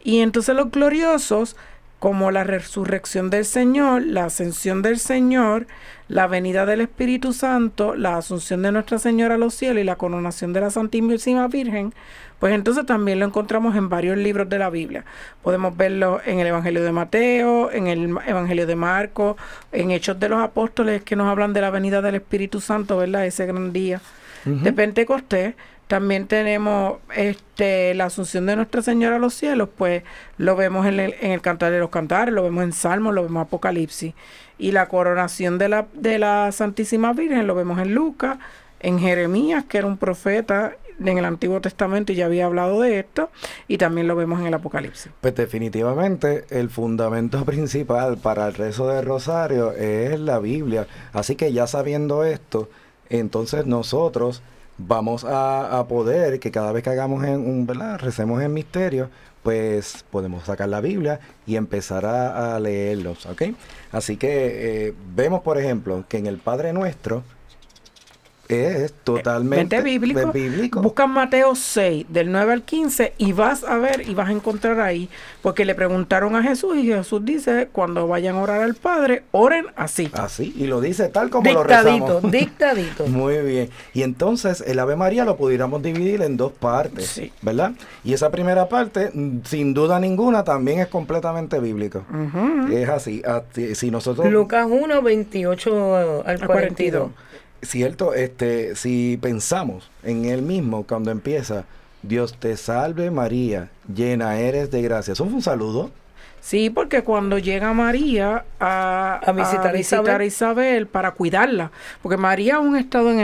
Y 0.04 0.20
entonces 0.20 0.56
los 0.56 0.70
gloriosos 0.70 1.56
como 2.04 2.32
la 2.32 2.44
resurrección 2.44 3.30
del 3.30 3.46
Señor, 3.46 4.02
la 4.06 4.26
ascensión 4.26 4.82
del 4.82 5.00
Señor, 5.00 5.68
la 6.10 6.28
venida 6.28 6.66
del 6.66 6.82
Espíritu 6.82 7.32
Santo, 7.32 7.96
la 7.96 8.18
asunción 8.18 8.62
de 8.62 8.74
Nuestra 8.74 9.00
Señora 9.00 9.36
a 9.36 9.38
los 9.38 9.54
cielos 9.54 9.82
y 9.82 9.86
la 9.86 9.96
coronación 9.96 10.52
de 10.52 10.60
la 10.60 10.70
Santísima 10.70 11.48
Virgen, 11.48 11.94
pues 12.40 12.54
entonces 12.54 12.86
también 12.86 13.22
lo 13.22 13.26
encontramos 13.26 13.78
en 13.78 13.88
varios 13.88 14.18
libros 14.18 14.50
de 14.50 14.60
la 14.60 14.70
Biblia. 14.70 15.06
Podemos 15.44 15.78
verlo 15.78 16.20
en 16.26 16.42
el 16.42 16.48
Evangelio 16.48 16.84
de 16.84 16.92
Mateo, 16.92 17.72
en 17.72 17.88
el 17.88 18.18
Evangelio 18.28 18.68
de 18.68 18.76
Marcos, 18.76 19.38
en 19.72 19.92
Hechos 19.92 20.20
de 20.20 20.28
los 20.28 20.42
Apóstoles 20.42 21.04
que 21.04 21.16
nos 21.16 21.30
hablan 21.30 21.54
de 21.54 21.62
la 21.62 21.70
venida 21.70 22.02
del 22.02 22.16
Espíritu 22.16 22.60
Santo, 22.60 22.98
¿verdad? 22.98 23.26
Ese 23.26 23.46
gran 23.46 23.72
día 23.72 24.02
de 24.44 24.74
Pentecostés. 24.74 25.56
También 25.88 26.28
tenemos 26.28 26.98
este, 27.16 27.94
la 27.94 28.06
asunción 28.06 28.46
de 28.46 28.56
Nuestra 28.56 28.82
Señora 28.82 29.18
a 29.18 29.20
los 29.20 29.34
cielos, 29.34 29.70
pues 29.78 30.04
lo 30.38 30.56
vemos 30.56 30.86
en 30.88 31.00
el, 31.00 31.16
en 31.22 31.32
el 31.32 31.42
Cantar 31.42 31.72
de 31.72 31.80
los 31.80 31.90
Cantares, 31.90 32.34
lo 32.34 32.44
vemos 32.44 32.64
en 32.64 32.74
Salmos, 32.74 33.14
lo 33.14 33.24
vemos 33.24 33.42
en 33.42 33.48
Apocalipsis. 33.48 34.14
Y 34.58 34.72
la 34.72 34.88
coronación 34.88 35.58
de 35.58 35.70
la, 35.70 35.88
de 35.94 36.20
la 36.20 36.52
Santísima 36.52 37.14
Virgen 37.14 37.48
lo 37.48 37.56
vemos 37.56 37.80
en 37.80 37.94
Lucas, 37.94 38.38
en 38.80 39.00
Jeremías, 39.00 39.66
que 39.66 39.80
era 39.80 39.88
un 39.88 39.98
profeta 39.98 40.74
en 41.00 41.18
el 41.18 41.26
Antiguo 41.26 41.60
Testamento 41.62 42.12
y 42.12 42.16
ya 42.16 42.26
había 42.26 42.46
hablado 42.46 42.82
de 42.82 43.00
esto, 43.00 43.30
y 43.68 43.78
también 43.78 44.08
lo 44.08 44.16
vemos 44.16 44.40
en 44.40 44.48
el 44.48 44.54
Apocalipsis. 44.54 45.12
Pues 45.22 45.36
definitivamente 45.36 46.46
el 46.50 46.70
fundamento 46.70 47.44
principal 47.46 48.18
para 48.18 48.48
el 48.48 48.54
rezo 48.54 48.88
del 48.88 49.06
rosario 49.06 49.72
es 49.74 50.20
la 50.20 50.40
Biblia. 50.40 50.88
Así 51.12 51.36
que 51.36 51.52
ya 51.52 51.68
sabiendo 51.68 52.24
esto, 52.24 52.70
entonces 53.10 53.66
nosotros 53.66 54.42
vamos 54.78 55.26
a, 55.28 55.86
poder 55.88 56.40
que 56.40 56.52
cada 56.52 56.72
vez 56.72 56.84
que 56.84 56.90
hagamos 56.90 57.24
en 57.24 57.36
un, 57.36 57.66
¿verdad? 57.66 58.00
recemos 58.00 58.42
en 58.42 58.54
misterio, 58.54 59.10
pues 59.44 60.06
podemos 60.10 60.46
sacar 60.46 60.70
la 60.70 60.82
Biblia 60.82 61.20
y 61.46 61.58
empezar 61.58 62.06
a, 62.06 62.60
leerlos, 62.60 63.26
¿ok? 63.26 63.44
Así 63.92 64.18
que 64.18 64.88
eh, 64.88 64.94
vemos, 65.16 65.42
por 65.42 65.58
ejemplo, 65.58 66.06
que 66.08 66.18
en 66.18 66.28
el 66.28 66.38
Padre 66.38 66.74
Nuestro, 66.74 67.24
es 68.50 68.94
totalmente 69.04 69.82
bíblico. 69.82 70.82
Busca 70.82 71.08
Mateo 71.08 71.56
6, 71.56 72.08
del 72.10 72.32
9 72.32 72.54
al 72.54 72.62
15, 72.64 73.14
y 73.18 73.32
vas 73.32 73.64
a 73.64 73.78
ver 73.78 74.08
y 74.08 74.14
vas 74.14 74.30
a 74.30 74.32
encontrar 74.32 74.80
ahí, 74.82 75.10
porque 75.42 75.66
le 75.66 75.76
preguntaron 75.76 76.36
a 76.36 76.44
Jesús 76.44 76.78
y 76.78 76.88
Jesús 76.88 77.24
dice, 77.24 77.70
cuando 77.72 78.08
vayan 78.08 78.36
a 78.36 78.42
orar 78.42 78.62
al 78.62 78.76
Padre, 78.76 79.24
oren 79.32 79.68
así. 79.76 80.10
Así, 80.14 80.54
y 80.58 80.68
lo 80.68 80.82
dice 80.82 81.08
tal 81.10 81.30
como 81.30 81.52
lo 81.52 81.64
rezamos. 81.64 82.22
Dictadito, 82.32 83.08
Muy 83.08 83.38
bien. 83.40 83.70
Y 83.94 84.04
entonces 84.04 84.64
el 84.66 84.80
Ave 84.80 84.96
María 84.96 85.26
lo 85.26 85.38
pudiéramos 85.38 85.82
dividir 85.82 86.22
en 86.22 86.38
dos 86.38 86.52
partes, 86.52 87.22
¿verdad? 87.42 87.74
Y 88.04 88.14
esa 88.14 88.30
primera 88.30 88.68
parte, 88.68 89.12
sin 89.46 89.74
duda 89.74 90.00
ninguna, 90.00 90.44
también 90.44 90.80
es 90.80 90.88
completamente 90.88 91.60
bíblico. 91.60 92.04
Es 92.72 92.90
así. 92.90 93.22
Si 93.74 93.90
nosotros... 93.90 94.30
Lucas 94.32 94.68
1, 94.70 95.02
28 95.02 96.24
al 96.26 96.46
42 96.46 97.12
cierto, 97.66 98.14
este, 98.14 98.76
si 98.76 99.18
pensamos 99.22 99.90
en 100.04 100.26
él 100.26 100.42
mismo 100.42 100.84
cuando 100.84 101.12
empieza, 101.12 101.66
Dios 102.02 102.36
te 102.38 102.58
salve 102.58 103.12
María, 103.12 103.70
llena 103.94 104.38
eres 104.38 104.72
de 104.72 104.82
gracia. 104.82 105.14
¿Eso 105.14 105.26
fue 105.26 105.36
un 105.36 105.42
saludo? 105.42 105.92
Sí, 106.44 106.70
porque 106.70 107.04
cuando 107.04 107.38
llega 107.38 107.72
María 107.72 108.44
a, 108.60 109.22
visitar, 109.34 109.74
a 109.74 110.26
Isabel. 110.26 110.88
para 110.88 111.12
cuidarla, 111.12 111.72
porque 112.02 112.18
María 112.18 112.56
aún 112.56 112.76
estado 112.76 113.12
en 113.12 113.20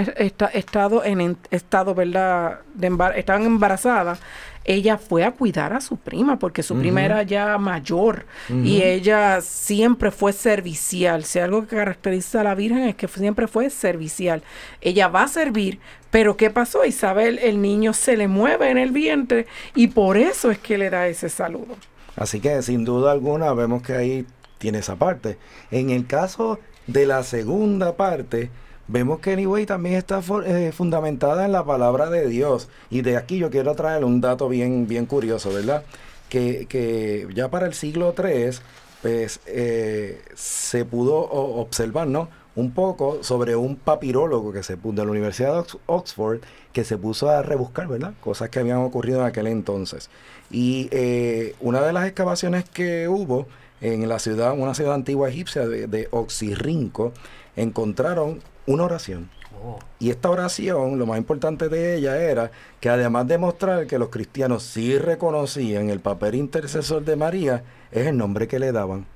estado 0.53 1.03
en 1.03 1.37
estado, 1.51 1.93
¿verdad? 1.93 2.59
De 2.75 2.89
estaban 3.17 3.43
embarazadas 3.43 4.21
ella 4.65 4.97
fue 4.97 5.23
a 5.23 5.31
cuidar 5.31 5.73
a 5.73 5.81
su 5.81 5.97
prima, 5.97 6.37
porque 6.37 6.63
su 6.63 6.77
prima 6.77 7.03
era 7.03 7.23
ya 7.23 7.57
mayor 7.57 8.25
y 8.49 8.81
ella 8.81 9.41
siempre 9.41 10.11
fue 10.11 10.33
servicial. 10.33 11.23
Si 11.23 11.39
algo 11.39 11.61
que 11.61 11.75
caracteriza 11.75 12.41
a 12.41 12.43
la 12.43 12.55
Virgen 12.55 12.83
es 12.83 12.95
que 12.95 13.07
siempre 13.07 13.47
fue 13.47 13.69
servicial. 13.69 14.43
Ella 14.81 15.07
va 15.07 15.23
a 15.23 15.27
servir, 15.27 15.79
pero 16.11 16.37
¿qué 16.37 16.49
pasó? 16.49 16.85
Isabel, 16.85 17.39
el 17.39 17.61
niño 17.61 17.93
se 17.93 18.17
le 18.17 18.27
mueve 18.27 18.69
en 18.69 18.77
el 18.77 18.91
vientre 18.91 19.47
y 19.75 19.87
por 19.87 20.17
eso 20.17 20.51
es 20.51 20.59
que 20.59 20.77
le 20.77 20.89
da 20.89 21.07
ese 21.07 21.29
saludo. 21.29 21.75
Así 22.15 22.39
que 22.39 22.61
sin 22.61 22.85
duda 22.85 23.11
alguna 23.11 23.53
vemos 23.53 23.81
que 23.81 23.93
ahí 23.93 24.25
tiene 24.57 24.79
esa 24.79 24.97
parte. 24.97 25.37
En 25.71 25.89
el 25.89 26.05
caso 26.05 26.59
de 26.85 27.05
la 27.05 27.23
segunda 27.23 27.95
parte, 27.95 28.49
vemos 28.89 29.19
que 29.19 29.33
Anyway 29.33 29.65
también 29.65 29.95
está 29.95 30.21
eh, 30.45 30.71
fundamentada 30.73 31.45
en 31.45 31.51
la 31.51 31.63
palabra 31.63 32.09
de 32.09 32.27
Dios. 32.27 32.67
Y 32.89 33.01
de 33.01 33.17
aquí 33.17 33.37
yo 33.37 33.49
quiero 33.49 33.75
traer 33.75 34.03
un 34.03 34.19
dato 34.19 34.49
bien, 34.49 34.87
bien 34.87 35.05
curioso, 35.05 35.53
¿verdad? 35.53 35.83
Que, 36.27 36.65
que 36.67 37.27
ya 37.33 37.49
para 37.49 37.67
el 37.67 37.73
siglo 37.73 38.13
III, 38.17 38.59
pues 39.01 39.39
eh, 39.45 40.21
se 40.35 40.85
pudo 40.85 41.17
observar, 41.17 42.07
¿no? 42.07 42.29
Un 42.55 42.71
poco 42.71 43.23
sobre 43.23 43.55
un 43.55 43.75
papirólogo 43.77 44.51
que 44.51 44.63
se 44.63 44.75
puso 44.75 44.95
de 44.97 45.05
la 45.05 45.11
Universidad 45.11 45.63
de 45.63 45.79
Oxford 45.85 46.39
que 46.73 46.83
se 46.83 46.97
puso 46.97 47.29
a 47.29 47.41
rebuscar, 47.41 47.87
¿verdad? 47.87 48.13
Cosas 48.21 48.49
que 48.49 48.59
habían 48.59 48.79
ocurrido 48.79 49.21
en 49.21 49.27
aquel 49.27 49.47
entonces. 49.47 50.09
Y 50.51 50.89
eh, 50.91 51.55
una 51.61 51.81
de 51.81 51.93
las 51.93 52.05
excavaciones 52.05 52.67
que 52.67 53.07
hubo 53.07 53.47
en 53.81 54.07
la 54.09 54.19
ciudad, 54.19 54.57
una 54.57 54.73
ciudad 54.73 54.93
antigua 54.93 55.29
egipcia 55.29 55.67
de, 55.67 55.87
de 55.87 56.07
Oxirrinco, 56.11 57.13
encontraron 57.55 58.41
una 58.69 58.83
oración. 58.83 59.29
Oh. 59.63 59.79
Y 59.97 60.11
esta 60.11 60.29
oración, 60.29 60.99
lo 60.99 61.07
más 61.07 61.17
importante 61.17 61.69
de 61.69 61.95
ella 61.95 62.17
era 62.21 62.51
que 62.79 62.89
además 62.89 63.27
de 63.27 63.39
mostrar 63.39 63.87
que 63.87 63.97
los 63.97 64.09
cristianos 64.09 64.63
sí 64.63 64.97
reconocían 64.97 65.89
el 65.89 65.99
papel 65.99 66.35
intercesor 66.35 67.03
de 67.03 67.15
María, 67.15 67.63
es 67.91 68.05
el 68.05 68.15
nombre 68.15 68.47
que 68.47 68.59
le 68.59 68.71
daban, 68.71 69.07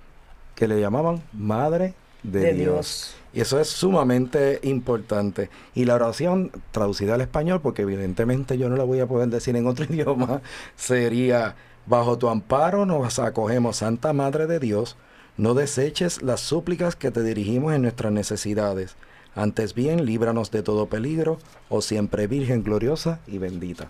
que 0.55 0.67
le 0.67 0.81
llamaban 0.81 1.21
Madre 1.33 1.93
de, 2.23 2.53
Dios. 2.53 3.15
Y 3.31 3.41
eso 3.41 3.59
es 3.59 3.67
sumamente 3.67 4.59
importante. 4.63 5.51
Y 5.75 5.85
la 5.85 5.95
oración, 5.95 6.51
traducida 6.71 7.13
al 7.13 7.21
español, 7.21 7.61
porque 7.61 7.83
evidentemente 7.83 8.57
yo 8.57 8.69
no 8.69 8.75
la 8.75 8.83
voy 8.83 9.01
a 9.01 9.07
poder 9.07 9.29
decir 9.29 9.55
en 9.55 9.67
otro 9.67 9.85
idioma, 9.89 10.41
sería, 10.75 11.55
bajo 11.85 12.17
tu 12.17 12.27
amparo 12.27 12.87
nos 12.87 13.19
acogemos, 13.19 13.77
Santa 13.77 14.13
Madre 14.13 14.47
de 14.47 14.59
Dios, 14.59 14.97
no 15.37 15.53
deseches 15.53 16.23
las 16.23 16.41
súplicas 16.41 16.95
que 16.95 17.11
te 17.11 17.21
dirigimos 17.21 17.73
en 17.73 17.83
nuestras 17.83 18.11
necesidades 18.11 18.95
antes 19.35 19.73
bien, 19.73 20.05
líbranos 20.05 20.51
de 20.51 20.63
todo 20.63 20.87
peligro, 20.87 21.39
o 21.69 21.77
oh 21.77 21.81
siempre 21.81 22.27
Virgen 22.27 22.63
gloriosa 22.63 23.19
y 23.27 23.37
bendita. 23.37 23.89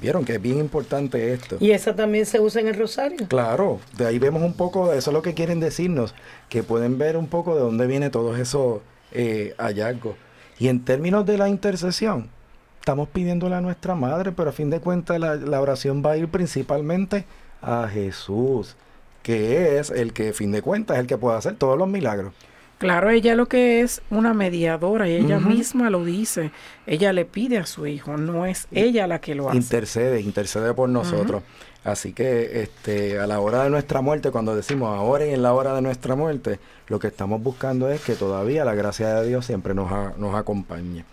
Vieron 0.00 0.24
que 0.24 0.34
es 0.34 0.42
bien 0.42 0.58
importante 0.58 1.32
esto. 1.32 1.56
¿Y 1.58 1.70
esa 1.70 1.96
también 1.96 2.26
se 2.26 2.38
usa 2.38 2.60
en 2.60 2.68
el 2.68 2.74
rosario? 2.74 3.26
Claro, 3.28 3.80
de 3.96 4.06
ahí 4.06 4.18
vemos 4.18 4.42
un 4.42 4.52
poco, 4.52 4.92
eso 4.92 5.10
es 5.10 5.14
lo 5.14 5.22
que 5.22 5.32
quieren 5.32 5.58
decirnos, 5.58 6.14
que 6.50 6.62
pueden 6.62 6.98
ver 6.98 7.16
un 7.16 7.28
poco 7.28 7.54
de 7.54 7.62
dónde 7.62 7.86
viene 7.86 8.10
todo 8.10 8.36
eso 8.36 8.82
eh, 9.12 9.54
hallazgos. 9.56 10.16
Y 10.58 10.68
en 10.68 10.84
términos 10.84 11.24
de 11.24 11.38
la 11.38 11.48
intercesión, 11.48 12.28
estamos 12.80 13.08
pidiéndole 13.08 13.54
a 13.54 13.60
nuestra 13.62 13.94
madre, 13.94 14.32
pero 14.32 14.50
a 14.50 14.52
fin 14.52 14.68
de 14.68 14.80
cuentas 14.80 15.18
la, 15.18 15.36
la 15.36 15.60
oración 15.60 16.02
va 16.04 16.12
a 16.12 16.16
ir 16.18 16.28
principalmente 16.28 17.24
a 17.62 17.88
Jesús, 17.88 18.76
que 19.22 19.78
es 19.78 19.90
el 19.90 20.12
que, 20.12 20.30
a 20.30 20.32
fin 20.34 20.52
de 20.52 20.60
cuentas, 20.60 20.96
es 20.96 21.00
el 21.00 21.06
que 21.06 21.16
puede 21.16 21.38
hacer 21.38 21.56
todos 21.56 21.78
los 21.78 21.88
milagros. 21.88 22.34
Claro, 22.78 23.08
ella 23.08 23.34
lo 23.34 23.46
que 23.46 23.80
es 23.80 24.02
una 24.10 24.34
mediadora 24.34 25.08
y 25.08 25.14
ella 25.14 25.38
misma 25.38 25.88
lo 25.88 26.04
dice. 26.04 26.50
Ella 26.86 27.14
le 27.14 27.24
pide 27.24 27.56
a 27.56 27.64
su 27.64 27.86
hijo, 27.86 28.18
no 28.18 28.44
es 28.44 28.68
ella 28.70 29.06
la 29.06 29.20
que 29.20 29.34
lo 29.34 29.48
hace. 29.48 29.56
Intercede, 29.56 30.20
intercede 30.20 30.74
por 30.74 30.88
nosotros. 30.90 31.42
Así 31.84 32.12
que 32.12 32.62
este, 32.62 33.18
a 33.18 33.26
la 33.26 33.40
hora 33.40 33.64
de 33.64 33.70
nuestra 33.70 34.02
muerte, 34.02 34.30
cuando 34.30 34.54
decimos 34.54 34.94
ahora 34.94 35.24
y 35.24 35.30
en 35.30 35.42
la 35.42 35.54
hora 35.54 35.74
de 35.74 35.80
nuestra 35.80 36.16
muerte, 36.16 36.58
lo 36.88 36.98
que 36.98 37.06
estamos 37.06 37.42
buscando 37.42 37.88
es 37.88 38.02
que 38.02 38.14
todavía 38.14 38.64
la 38.64 38.74
gracia 38.74 39.14
de 39.14 39.28
Dios 39.28 39.46
siempre 39.46 39.72
nos, 39.72 40.18
nos 40.18 40.34
acompañe. 40.34 41.04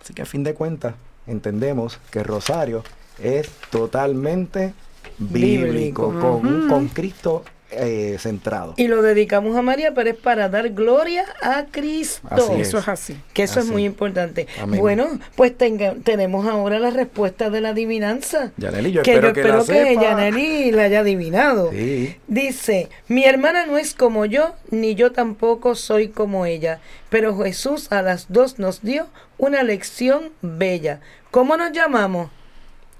Así 0.00 0.14
que 0.14 0.22
a 0.22 0.26
fin 0.26 0.44
de 0.44 0.54
cuentas, 0.54 0.94
entendemos 1.26 1.98
que 2.10 2.22
Rosario 2.22 2.84
es 3.18 3.50
totalmente 3.70 4.74
bíblico, 5.18 6.12
con, 6.20 6.68
con 6.68 6.88
Cristo 6.88 7.42
eh, 7.72 8.16
centrado. 8.18 8.74
Y 8.76 8.88
lo 8.88 9.02
dedicamos 9.02 9.56
a 9.56 9.62
María, 9.62 9.94
pero 9.94 10.10
es 10.10 10.16
para 10.16 10.48
dar 10.48 10.70
gloria 10.70 11.24
a 11.40 11.66
Cristo. 11.70 12.54
eso 12.56 12.78
es 12.78 12.88
así. 12.88 13.16
Que 13.32 13.44
eso 13.44 13.60
es 13.60 13.66
muy 13.66 13.84
importante. 13.84 14.46
Bueno, 14.66 15.18
pues 15.36 15.54
tenemos 15.56 16.46
ahora 16.46 16.78
la 16.78 16.90
respuesta 16.90 17.50
de 17.50 17.60
la 17.60 17.70
adivinanza. 17.70 18.52
Yaneli, 18.56 18.92
yo 18.92 19.02
que 19.02 19.12
espero 19.12 19.28
yo 19.28 19.34
que 19.34 19.40
espero 19.40 19.58
la 19.58 19.64
que 19.64 19.96
Yaneli 19.96 20.72
la 20.72 20.84
haya 20.84 21.00
adivinado. 21.00 21.70
Dice, 22.26 22.88
mi 23.08 23.24
hermana 23.24 23.66
no 23.66 23.78
es 23.78 23.94
como 23.94 24.24
yo, 24.26 24.54
ni 24.70 24.94
yo 24.94 25.12
tampoco 25.12 25.74
soy 25.74 26.08
como 26.08 26.46
ella, 26.46 26.80
pero 27.08 27.36
Jesús 27.38 27.92
a 27.92 28.02
las 28.02 28.26
dos 28.32 28.58
nos 28.58 28.82
dio 28.82 29.06
una 29.38 29.62
lección 29.62 30.30
bella. 30.42 31.00
¿Cómo 31.30 31.56
nos 31.56 31.72
llamamos? 31.72 32.30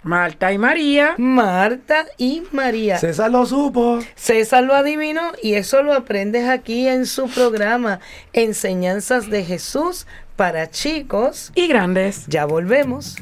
Marta 0.02 0.52
y 0.52 0.58
María. 0.58 1.14
Marta 1.18 2.06
y 2.16 2.42
María. 2.52 2.98
César 2.98 3.30
lo 3.30 3.44
supo. 3.44 3.98
César 4.14 4.64
lo 4.64 4.74
adivinó 4.74 5.32
y 5.42 5.54
eso 5.54 5.82
lo 5.82 5.92
aprendes 5.92 6.48
aquí 6.48 6.88
en 6.88 7.06
su 7.06 7.28
programa 7.28 8.00
Enseñanzas 8.32 9.28
de 9.28 9.44
Jesús 9.44 10.06
para 10.36 10.70
chicos 10.70 11.52
y 11.54 11.68
grandes. 11.68 12.24
Ya 12.28 12.46
volvemos. 12.46 13.16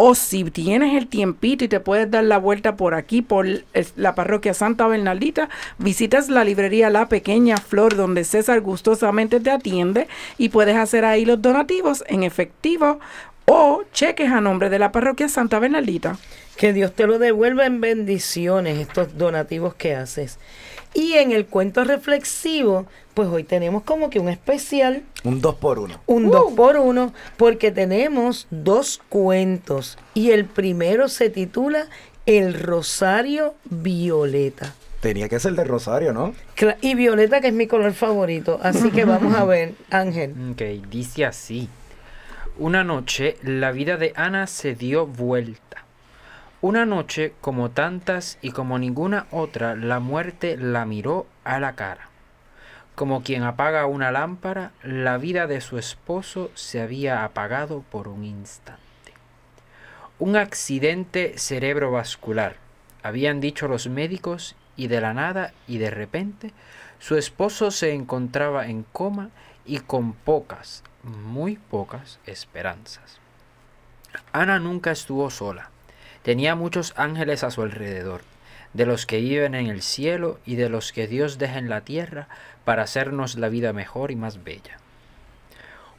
O 0.00 0.14
si 0.14 0.44
tienes 0.44 0.94
el 0.94 1.08
tiempito 1.08 1.64
y 1.64 1.68
te 1.68 1.80
puedes 1.80 2.08
dar 2.08 2.22
la 2.22 2.38
vuelta 2.38 2.76
por 2.76 2.94
aquí, 2.94 3.20
por 3.20 3.44
la 3.96 4.14
parroquia 4.14 4.54
Santa 4.54 4.86
Bernaldita, 4.86 5.48
visitas 5.78 6.28
la 6.28 6.44
librería 6.44 6.88
La 6.88 7.08
Pequeña 7.08 7.56
Flor, 7.56 7.96
donde 7.96 8.22
César 8.22 8.60
gustosamente 8.60 9.40
te 9.40 9.50
atiende 9.50 10.06
y 10.38 10.50
puedes 10.50 10.76
hacer 10.76 11.04
ahí 11.04 11.24
los 11.24 11.42
donativos 11.42 12.04
en 12.06 12.22
efectivo 12.22 13.00
o 13.46 13.82
cheques 13.92 14.30
a 14.30 14.40
nombre 14.40 14.70
de 14.70 14.78
la 14.78 14.92
parroquia 14.92 15.28
Santa 15.28 15.58
Bernaldita. 15.58 16.16
Que 16.56 16.72
Dios 16.72 16.92
te 16.92 17.08
lo 17.08 17.18
devuelva 17.18 17.66
en 17.66 17.80
bendiciones 17.80 18.78
estos 18.78 19.18
donativos 19.18 19.74
que 19.74 19.96
haces. 19.96 20.38
Y 20.94 21.14
en 21.14 21.32
el 21.32 21.46
cuento 21.46 21.84
reflexivo, 21.84 22.86
pues 23.14 23.28
hoy 23.28 23.44
tenemos 23.44 23.82
como 23.82 24.10
que 24.10 24.20
un 24.20 24.28
especial. 24.28 25.02
Un 25.24 25.40
2 25.40 25.54
por 25.56 25.78
1 25.78 26.00
Un 26.06 26.30
2 26.30 26.52
uh. 26.52 26.54
por 26.54 26.76
1 26.76 27.12
porque 27.36 27.70
tenemos 27.70 28.46
dos 28.50 29.00
cuentos. 29.08 29.98
Y 30.14 30.30
el 30.30 30.44
primero 30.44 31.08
se 31.08 31.30
titula 31.30 31.88
El 32.26 32.54
Rosario 32.54 33.54
Violeta. 33.64 34.74
Tenía 35.00 35.28
que 35.28 35.38
ser 35.38 35.52
de 35.52 35.64
Rosario, 35.64 36.12
¿no? 36.12 36.34
Y 36.80 36.94
Violeta, 36.94 37.40
que 37.40 37.48
es 37.48 37.54
mi 37.54 37.68
color 37.68 37.92
favorito. 37.92 38.58
Así 38.62 38.90
que 38.90 39.04
vamos 39.04 39.34
a 39.34 39.44
ver, 39.44 39.74
Ángel. 39.90 40.34
Ok, 40.52 40.62
dice 40.90 41.24
así. 41.24 41.68
Una 42.58 42.82
noche 42.82 43.36
la 43.42 43.70
vida 43.70 43.96
de 43.96 44.12
Ana 44.16 44.48
se 44.48 44.74
dio 44.74 45.06
vuelta. 45.06 45.67
Una 46.60 46.84
noche, 46.84 47.34
como 47.40 47.70
tantas 47.70 48.36
y 48.42 48.50
como 48.50 48.80
ninguna 48.80 49.28
otra, 49.30 49.76
la 49.76 50.00
muerte 50.00 50.56
la 50.56 50.84
miró 50.86 51.28
a 51.44 51.60
la 51.60 51.76
cara. 51.76 52.08
Como 52.96 53.22
quien 53.22 53.44
apaga 53.44 53.86
una 53.86 54.10
lámpara, 54.10 54.72
la 54.82 55.18
vida 55.18 55.46
de 55.46 55.60
su 55.60 55.78
esposo 55.78 56.50
se 56.54 56.80
había 56.80 57.22
apagado 57.22 57.84
por 57.88 58.08
un 58.08 58.24
instante. 58.24 58.82
Un 60.18 60.34
accidente 60.34 61.34
cerebrovascular, 61.38 62.56
habían 63.04 63.40
dicho 63.40 63.68
los 63.68 63.86
médicos, 63.86 64.56
y 64.76 64.88
de 64.88 65.00
la 65.00 65.14
nada 65.14 65.52
y 65.68 65.78
de 65.78 65.90
repente, 65.90 66.52
su 66.98 67.16
esposo 67.16 67.70
se 67.70 67.92
encontraba 67.92 68.66
en 68.66 68.82
coma 68.82 69.30
y 69.64 69.78
con 69.78 70.12
pocas, 70.12 70.82
muy 71.04 71.54
pocas 71.56 72.18
esperanzas. 72.26 73.20
Ana 74.32 74.58
nunca 74.58 74.90
estuvo 74.90 75.30
sola. 75.30 75.70
Tenía 76.28 76.54
muchos 76.54 76.92
ángeles 76.98 77.42
a 77.42 77.50
su 77.50 77.62
alrededor, 77.62 78.20
de 78.74 78.84
los 78.84 79.06
que 79.06 79.18
viven 79.18 79.54
en 79.54 79.68
el 79.68 79.80
cielo 79.80 80.38
y 80.44 80.56
de 80.56 80.68
los 80.68 80.92
que 80.92 81.06
Dios 81.06 81.38
deja 81.38 81.56
en 81.56 81.70
la 81.70 81.86
tierra 81.86 82.28
para 82.66 82.82
hacernos 82.82 83.36
la 83.36 83.48
vida 83.48 83.72
mejor 83.72 84.10
y 84.10 84.16
más 84.16 84.44
bella. 84.44 84.76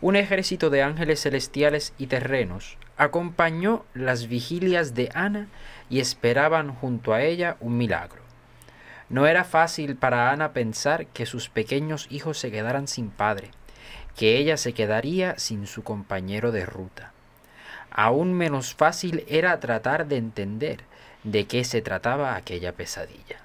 Un 0.02 0.16
ejército 0.16 0.70
de 0.70 0.84
ángeles 0.84 1.24
celestiales 1.24 1.94
y 1.98 2.06
terrenos 2.06 2.78
acompañó 2.96 3.86
las 3.96 4.28
vigilias 4.28 4.94
de 4.94 5.10
Ana 5.16 5.48
y 5.90 6.00
esperaban 6.00 6.76
junto 6.76 7.16
a 7.16 7.24
ella 7.24 7.58
un 7.60 7.76
milagro. 7.78 8.22
No 9.10 9.26
era 9.26 9.44
fácil 9.44 9.96
para 9.96 10.30
Ana 10.30 10.54
pensar 10.54 11.08
que 11.08 11.26
sus 11.26 11.50
pequeños 11.50 12.06
hijos 12.12 12.38
se 12.38 12.52
quedaran 12.52 12.88
sin 12.88 13.10
padre, 13.10 13.50
que 14.16 14.38
ella 14.38 14.58
se 14.58 14.74
quedaría 14.74 15.40
sin 15.40 15.66
su 15.66 15.82
compañero 15.82 16.52
de 16.52 16.68
ruta. 16.68 17.14
Aún 17.92 18.34
menos 18.34 18.76
fácil 18.76 19.26
era 19.28 19.60
tratar 19.60 20.08
de 20.08 20.18
entender 20.18 20.82
de 21.24 21.46
qué 21.48 21.64
se 21.64 21.82
trataba 21.82 22.36
aquella 22.36 22.74
pesadilla. 22.74 23.40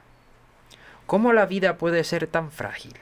¿Cómo 1.07 1.33
la 1.33 1.47
vida 1.47 1.77
puede 1.77 2.05
ser 2.05 2.27
tan 2.27 2.51
frágil? 2.51 2.95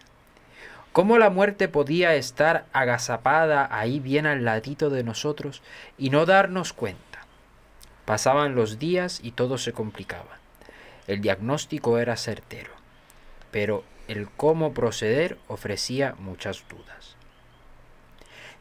¿Cómo 0.93 1.18
la 1.18 1.30
muerte 1.30 1.68
podía 1.68 2.14
estar 2.14 2.66
agazapada 2.72 3.68
ahí 3.70 3.99
bien 3.99 4.26
al 4.26 4.45
ladito 4.45 4.90
de 4.90 5.05
nosotros 5.05 5.62
y 5.97 6.11
no 6.11 6.26
darnos 6.26 6.72
cuenta? 6.72 7.26
Pasaban 8.05 8.55
los 8.55 8.78
días 8.78 9.20
y 9.22 9.32
todo 9.32 9.57
se 9.57 9.72
complicaba. 9.72 10.38
El 11.07 11.20
diagnóstico 11.20 11.99
era 11.99 12.16
certero, 12.16 12.72
pero 13.51 13.84
el 14.09 14.28
cómo 14.28 14.74
proceder 14.74 15.38
ofrecía 15.49 16.14
muchas 16.18 16.64
dudas. 16.68 17.16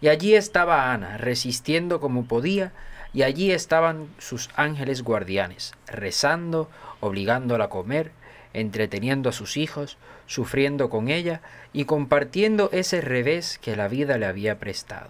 Y 0.02 0.10
allí 0.10 0.36
estaba 0.36 0.91
Ana, 0.91 1.18
resistiendo 1.18 2.02
como 2.02 2.26
podía, 2.26 2.72
y 3.14 3.24
allí 3.24 3.52
estaban 3.52 4.08
sus 4.18 4.49
ángeles 4.56 5.04
guardianes, 5.04 5.74
rezando, 5.86 6.70
obligándola 6.99 7.66
a 7.66 7.70
comer, 7.70 8.12
entreteniendo 8.54 9.30
a 9.30 9.34
sus 9.34 9.58
hijos, 9.58 9.97
sufriendo 10.28 10.89
con 10.89 11.10
ella 11.10 11.41
y 11.74 11.86
compartiendo 11.86 12.70
ese 12.72 13.02
revés 13.02 13.60
que 13.62 13.76
la 13.76 13.88
vida 13.88 14.18
le 14.18 14.26
había 14.26 14.60
prestado. 14.60 15.10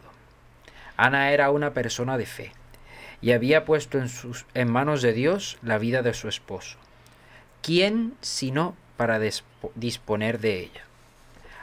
Ana 0.97 1.31
era 1.31 1.51
una 1.51 1.73
persona 1.73 2.17
de 2.17 2.25
fe 2.25 2.51
y 3.21 3.31
había 3.31 3.65
puesto 3.65 3.97
en, 3.97 4.09
sus, 4.09 4.45
en 4.53 4.71
manos 4.71 5.01
de 5.01 5.13
Dios 5.13 5.57
la 5.61 5.77
vida 5.77 6.01
de 6.01 6.13
su 6.13 6.27
esposo. 6.27 6.77
¿Quién 7.61 8.15
sino 8.21 8.75
para 8.97 9.19
disponer 9.75 10.39
de 10.39 10.59
ella? 10.59 10.83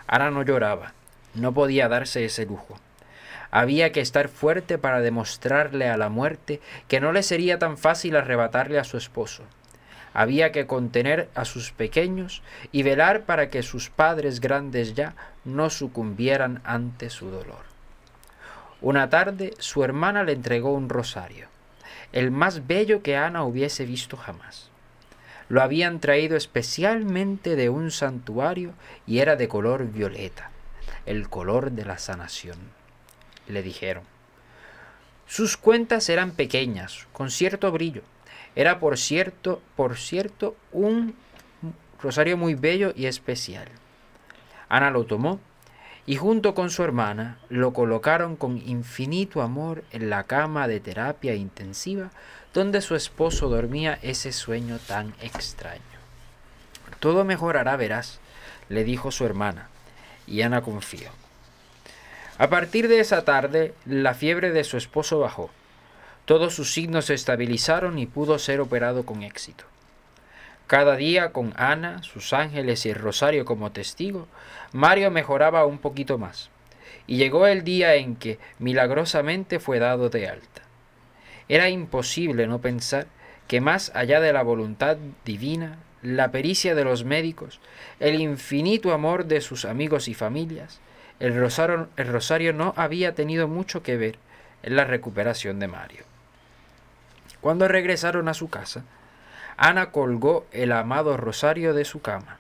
Ana 0.06 0.30
no 0.30 0.42
lloraba, 0.42 0.94
no 1.34 1.52
podía 1.52 1.88
darse 1.88 2.24
ese 2.24 2.46
lujo. 2.46 2.78
Había 3.50 3.92
que 3.92 4.00
estar 4.00 4.28
fuerte 4.28 4.76
para 4.76 5.00
demostrarle 5.00 5.88
a 5.88 5.96
la 5.96 6.08
muerte 6.08 6.60
que 6.86 7.00
no 7.00 7.12
le 7.12 7.22
sería 7.22 7.58
tan 7.58 7.78
fácil 7.78 8.16
arrebatarle 8.16 8.78
a 8.78 8.84
su 8.84 8.96
esposo. 8.96 9.44
Había 10.12 10.52
que 10.52 10.66
contener 10.66 11.28
a 11.34 11.44
sus 11.44 11.72
pequeños 11.72 12.42
y 12.72 12.82
velar 12.82 13.22
para 13.22 13.50
que 13.50 13.62
sus 13.62 13.88
padres 13.88 14.40
grandes 14.40 14.94
ya 14.94 15.14
no 15.44 15.70
sucumbieran 15.70 16.60
ante 16.64 17.08
su 17.08 17.30
dolor. 17.30 17.64
Una 18.80 19.10
tarde 19.10 19.54
su 19.58 19.82
hermana 19.82 20.24
le 20.24 20.32
entregó 20.32 20.72
un 20.72 20.88
rosario, 20.88 21.48
el 22.12 22.30
más 22.30 22.66
bello 22.66 23.02
que 23.02 23.16
Ana 23.16 23.44
hubiese 23.44 23.84
visto 23.84 24.16
jamás. 24.16 24.70
Lo 25.48 25.62
habían 25.62 25.98
traído 26.00 26.36
especialmente 26.36 27.56
de 27.56 27.70
un 27.70 27.90
santuario 27.90 28.72
y 29.06 29.18
era 29.20 29.36
de 29.36 29.48
color 29.48 29.86
violeta, 29.90 30.50
el 31.06 31.28
color 31.28 31.72
de 31.72 31.86
la 31.86 31.98
sanación 31.98 32.77
le 33.48 33.62
dijeron. 33.62 34.04
Sus 35.26 35.56
cuentas 35.56 36.08
eran 36.08 36.30
pequeñas, 36.30 37.06
con 37.12 37.30
cierto 37.30 37.70
brillo. 37.70 38.02
Era 38.56 38.78
por 38.78 38.98
cierto, 38.98 39.60
por 39.76 39.96
cierto, 39.96 40.56
un 40.72 41.14
rosario 42.00 42.36
muy 42.36 42.54
bello 42.54 42.92
y 42.96 43.06
especial. 43.06 43.68
Ana 44.68 44.90
lo 44.90 45.04
tomó 45.04 45.40
y 46.06 46.16
junto 46.16 46.54
con 46.54 46.70
su 46.70 46.82
hermana 46.82 47.38
lo 47.50 47.72
colocaron 47.72 48.36
con 48.36 48.56
infinito 48.56 49.42
amor 49.42 49.84
en 49.90 50.08
la 50.08 50.24
cama 50.24 50.66
de 50.66 50.80
terapia 50.80 51.34
intensiva 51.34 52.10
donde 52.54 52.80
su 52.80 52.94
esposo 52.94 53.48
dormía 53.48 53.98
ese 54.02 54.32
sueño 54.32 54.78
tan 54.78 55.14
extraño. 55.20 55.82
Todo 57.00 57.24
mejorará, 57.24 57.76
verás, 57.76 58.20
le 58.68 58.84
dijo 58.84 59.10
su 59.10 59.24
hermana, 59.24 59.68
y 60.26 60.42
Ana 60.42 60.62
confió. 60.62 61.10
A 62.38 62.48
partir 62.48 62.86
de 62.86 63.00
esa 63.00 63.24
tarde, 63.24 63.74
la 63.84 64.14
fiebre 64.14 64.52
de 64.52 64.62
su 64.62 64.76
esposo 64.76 65.18
bajó. 65.18 65.50
Todos 66.24 66.54
sus 66.54 66.72
signos 66.72 67.06
se 67.06 67.14
estabilizaron 67.14 67.98
y 67.98 68.06
pudo 68.06 68.38
ser 68.38 68.60
operado 68.60 69.04
con 69.04 69.24
éxito. 69.24 69.64
Cada 70.68 70.94
día, 70.94 71.32
con 71.32 71.52
Ana, 71.56 72.00
sus 72.04 72.32
ángeles 72.32 72.86
y 72.86 72.90
el 72.90 72.94
rosario 72.94 73.44
como 73.44 73.72
testigo, 73.72 74.28
Mario 74.72 75.10
mejoraba 75.10 75.66
un 75.66 75.78
poquito 75.78 76.16
más. 76.16 76.50
Y 77.08 77.16
llegó 77.16 77.48
el 77.48 77.64
día 77.64 77.96
en 77.96 78.14
que 78.14 78.38
milagrosamente 78.60 79.58
fue 79.58 79.80
dado 79.80 80.08
de 80.08 80.28
alta. 80.28 80.62
Era 81.48 81.70
imposible 81.70 82.46
no 82.46 82.60
pensar 82.60 83.08
que 83.48 83.60
más 83.60 83.90
allá 83.96 84.20
de 84.20 84.32
la 84.32 84.42
voluntad 84.42 84.96
divina, 85.24 85.78
la 86.02 86.30
pericia 86.30 86.76
de 86.76 86.84
los 86.84 87.02
médicos, 87.02 87.58
el 87.98 88.20
infinito 88.20 88.92
amor 88.92 89.24
de 89.24 89.40
sus 89.40 89.64
amigos 89.64 90.06
y 90.06 90.14
familias, 90.14 90.80
el 91.20 91.38
rosario, 91.38 91.88
el 91.96 92.08
rosario 92.08 92.52
no 92.52 92.74
había 92.76 93.14
tenido 93.14 93.48
mucho 93.48 93.82
que 93.82 93.96
ver 93.96 94.18
en 94.62 94.76
la 94.76 94.84
recuperación 94.84 95.58
de 95.58 95.68
Mario. 95.68 96.04
Cuando 97.40 97.68
regresaron 97.68 98.28
a 98.28 98.34
su 98.34 98.48
casa, 98.48 98.84
Ana 99.56 99.90
colgó 99.90 100.46
el 100.52 100.72
amado 100.72 101.16
rosario 101.16 101.74
de 101.74 101.84
su 101.84 102.00
cama, 102.00 102.38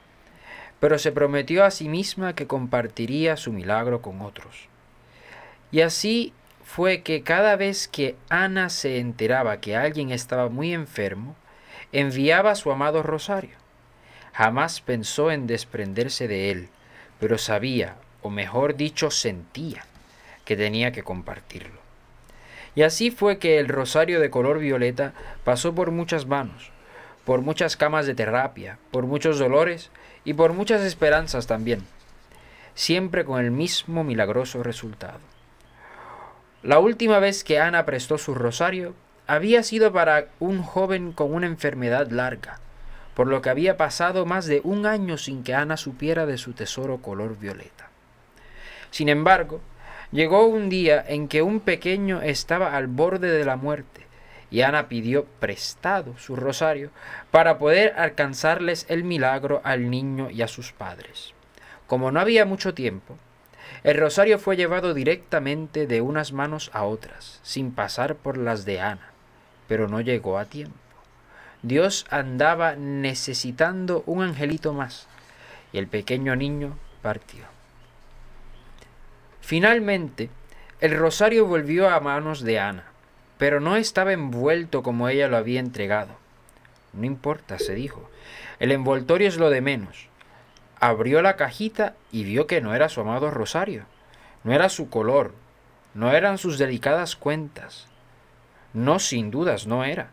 pero 0.80 0.98
se 0.98 1.12
prometió 1.12 1.64
a 1.64 1.70
sí 1.70 1.88
misma 1.88 2.34
que 2.34 2.46
compartiría 2.46 3.36
su 3.36 3.52
milagro 3.52 4.02
con 4.02 4.22
otros. 4.22 4.68
Y 5.70 5.80
así 5.80 6.32
fue 6.64 7.02
que 7.02 7.22
cada 7.22 7.56
vez 7.56 7.88
que 7.88 8.16
Ana 8.28 8.68
se 8.68 8.98
enteraba 8.98 9.58
que 9.58 9.76
alguien 9.76 10.10
estaba 10.10 10.48
muy 10.48 10.72
enfermo, 10.72 11.34
enviaba 11.92 12.54
su 12.54 12.70
amado 12.70 13.02
rosario. 13.02 13.56
Jamás 14.32 14.80
pensó 14.80 15.30
en 15.30 15.46
desprenderse 15.46 16.28
de 16.28 16.50
él, 16.50 16.68
pero 17.18 17.38
sabía, 17.38 17.96
o 18.22 18.30
mejor 18.30 18.76
dicho, 18.76 19.10
sentía 19.10 19.84
que 20.44 20.56
tenía 20.56 20.92
que 20.92 21.02
compartirlo. 21.02 21.80
Y 22.74 22.82
así 22.82 23.10
fue 23.10 23.38
que 23.38 23.58
el 23.58 23.68
rosario 23.68 24.20
de 24.20 24.30
color 24.30 24.58
violeta 24.58 25.12
pasó 25.44 25.74
por 25.74 25.90
muchas 25.90 26.26
manos, 26.26 26.70
por 27.24 27.42
muchas 27.42 27.76
camas 27.76 28.06
de 28.06 28.14
terapia, 28.14 28.78
por 28.90 29.04
muchos 29.04 29.38
dolores 29.38 29.90
y 30.24 30.34
por 30.34 30.52
muchas 30.52 30.82
esperanzas 30.82 31.46
también, 31.46 31.84
siempre 32.74 33.24
con 33.24 33.44
el 33.44 33.50
mismo 33.50 34.04
milagroso 34.04 34.62
resultado. 34.62 35.20
La 36.62 36.78
última 36.78 37.18
vez 37.18 37.44
que 37.44 37.60
Ana 37.60 37.84
prestó 37.84 38.18
su 38.18 38.34
rosario 38.34 38.94
había 39.26 39.62
sido 39.62 39.92
para 39.92 40.28
un 40.40 40.62
joven 40.62 41.12
con 41.12 41.34
una 41.34 41.46
enfermedad 41.46 42.10
larga, 42.10 42.60
por 43.14 43.26
lo 43.26 43.42
que 43.42 43.50
había 43.50 43.76
pasado 43.76 44.24
más 44.24 44.46
de 44.46 44.60
un 44.64 44.86
año 44.86 45.18
sin 45.18 45.42
que 45.42 45.54
Ana 45.54 45.76
supiera 45.76 46.24
de 46.24 46.38
su 46.38 46.54
tesoro 46.54 46.98
color 46.98 47.38
violeta. 47.38 47.87
Sin 48.90 49.08
embargo, 49.08 49.60
llegó 50.12 50.46
un 50.46 50.68
día 50.68 51.04
en 51.06 51.28
que 51.28 51.42
un 51.42 51.60
pequeño 51.60 52.22
estaba 52.22 52.76
al 52.76 52.86
borde 52.86 53.30
de 53.30 53.44
la 53.44 53.56
muerte 53.56 54.08
y 54.50 54.62
Ana 54.62 54.88
pidió 54.88 55.24
prestado 55.40 56.16
su 56.18 56.34
rosario 56.36 56.90
para 57.30 57.58
poder 57.58 57.94
alcanzarles 57.98 58.86
el 58.88 59.04
milagro 59.04 59.60
al 59.64 59.90
niño 59.90 60.30
y 60.30 60.42
a 60.42 60.48
sus 60.48 60.72
padres. 60.72 61.34
Como 61.86 62.10
no 62.10 62.20
había 62.20 62.44
mucho 62.44 62.74
tiempo, 62.74 63.16
el 63.84 63.96
rosario 63.96 64.38
fue 64.38 64.56
llevado 64.56 64.94
directamente 64.94 65.86
de 65.86 66.00
unas 66.00 66.32
manos 66.32 66.70
a 66.72 66.84
otras, 66.84 67.40
sin 67.42 67.72
pasar 67.72 68.16
por 68.16 68.36
las 68.36 68.64
de 68.64 68.80
Ana, 68.80 69.12
pero 69.68 69.88
no 69.88 70.00
llegó 70.00 70.38
a 70.38 70.46
tiempo. 70.46 70.76
Dios 71.62 72.06
andaba 72.10 72.76
necesitando 72.76 74.02
un 74.06 74.22
angelito 74.22 74.72
más, 74.72 75.06
y 75.72 75.78
el 75.78 75.86
pequeño 75.86 76.34
niño 76.36 76.78
partió. 77.02 77.57
Finalmente, 79.48 80.28
el 80.82 80.94
rosario 80.94 81.46
volvió 81.46 81.88
a 81.88 82.00
manos 82.00 82.42
de 82.42 82.58
Ana, 82.58 82.84
pero 83.38 83.60
no 83.60 83.76
estaba 83.76 84.12
envuelto 84.12 84.82
como 84.82 85.08
ella 85.08 85.26
lo 85.26 85.38
había 85.38 85.58
entregado. 85.58 86.10
No 86.92 87.06
importa, 87.06 87.58
se 87.58 87.74
dijo. 87.74 88.10
El 88.58 88.72
envoltorio 88.72 89.26
es 89.26 89.38
lo 89.38 89.48
de 89.48 89.62
menos. 89.62 90.08
Abrió 90.78 91.22
la 91.22 91.36
cajita 91.36 91.94
y 92.12 92.24
vio 92.24 92.46
que 92.46 92.60
no 92.60 92.74
era 92.74 92.90
su 92.90 93.00
amado 93.00 93.30
rosario, 93.30 93.86
no 94.44 94.52
era 94.52 94.68
su 94.68 94.90
color, 94.90 95.32
no 95.94 96.12
eran 96.12 96.36
sus 96.36 96.58
delicadas 96.58 97.16
cuentas. 97.16 97.86
No, 98.74 98.98
sin 98.98 99.30
dudas, 99.30 99.66
no 99.66 99.82
era. 99.82 100.10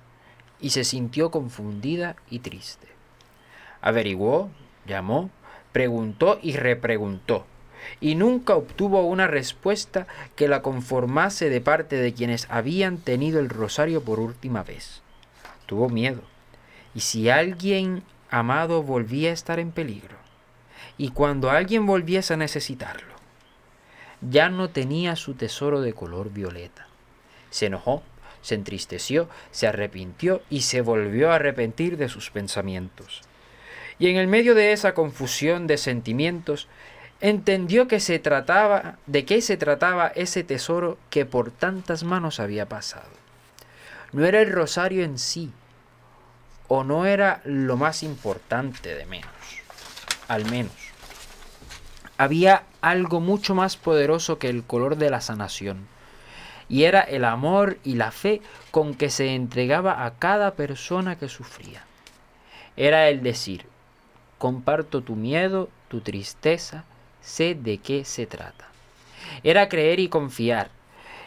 Y 0.62 0.70
se 0.70 0.86
sintió 0.86 1.30
confundida 1.30 2.16
y 2.30 2.40
triste. 2.40 2.88
Averiguó, 3.82 4.50
llamó, 4.86 5.30
preguntó 5.74 6.40
y 6.42 6.56
repreguntó 6.56 7.46
y 8.02 8.16
nunca 8.16 8.56
obtuvo 8.56 9.06
una 9.06 9.28
respuesta 9.28 10.08
que 10.36 10.48
la 10.48 10.62
conformase 10.62 11.50
de 11.50 11.62
parte 11.62 11.96
de 11.98 12.14
quienes 12.14 12.48
habían 12.50 12.98
tenido 12.98 13.40
el 13.40 13.50
rosario 13.50 14.04
por 14.04 14.20
última 14.20 14.64
vez. 14.64 15.02
Tuvo 15.66 15.90
miedo. 15.90 16.22
¿Y 16.94 17.02
si 17.02 17.30
alguien 17.30 18.04
amado 18.30 18.84
volvía 18.84 19.30
a 19.30 19.34
estar 19.34 19.60
en 19.60 19.72
peligro? 19.72 20.18
¿Y 20.98 21.10
cuando 21.10 21.50
alguien 21.50 21.86
volviese 21.86 22.34
a 22.34 22.38
necesitarlo? 22.38 23.16
Ya 24.22 24.50
no 24.50 24.70
tenía 24.70 25.16
su 25.16 25.34
tesoro 25.34 25.82
de 25.82 25.94
color 25.94 26.32
violeta. 26.32 26.88
Se 27.50 27.68
enojó, 27.68 28.02
se 28.42 28.56
entristeció, 28.56 29.28
se 29.52 29.68
arrepintió 29.68 30.42
y 30.50 30.62
se 30.62 30.82
volvió 30.82 31.32
a 31.32 31.36
arrepentir 31.36 31.98
de 31.98 32.10
sus 32.10 32.30
pensamientos. 32.30 33.22
Y 33.98 34.10
en 34.10 34.18
el 34.18 34.28
medio 34.28 34.56
de 34.56 34.72
esa 34.72 34.94
confusión 34.94 35.68
de 35.68 35.78
sentimientos, 35.78 36.68
entendió 37.22 37.88
que 37.88 38.00
se 38.00 38.20
trataba 38.20 38.98
de 39.06 39.26
qué 39.26 39.42
se 39.42 39.58
trataba 39.58 40.08
ese 40.08 40.44
tesoro 40.44 40.98
que 41.10 41.26
por 41.26 41.52
tantas 41.52 42.04
manos 42.04 42.40
había 42.40 42.68
pasado. 42.68 43.10
No 44.12 44.26
era 44.26 44.42
el 44.42 44.52
rosario 44.52 45.04
en 45.04 45.18
sí, 45.18 45.52
o 46.68 46.84
no 46.84 47.06
era 47.06 47.42
lo 47.46 47.78
más 47.78 48.04
importante 48.04 48.96
de 48.96 49.06
menos, 49.06 49.32
al 50.28 50.46
menos. 50.50 50.74
Había 52.18 52.64
algo 52.82 53.20
mucho 53.20 53.56
más 53.56 53.78
poderoso 53.78 54.40
que 54.40 54.50
el 54.50 54.64
color 54.64 54.98
de 54.98 55.10
la 55.10 55.22
sanación, 55.22 55.88
y 56.70 56.84
era 56.84 57.02
el 57.02 57.26
amor 57.26 57.78
y 57.84 57.96
la 57.96 58.12
fe 58.12 58.42
con 58.72 58.96
que 58.96 59.10
se 59.10 59.36
entregaba 59.36 60.06
a 60.06 60.16
cada 60.16 60.56
persona 60.56 61.18
que 61.18 61.30
sufría. 61.30 61.84
Era 62.78 63.10
el 63.10 63.22
decir, 63.22 63.66
comparto 64.38 65.02
tu 65.02 65.16
miedo, 65.16 65.70
tu 65.88 66.02
tristeza, 66.02 66.86
sé 67.26 67.56
de 67.56 67.80
qué 67.80 68.06
se 68.06 68.26
trata. 68.26 68.68
Era 69.44 69.68
creer 69.68 70.00
y 70.00 70.08
confiar, 70.08 70.70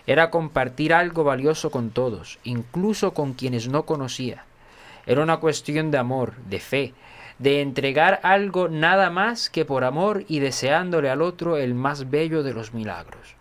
era 0.06 0.30
compartir 0.30 0.94
algo 0.94 1.24
valioso 1.24 1.70
con 1.70 1.90
todos, 1.90 2.38
incluso 2.44 3.12
con 3.12 3.34
quienes 3.34 3.68
no 3.68 3.82
conocía. 3.82 4.44
Era 5.04 5.22
una 5.22 5.36
cuestión 5.36 5.90
de 5.90 5.98
amor, 5.98 6.34
de 6.48 6.60
fe, 6.60 6.94
de 7.38 7.60
entregar 7.60 8.20
algo 8.22 8.68
nada 8.68 9.10
más 9.10 9.50
que 9.50 9.64
por 9.64 9.84
amor 9.84 10.24
y 10.28 10.38
deseándole 10.38 11.10
al 11.10 11.20
otro 11.20 11.56
el 11.56 11.74
más 11.74 12.10
bello 12.10 12.42
de 12.42 12.54
los 12.54 12.72
milagros. 12.72 13.34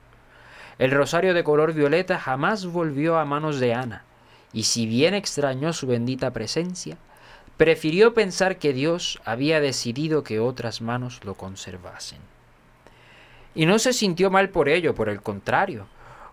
El 0.78 0.91
rosario 0.91 1.34
de 1.34 1.43
color 1.43 1.74
violeta 1.74 2.20
jamás 2.20 2.66
volvió 2.66 3.18
a 3.18 3.26
manos 3.26 3.60
de 3.60 3.74
Ana, 3.74 4.03
y 4.51 4.64
si 4.64 4.86
bien 4.86 5.14
extrañó 5.14 5.74
su 5.74 5.88
bendita 5.88 6.32
presencia, 6.32 6.97
prefirió 7.58 8.14
pensar 8.14 8.58
que 8.58 8.74
Dios 8.74 9.20
había 9.26 9.60
decidido 9.62 10.24
que 10.24 10.39
otras 10.39 10.82
manos 10.82 11.22
lo 11.24 11.36
conservasen. 11.36 12.20
Y 13.58 13.66
no 13.66 13.80
se 13.80 13.91
sintió 13.91 14.30
mal 14.30 14.49
por 14.49 14.70
ello, 14.70 14.93
por 14.93 15.10
el 15.10 15.20
contrario. 15.20 15.88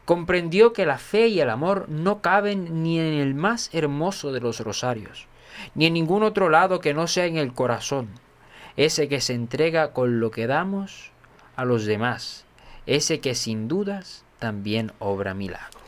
Comprendió 0.05 0.75
que 0.75 0.85
la 0.85 0.99
fe 0.99 1.29
y 1.29 1.41
el 1.41 1.49
amor 1.49 1.89
no 1.89 2.21
caben 2.21 2.83
ni 2.83 3.01
en 3.01 3.15
el 3.15 3.35
más 3.35 3.71
hermoso 3.73 4.31
de 4.31 4.41
los 4.41 4.61
rosarios, 4.61 5.27
ni 5.75 5.87
en 5.87 5.95
ningún 5.95 6.23
otro 6.23 6.51
lado 6.51 6.81
que 6.81 6.93
no 6.93 7.07
sea 7.07 7.25
en 7.25 7.39
el 7.39 7.55
corazón, 7.55 8.11
ese 8.77 9.09
que 9.09 9.23
se 9.23 9.33
entrega 9.33 9.95
con 9.95 10.21
lo 10.21 10.31
que 10.31 10.47
damos 10.47 11.13
a 11.57 11.65
los 11.65 11.87
demás, 11.87 12.45
ese 12.85 13.21
que 13.21 13.35
sin 13.35 13.69
dudas 13.69 14.27
también 14.39 14.93
obra 14.99 15.33
milagros. 15.33 15.83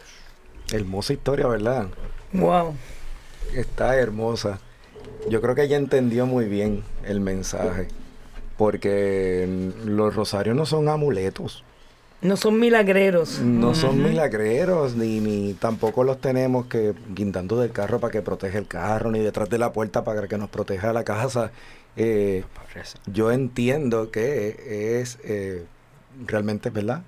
Hermosa 0.72 1.12
historia, 1.12 1.46
¿verdad? 1.48 1.88
Wow. 2.32 2.74
Está 3.54 3.98
hermosa. 3.98 4.58
Yo 5.28 5.42
creo 5.42 5.54
que 5.54 5.64
ella 5.64 5.76
entendió 5.76 6.24
muy 6.24 6.46
bien 6.46 6.82
el 7.04 7.20
mensaje 7.20 7.88
porque 8.56 9.72
los 9.84 10.14
rosarios 10.14 10.56
no 10.56 10.66
son 10.66 10.88
amuletos. 10.88 11.64
No 12.22 12.36
son 12.36 12.58
milagreros. 12.58 13.40
No 13.40 13.74
son 13.74 14.02
milagreros, 14.02 14.96
ni, 14.96 15.20
ni 15.20 15.52
tampoco 15.54 16.02
los 16.02 16.20
tenemos 16.20 16.66
que 16.66 16.94
guindando 17.14 17.60
del 17.60 17.72
carro 17.72 18.00
para 18.00 18.10
que 18.10 18.22
proteja 18.22 18.58
el 18.58 18.66
carro, 18.66 19.10
ni 19.10 19.20
detrás 19.20 19.50
de 19.50 19.58
la 19.58 19.72
puerta 19.72 20.02
para 20.02 20.26
que 20.26 20.38
nos 20.38 20.48
proteja 20.48 20.92
la 20.94 21.04
casa. 21.04 21.52
Eh, 21.96 22.44
yo 23.06 23.30
entiendo 23.32 24.10
que 24.10 25.00
es 25.00 25.18
eh, 25.24 25.66
realmente, 26.26 26.70
¿verdad? 26.70 27.02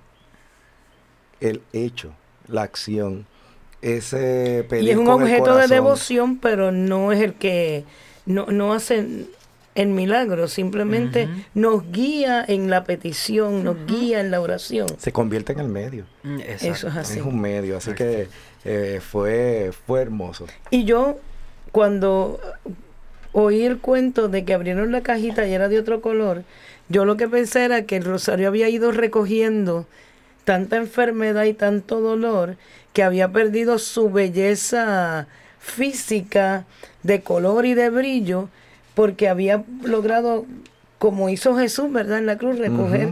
El 1.40 1.62
hecho, 1.72 2.12
la 2.46 2.62
acción, 2.62 3.26
ese 3.80 4.66
Y 4.80 4.90
es 4.90 4.96
un 4.96 5.08
objeto 5.08 5.56
de 5.56 5.68
devoción, 5.68 6.38
pero 6.38 6.70
no 6.70 7.12
es 7.12 7.20
el 7.20 7.34
que, 7.34 7.84
no, 8.26 8.46
no 8.46 8.74
hace 8.74 9.26
el 9.78 9.88
milagro, 9.88 10.48
simplemente 10.48 11.28
nos 11.54 11.90
guía 11.92 12.44
en 12.46 12.68
la 12.68 12.82
petición, 12.82 13.62
nos 13.62 13.76
guía 13.86 14.18
en 14.18 14.32
la 14.32 14.40
oración. 14.40 14.88
Se 14.98 15.12
convierte 15.12 15.52
en 15.52 15.60
el 15.60 15.68
medio. 15.68 16.04
Mm, 16.24 16.40
Eso 16.40 16.88
es 16.88 16.96
así. 16.96 17.20
Es 17.20 17.24
un 17.24 17.40
medio, 17.40 17.76
así 17.76 17.92
que 17.92 18.26
eh, 18.64 19.00
fue, 19.00 19.70
fue 19.86 20.02
hermoso. 20.02 20.46
Y 20.70 20.84
yo, 20.84 21.20
cuando 21.70 22.40
oí 23.30 23.62
el 23.64 23.78
cuento 23.78 24.28
de 24.28 24.44
que 24.44 24.52
abrieron 24.52 24.90
la 24.90 25.02
cajita 25.02 25.46
y 25.46 25.52
era 25.52 25.68
de 25.68 25.78
otro 25.78 26.00
color, 26.00 26.42
yo 26.88 27.04
lo 27.04 27.16
que 27.16 27.28
pensé 27.28 27.64
era 27.64 27.82
que 27.82 27.98
el 27.98 28.04
rosario 28.04 28.48
había 28.48 28.68
ido 28.68 28.90
recogiendo 28.90 29.86
tanta 30.42 30.76
enfermedad 30.76 31.44
y 31.44 31.52
tanto 31.52 32.00
dolor 32.00 32.56
que 32.92 33.04
había 33.04 33.30
perdido 33.30 33.78
su 33.78 34.10
belleza 34.10 35.28
física 35.60 36.64
de 37.04 37.20
color 37.20 37.64
y 37.64 37.74
de 37.74 37.90
brillo 37.90 38.48
porque 38.98 39.28
había 39.28 39.62
logrado, 39.84 40.44
como 40.98 41.28
hizo 41.28 41.54
Jesús, 41.56 41.92
¿verdad? 41.92 42.18
En 42.18 42.26
la 42.26 42.36
cruz, 42.36 42.58
recoger 42.58 43.10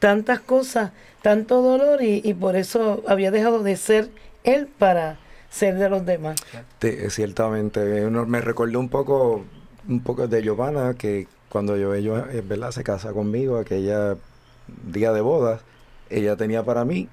tantas 0.00 0.40
cosas, 0.40 0.90
tanto 1.22 1.62
dolor 1.62 2.02
y, 2.02 2.20
y 2.24 2.34
por 2.34 2.56
eso 2.56 3.04
había 3.06 3.30
dejado 3.30 3.62
de 3.62 3.76
ser 3.76 4.08
él 4.42 4.66
para 4.66 5.16
ser 5.48 5.76
de 5.78 5.88
los 5.88 6.04
demás. 6.04 6.40
Eh, 6.80 7.06
ciertamente, 7.10 8.04
uno- 8.04 8.26
me 8.26 8.40
recordó 8.40 8.80
un 8.80 8.88
poco, 8.88 9.44
un 9.88 10.00
poco 10.00 10.26
de 10.26 10.42
Giovanna, 10.42 10.94
que 10.98 11.28
cuando 11.48 11.76
yo, 11.76 11.94
ella, 11.94 12.26
eh, 12.32 12.42
¿verdad? 12.44 12.72
se 12.72 12.82
casa 12.82 13.12
conmigo, 13.12 13.58
aquella 13.58 14.16
día 14.92 15.12
de 15.12 15.20
bodas, 15.20 15.60
ella 16.10 16.34
tenía 16.34 16.64
para 16.64 16.84
mí 16.84 17.08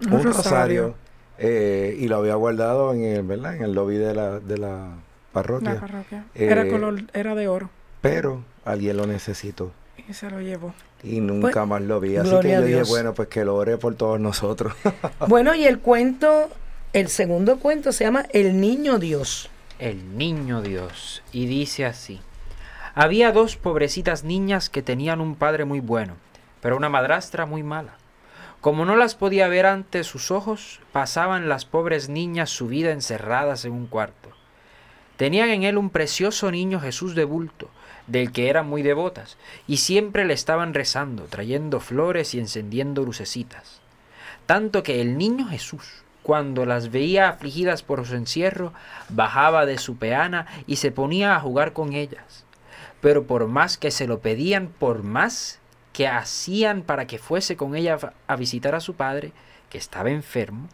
Un 0.00 0.14
un, 0.14 0.24
rosario. 0.24 0.32
rosario, 0.32 0.94
eh, 1.38 1.96
y 2.00 2.08
lo 2.08 2.16
había 2.16 2.34
guardado 2.34 2.92
en 2.92 3.04
el, 3.04 3.22
¿verdad? 3.22 3.54
En 3.54 3.62
el 3.62 3.72
lobby 3.72 3.98
de 3.98 4.14
la, 4.16 4.40
de 4.40 4.58
la 4.58 4.88
parroquia. 5.32 5.74
La 5.74 5.80
parroquia. 5.80 6.24
Eh, 6.34 6.46
era 6.46 6.68
color, 6.68 7.02
era 7.12 7.34
de 7.34 7.48
oro. 7.48 7.70
Pero 8.00 8.42
alguien 8.64 8.96
lo 8.96 9.06
necesitó 9.06 9.72
Y 10.08 10.12
se 10.14 10.30
lo 10.30 10.40
llevó. 10.40 10.72
y 11.02 11.20
nunca 11.20 11.50
Pues, 11.52 11.66
más 11.66 11.82
lo 11.82 12.00
vi. 12.00 12.16
Así 12.16 12.30
que 12.40 12.50
yo 12.52 12.62
dije, 12.62 12.82
bueno, 12.84 13.14
pues 13.14 13.28
que 13.28 13.44
lo 13.44 13.56
ore 13.56 13.76
por 13.78 13.94
todos 13.94 14.20
nosotros. 14.20 14.72
Bueno, 15.28 15.54
y 15.54 15.64
el 15.66 15.78
cuento, 15.80 16.48
el 16.92 17.08
segundo 17.08 17.58
cuento 17.58 17.92
se 17.92 18.04
llama 18.04 18.24
El 18.32 18.60
Niño 18.60 18.98
Dios. 18.98 19.50
El 19.78 20.16
niño 20.18 20.60
Dios. 20.62 21.22
Y 21.32 21.46
dice 21.46 21.84
así. 21.86 22.20
Había 22.94 23.30
dos 23.30 23.56
pobrecitas 23.56 24.24
niñas 24.24 24.70
que 24.70 24.82
tenían 24.82 25.20
un 25.20 25.36
padre 25.36 25.64
muy 25.64 25.78
bueno, 25.80 26.14
pero 26.60 26.76
una 26.76 26.88
madrastra 26.88 27.46
muy 27.46 27.62
mala. 27.62 27.92
Como 28.60 28.84
no 28.84 28.96
las 28.96 29.14
podía 29.14 29.46
ver 29.46 29.66
ante 29.66 30.02
sus 30.02 30.32
ojos, 30.32 30.80
pasaban 30.90 31.48
las 31.48 31.64
pobres 31.64 32.08
niñas 32.08 32.50
su 32.50 32.66
vida 32.66 32.90
encerradas 32.90 33.64
en 33.64 33.72
un 33.72 33.86
cuarto. 33.86 34.27
Tenían 35.18 35.48
en 35.48 35.64
él 35.64 35.76
un 35.78 35.90
precioso 35.90 36.48
niño 36.52 36.78
Jesús 36.78 37.16
de 37.16 37.24
bulto, 37.24 37.68
del 38.06 38.30
que 38.30 38.48
eran 38.48 38.68
muy 38.68 38.82
devotas, 38.82 39.36
y 39.66 39.78
siempre 39.78 40.24
le 40.24 40.32
estaban 40.32 40.74
rezando, 40.74 41.24
trayendo 41.24 41.80
flores 41.80 42.34
y 42.34 42.38
encendiendo 42.38 43.02
lucecitas. 43.02 43.80
Tanto 44.46 44.84
que 44.84 45.00
el 45.00 45.18
niño 45.18 45.48
Jesús, 45.48 46.04
cuando 46.22 46.66
las 46.66 46.92
veía 46.92 47.30
afligidas 47.30 47.82
por 47.82 48.06
su 48.06 48.14
encierro, 48.14 48.72
bajaba 49.08 49.66
de 49.66 49.78
su 49.78 49.96
peana 49.96 50.46
y 50.68 50.76
se 50.76 50.92
ponía 50.92 51.34
a 51.34 51.40
jugar 51.40 51.72
con 51.72 51.94
ellas. 51.94 52.44
Pero 53.00 53.26
por 53.26 53.48
más 53.48 53.76
que 53.76 53.90
se 53.90 54.06
lo 54.06 54.20
pedían, 54.20 54.68
por 54.68 55.02
más 55.02 55.58
que 55.92 56.06
hacían 56.06 56.82
para 56.82 57.08
que 57.08 57.18
fuese 57.18 57.56
con 57.56 57.74
ella 57.74 57.98
a 58.28 58.36
visitar 58.36 58.76
a 58.76 58.80
su 58.80 58.94
padre, 58.94 59.32
que 59.68 59.78
estaba 59.78 60.10
enfermo, 60.10 60.68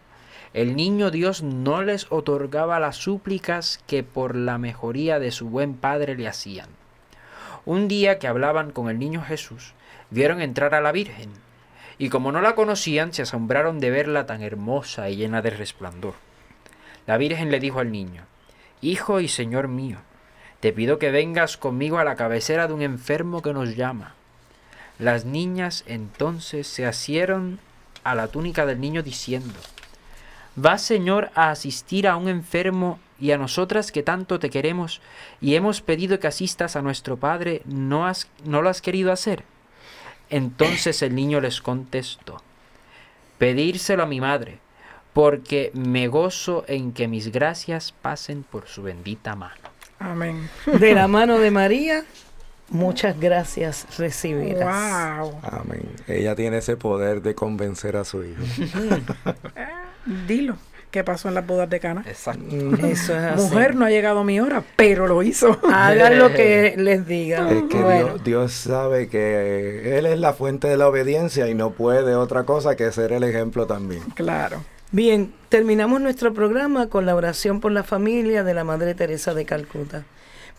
el 0.54 0.76
niño 0.76 1.10
Dios 1.10 1.42
no 1.42 1.82
les 1.82 2.06
otorgaba 2.12 2.78
las 2.78 2.96
súplicas 2.96 3.80
que 3.88 4.04
por 4.04 4.36
la 4.36 4.56
mejoría 4.56 5.18
de 5.18 5.32
su 5.32 5.48
buen 5.48 5.74
padre 5.74 6.14
le 6.14 6.28
hacían. 6.28 6.68
Un 7.66 7.88
día 7.88 8.20
que 8.20 8.28
hablaban 8.28 8.70
con 8.70 8.88
el 8.88 9.00
niño 9.00 9.20
Jesús, 9.20 9.74
vieron 10.10 10.40
entrar 10.40 10.76
a 10.76 10.80
la 10.80 10.92
Virgen, 10.92 11.30
y 11.98 12.08
como 12.08 12.30
no 12.30 12.40
la 12.40 12.54
conocían, 12.54 13.12
se 13.12 13.22
asombraron 13.22 13.80
de 13.80 13.90
verla 13.90 14.26
tan 14.26 14.42
hermosa 14.42 15.10
y 15.10 15.16
llena 15.16 15.42
de 15.42 15.50
resplandor. 15.50 16.14
La 17.08 17.18
Virgen 17.18 17.50
le 17.50 17.58
dijo 17.58 17.80
al 17.80 17.90
niño, 17.90 18.22
Hijo 18.80 19.18
y 19.18 19.26
Señor 19.26 19.66
mío, 19.66 19.98
te 20.60 20.72
pido 20.72 21.00
que 21.00 21.10
vengas 21.10 21.56
conmigo 21.56 21.98
a 21.98 22.04
la 22.04 22.14
cabecera 22.14 22.68
de 22.68 22.74
un 22.74 22.82
enfermo 22.82 23.42
que 23.42 23.52
nos 23.52 23.74
llama. 23.74 24.14
Las 25.00 25.24
niñas 25.24 25.82
entonces 25.88 26.68
se 26.68 26.86
asieron 26.86 27.58
a 28.04 28.14
la 28.14 28.28
túnica 28.28 28.66
del 28.66 28.80
niño 28.80 29.02
diciendo, 29.02 29.58
Vas, 30.56 30.82
Señor, 30.82 31.30
a 31.34 31.50
asistir 31.50 32.06
a 32.06 32.16
un 32.16 32.28
enfermo 32.28 32.98
y 33.20 33.32
a 33.32 33.38
nosotras 33.38 33.90
que 33.90 34.02
tanto 34.02 34.38
te 34.38 34.50
queremos 34.50 35.00
y 35.40 35.54
hemos 35.54 35.80
pedido 35.80 36.20
que 36.20 36.26
asistas 36.26 36.76
a 36.76 36.82
nuestro 36.82 37.16
Padre, 37.16 37.62
¿no, 37.64 38.06
has, 38.06 38.28
no 38.44 38.62
lo 38.62 38.68
has 38.68 38.80
querido 38.80 39.12
hacer? 39.12 39.44
Entonces 40.30 41.02
el 41.02 41.14
niño 41.14 41.40
les 41.40 41.60
contestó, 41.60 42.42
Pedírselo 43.38 44.04
a 44.04 44.06
mi 44.06 44.20
madre, 44.20 44.58
porque 45.12 45.70
me 45.74 46.08
gozo 46.08 46.64
en 46.68 46.92
que 46.92 47.08
mis 47.08 47.32
gracias 47.32 47.92
pasen 47.92 48.42
por 48.44 48.68
su 48.68 48.82
bendita 48.82 49.34
mano. 49.34 49.70
Amén. 49.98 50.48
De 50.66 50.94
la 50.94 51.08
mano 51.08 51.38
de 51.38 51.50
María, 51.50 52.04
muchas 52.68 53.18
gracias 53.18 53.86
recibirás. 53.98 55.20
Wow. 55.20 55.40
Amén. 55.42 55.88
Ella 56.06 56.34
tiene 56.34 56.58
ese 56.58 56.76
poder 56.76 57.22
de 57.22 57.34
convencer 57.34 57.96
a 57.96 58.04
su 58.04 58.24
hijo. 58.24 58.42
Dilo. 60.26 60.56
¿Qué 60.90 61.02
pasó 61.02 61.26
en 61.26 61.34
las 61.34 61.44
bodas 61.44 61.68
de 61.68 61.80
Cana? 61.80 62.04
Exacto. 62.06 62.54
Eso 62.86 63.16
es 63.16 63.24
así. 63.24 63.42
Mujer, 63.42 63.74
no 63.74 63.84
ha 63.84 63.90
llegado 63.90 64.22
mi 64.22 64.38
hora, 64.38 64.62
pero 64.76 65.08
lo 65.08 65.24
hizo. 65.24 65.58
Hagan 65.72 66.20
lo 66.20 66.32
que 66.32 66.74
les 66.76 67.04
diga. 67.04 67.50
Es 67.50 67.64
que 67.64 67.82
Bueno, 67.82 68.06
Dios, 68.06 68.24
Dios 68.24 68.52
sabe 68.52 69.08
que 69.08 69.98
Él 69.98 70.06
es 70.06 70.20
la 70.20 70.34
fuente 70.34 70.68
de 70.68 70.76
la 70.76 70.86
obediencia 70.86 71.48
y 71.48 71.54
no 71.54 71.70
puede 71.70 72.14
otra 72.14 72.44
cosa 72.44 72.76
que 72.76 72.92
ser 72.92 73.10
el 73.10 73.24
ejemplo 73.24 73.66
también. 73.66 74.02
Claro. 74.14 74.62
Bien, 74.92 75.34
terminamos 75.48 76.00
nuestro 76.00 76.32
programa 76.32 76.88
con 76.88 77.06
la 77.06 77.16
oración 77.16 77.58
por 77.58 77.72
la 77.72 77.82
familia 77.82 78.44
de 78.44 78.54
la 78.54 78.62
Madre 78.62 78.94
Teresa 78.94 79.34
de 79.34 79.44
Calcuta. 79.44 80.04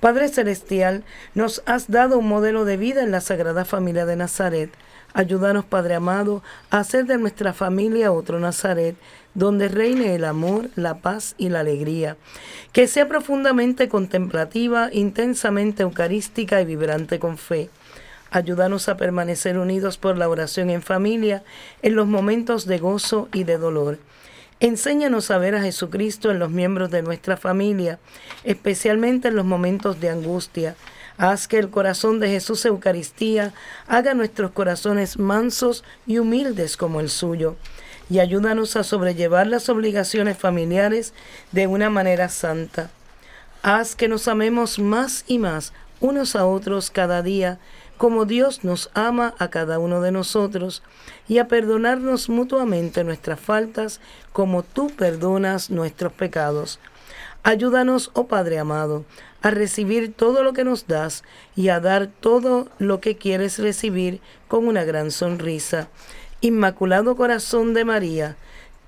Padre 0.02 0.28
Celestial, 0.28 1.06
nos 1.34 1.64
has 1.66 1.90
dado 1.90 2.20
un 2.20 2.28
modelo 2.28 2.66
de 2.66 2.76
vida 2.76 3.04
en 3.04 3.12
la 3.12 3.22
Sagrada 3.22 3.64
Familia 3.64 4.06
de 4.06 4.18
Nazaret. 4.18 4.70
Ayúdanos, 5.14 5.64
Padre 5.64 5.96
amado, 5.96 6.44
a 6.70 6.80
hacer 6.80 7.06
de 7.06 7.18
nuestra 7.18 7.54
familia 7.54 8.12
otro 8.12 8.38
Nazaret, 8.38 8.98
donde 9.36 9.68
reine 9.68 10.16
el 10.16 10.26
amor, 10.26 10.70
la 10.76 11.00
paz 11.00 11.36
y 11.38 11.50
la 11.50 11.60
alegría. 11.60 12.18
Que 12.74 12.88
sea 12.88 13.08
profundamente 13.08 13.88
contemplativa, 13.88 14.90
intensamente 14.92 15.84
eucarística 15.84 16.62
y 16.62 16.66
vibrante 16.66 17.20
con 17.20 17.38
fe. 17.38 17.70
Ayúdanos 18.32 18.90
a 18.90 18.98
permanecer 18.98 19.58
unidos 19.58 19.98
por 19.98 20.18
la 20.18 20.28
oración 20.28 20.70
en 20.70 20.82
familia 20.82 21.44
en 21.84 21.96
los 21.96 22.08
momentos 22.08 22.66
de 22.66 22.80
gozo 22.80 23.30
y 23.32 23.44
de 23.44 23.58
dolor. 23.58 24.00
Enséñanos 24.62 25.32
a 25.32 25.38
ver 25.38 25.56
a 25.56 25.62
Jesucristo 25.62 26.32
en 26.32 26.40
los 26.40 26.50
miembros 26.50 26.90
de 26.90 27.02
nuestra 27.02 27.36
familia, 27.36 28.00
especialmente 28.46 29.28
en 29.28 29.36
los 29.36 29.46
momentos 29.46 30.00
de 30.00 30.10
angustia. 30.10 30.76
Haz 31.18 31.48
que 31.48 31.60
el 31.60 31.70
corazón 31.70 32.20
de 32.20 32.30
Jesús 32.30 32.66
Eucaristía 32.66 33.54
haga 33.88 34.14
nuestros 34.14 34.52
corazones 34.52 35.20
mansos 35.20 35.84
y 36.08 36.20
humildes 36.20 36.78
como 36.78 37.00
el 37.00 37.10
suyo. 37.10 37.58
Y 38.10 38.20
ayúdanos 38.20 38.76
a 38.76 38.84
sobrellevar 38.84 39.48
las 39.48 39.70
obligaciones 39.70 40.38
familiares 40.38 41.14
de 41.52 41.68
una 41.68 41.90
manera 41.90 42.30
santa. 42.30 42.92
Haz 43.64 43.96
que 43.96 44.08
nos 44.08 44.28
amemos 44.28 44.78
más 44.78 45.24
y 45.28 45.40
más 45.40 45.74
unos 46.00 46.36
a 46.36 46.46
otros 46.46 46.92
cada 46.92 47.22
día, 47.22 47.58
como 47.98 48.26
Dios 48.26 48.64
nos 48.64 48.92
ama 48.94 49.34
a 49.40 49.50
cada 49.50 49.80
uno 49.80 50.02
de 50.02 50.12
nosotros, 50.12 50.84
y 51.28 51.40
a 51.40 51.48
perdonarnos 51.48 52.30
mutuamente 52.30 53.04
nuestras 53.04 53.40
faltas, 53.40 54.02
como 54.34 54.64
tú 54.64 54.90
perdonas 54.90 55.70
nuestros 55.70 56.14
pecados. 56.14 56.80
Ayúdanos, 57.44 58.12
oh 58.14 58.28
Padre 58.28 58.60
amado, 58.60 59.06
a 59.42 59.52
recibir 59.52 60.14
todo 60.14 60.44
lo 60.44 60.54
que 60.54 60.64
nos 60.64 60.88
das 60.88 61.24
y 61.56 61.70
a 61.70 61.80
dar 61.80 62.08
todo 62.08 62.68
lo 62.80 63.00
que 63.00 63.18
quieres 63.18 63.60
recibir 63.60 64.20
con 64.48 64.68
una 64.68 64.84
gran 64.84 65.12
sonrisa. 65.12 65.88
Inmaculado 66.42 67.16
Corazón 67.16 67.74
de 67.74 67.86
María, 67.86 68.36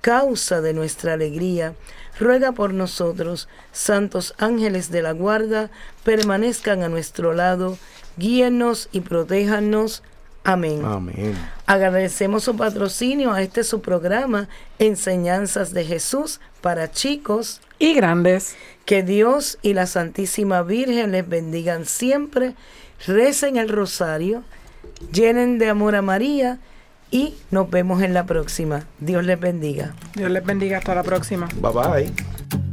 causa 0.00 0.60
de 0.60 0.74
nuestra 0.74 1.14
alegría, 1.14 1.74
ruega 2.18 2.52
por 2.52 2.72
nosotros, 2.72 3.48
santos 3.72 4.34
ángeles 4.38 4.90
de 4.90 5.02
la 5.02 5.12
guarda, 5.12 5.70
permanezcan 6.04 6.82
a 6.82 6.88
nuestro 6.88 7.32
lado, 7.32 7.78
guíennos 8.16 8.88
y 8.92 9.00
protéjanos. 9.00 10.02
Amén. 10.44 10.82
Amén. 10.84 11.36
Agradecemos 11.66 12.44
su 12.44 12.56
patrocinio 12.56 13.32
a 13.32 13.42
este 13.42 13.64
su 13.64 13.80
programa, 13.80 14.48
Enseñanzas 14.78 15.74
de 15.74 15.84
Jesús 15.84 16.40
para 16.60 16.90
chicos. 16.90 17.60
Y 17.78 17.94
grandes. 17.94 18.56
Que 18.84 19.02
Dios 19.02 19.58
y 19.62 19.74
la 19.74 19.86
Santísima 19.86 20.62
Virgen 20.62 21.12
les 21.12 21.28
bendigan 21.28 21.84
siempre, 21.84 22.54
recen 23.06 23.56
el 23.56 23.68
rosario, 23.68 24.42
llenen 25.12 25.58
de 25.58 25.68
amor 25.68 25.94
a 25.94 26.00
María 26.02 26.58
y 27.10 27.34
nos 27.50 27.70
vemos 27.70 28.02
en 28.02 28.14
la 28.14 28.26
próxima. 28.26 28.84
Dios 29.00 29.24
les 29.24 29.38
bendiga. 29.38 29.94
Dios 30.14 30.30
les 30.30 30.44
bendiga. 30.44 30.78
Hasta 30.78 30.94
la 30.94 31.02
próxima. 31.02 31.48
Bye 31.60 31.72
bye. 31.72 32.67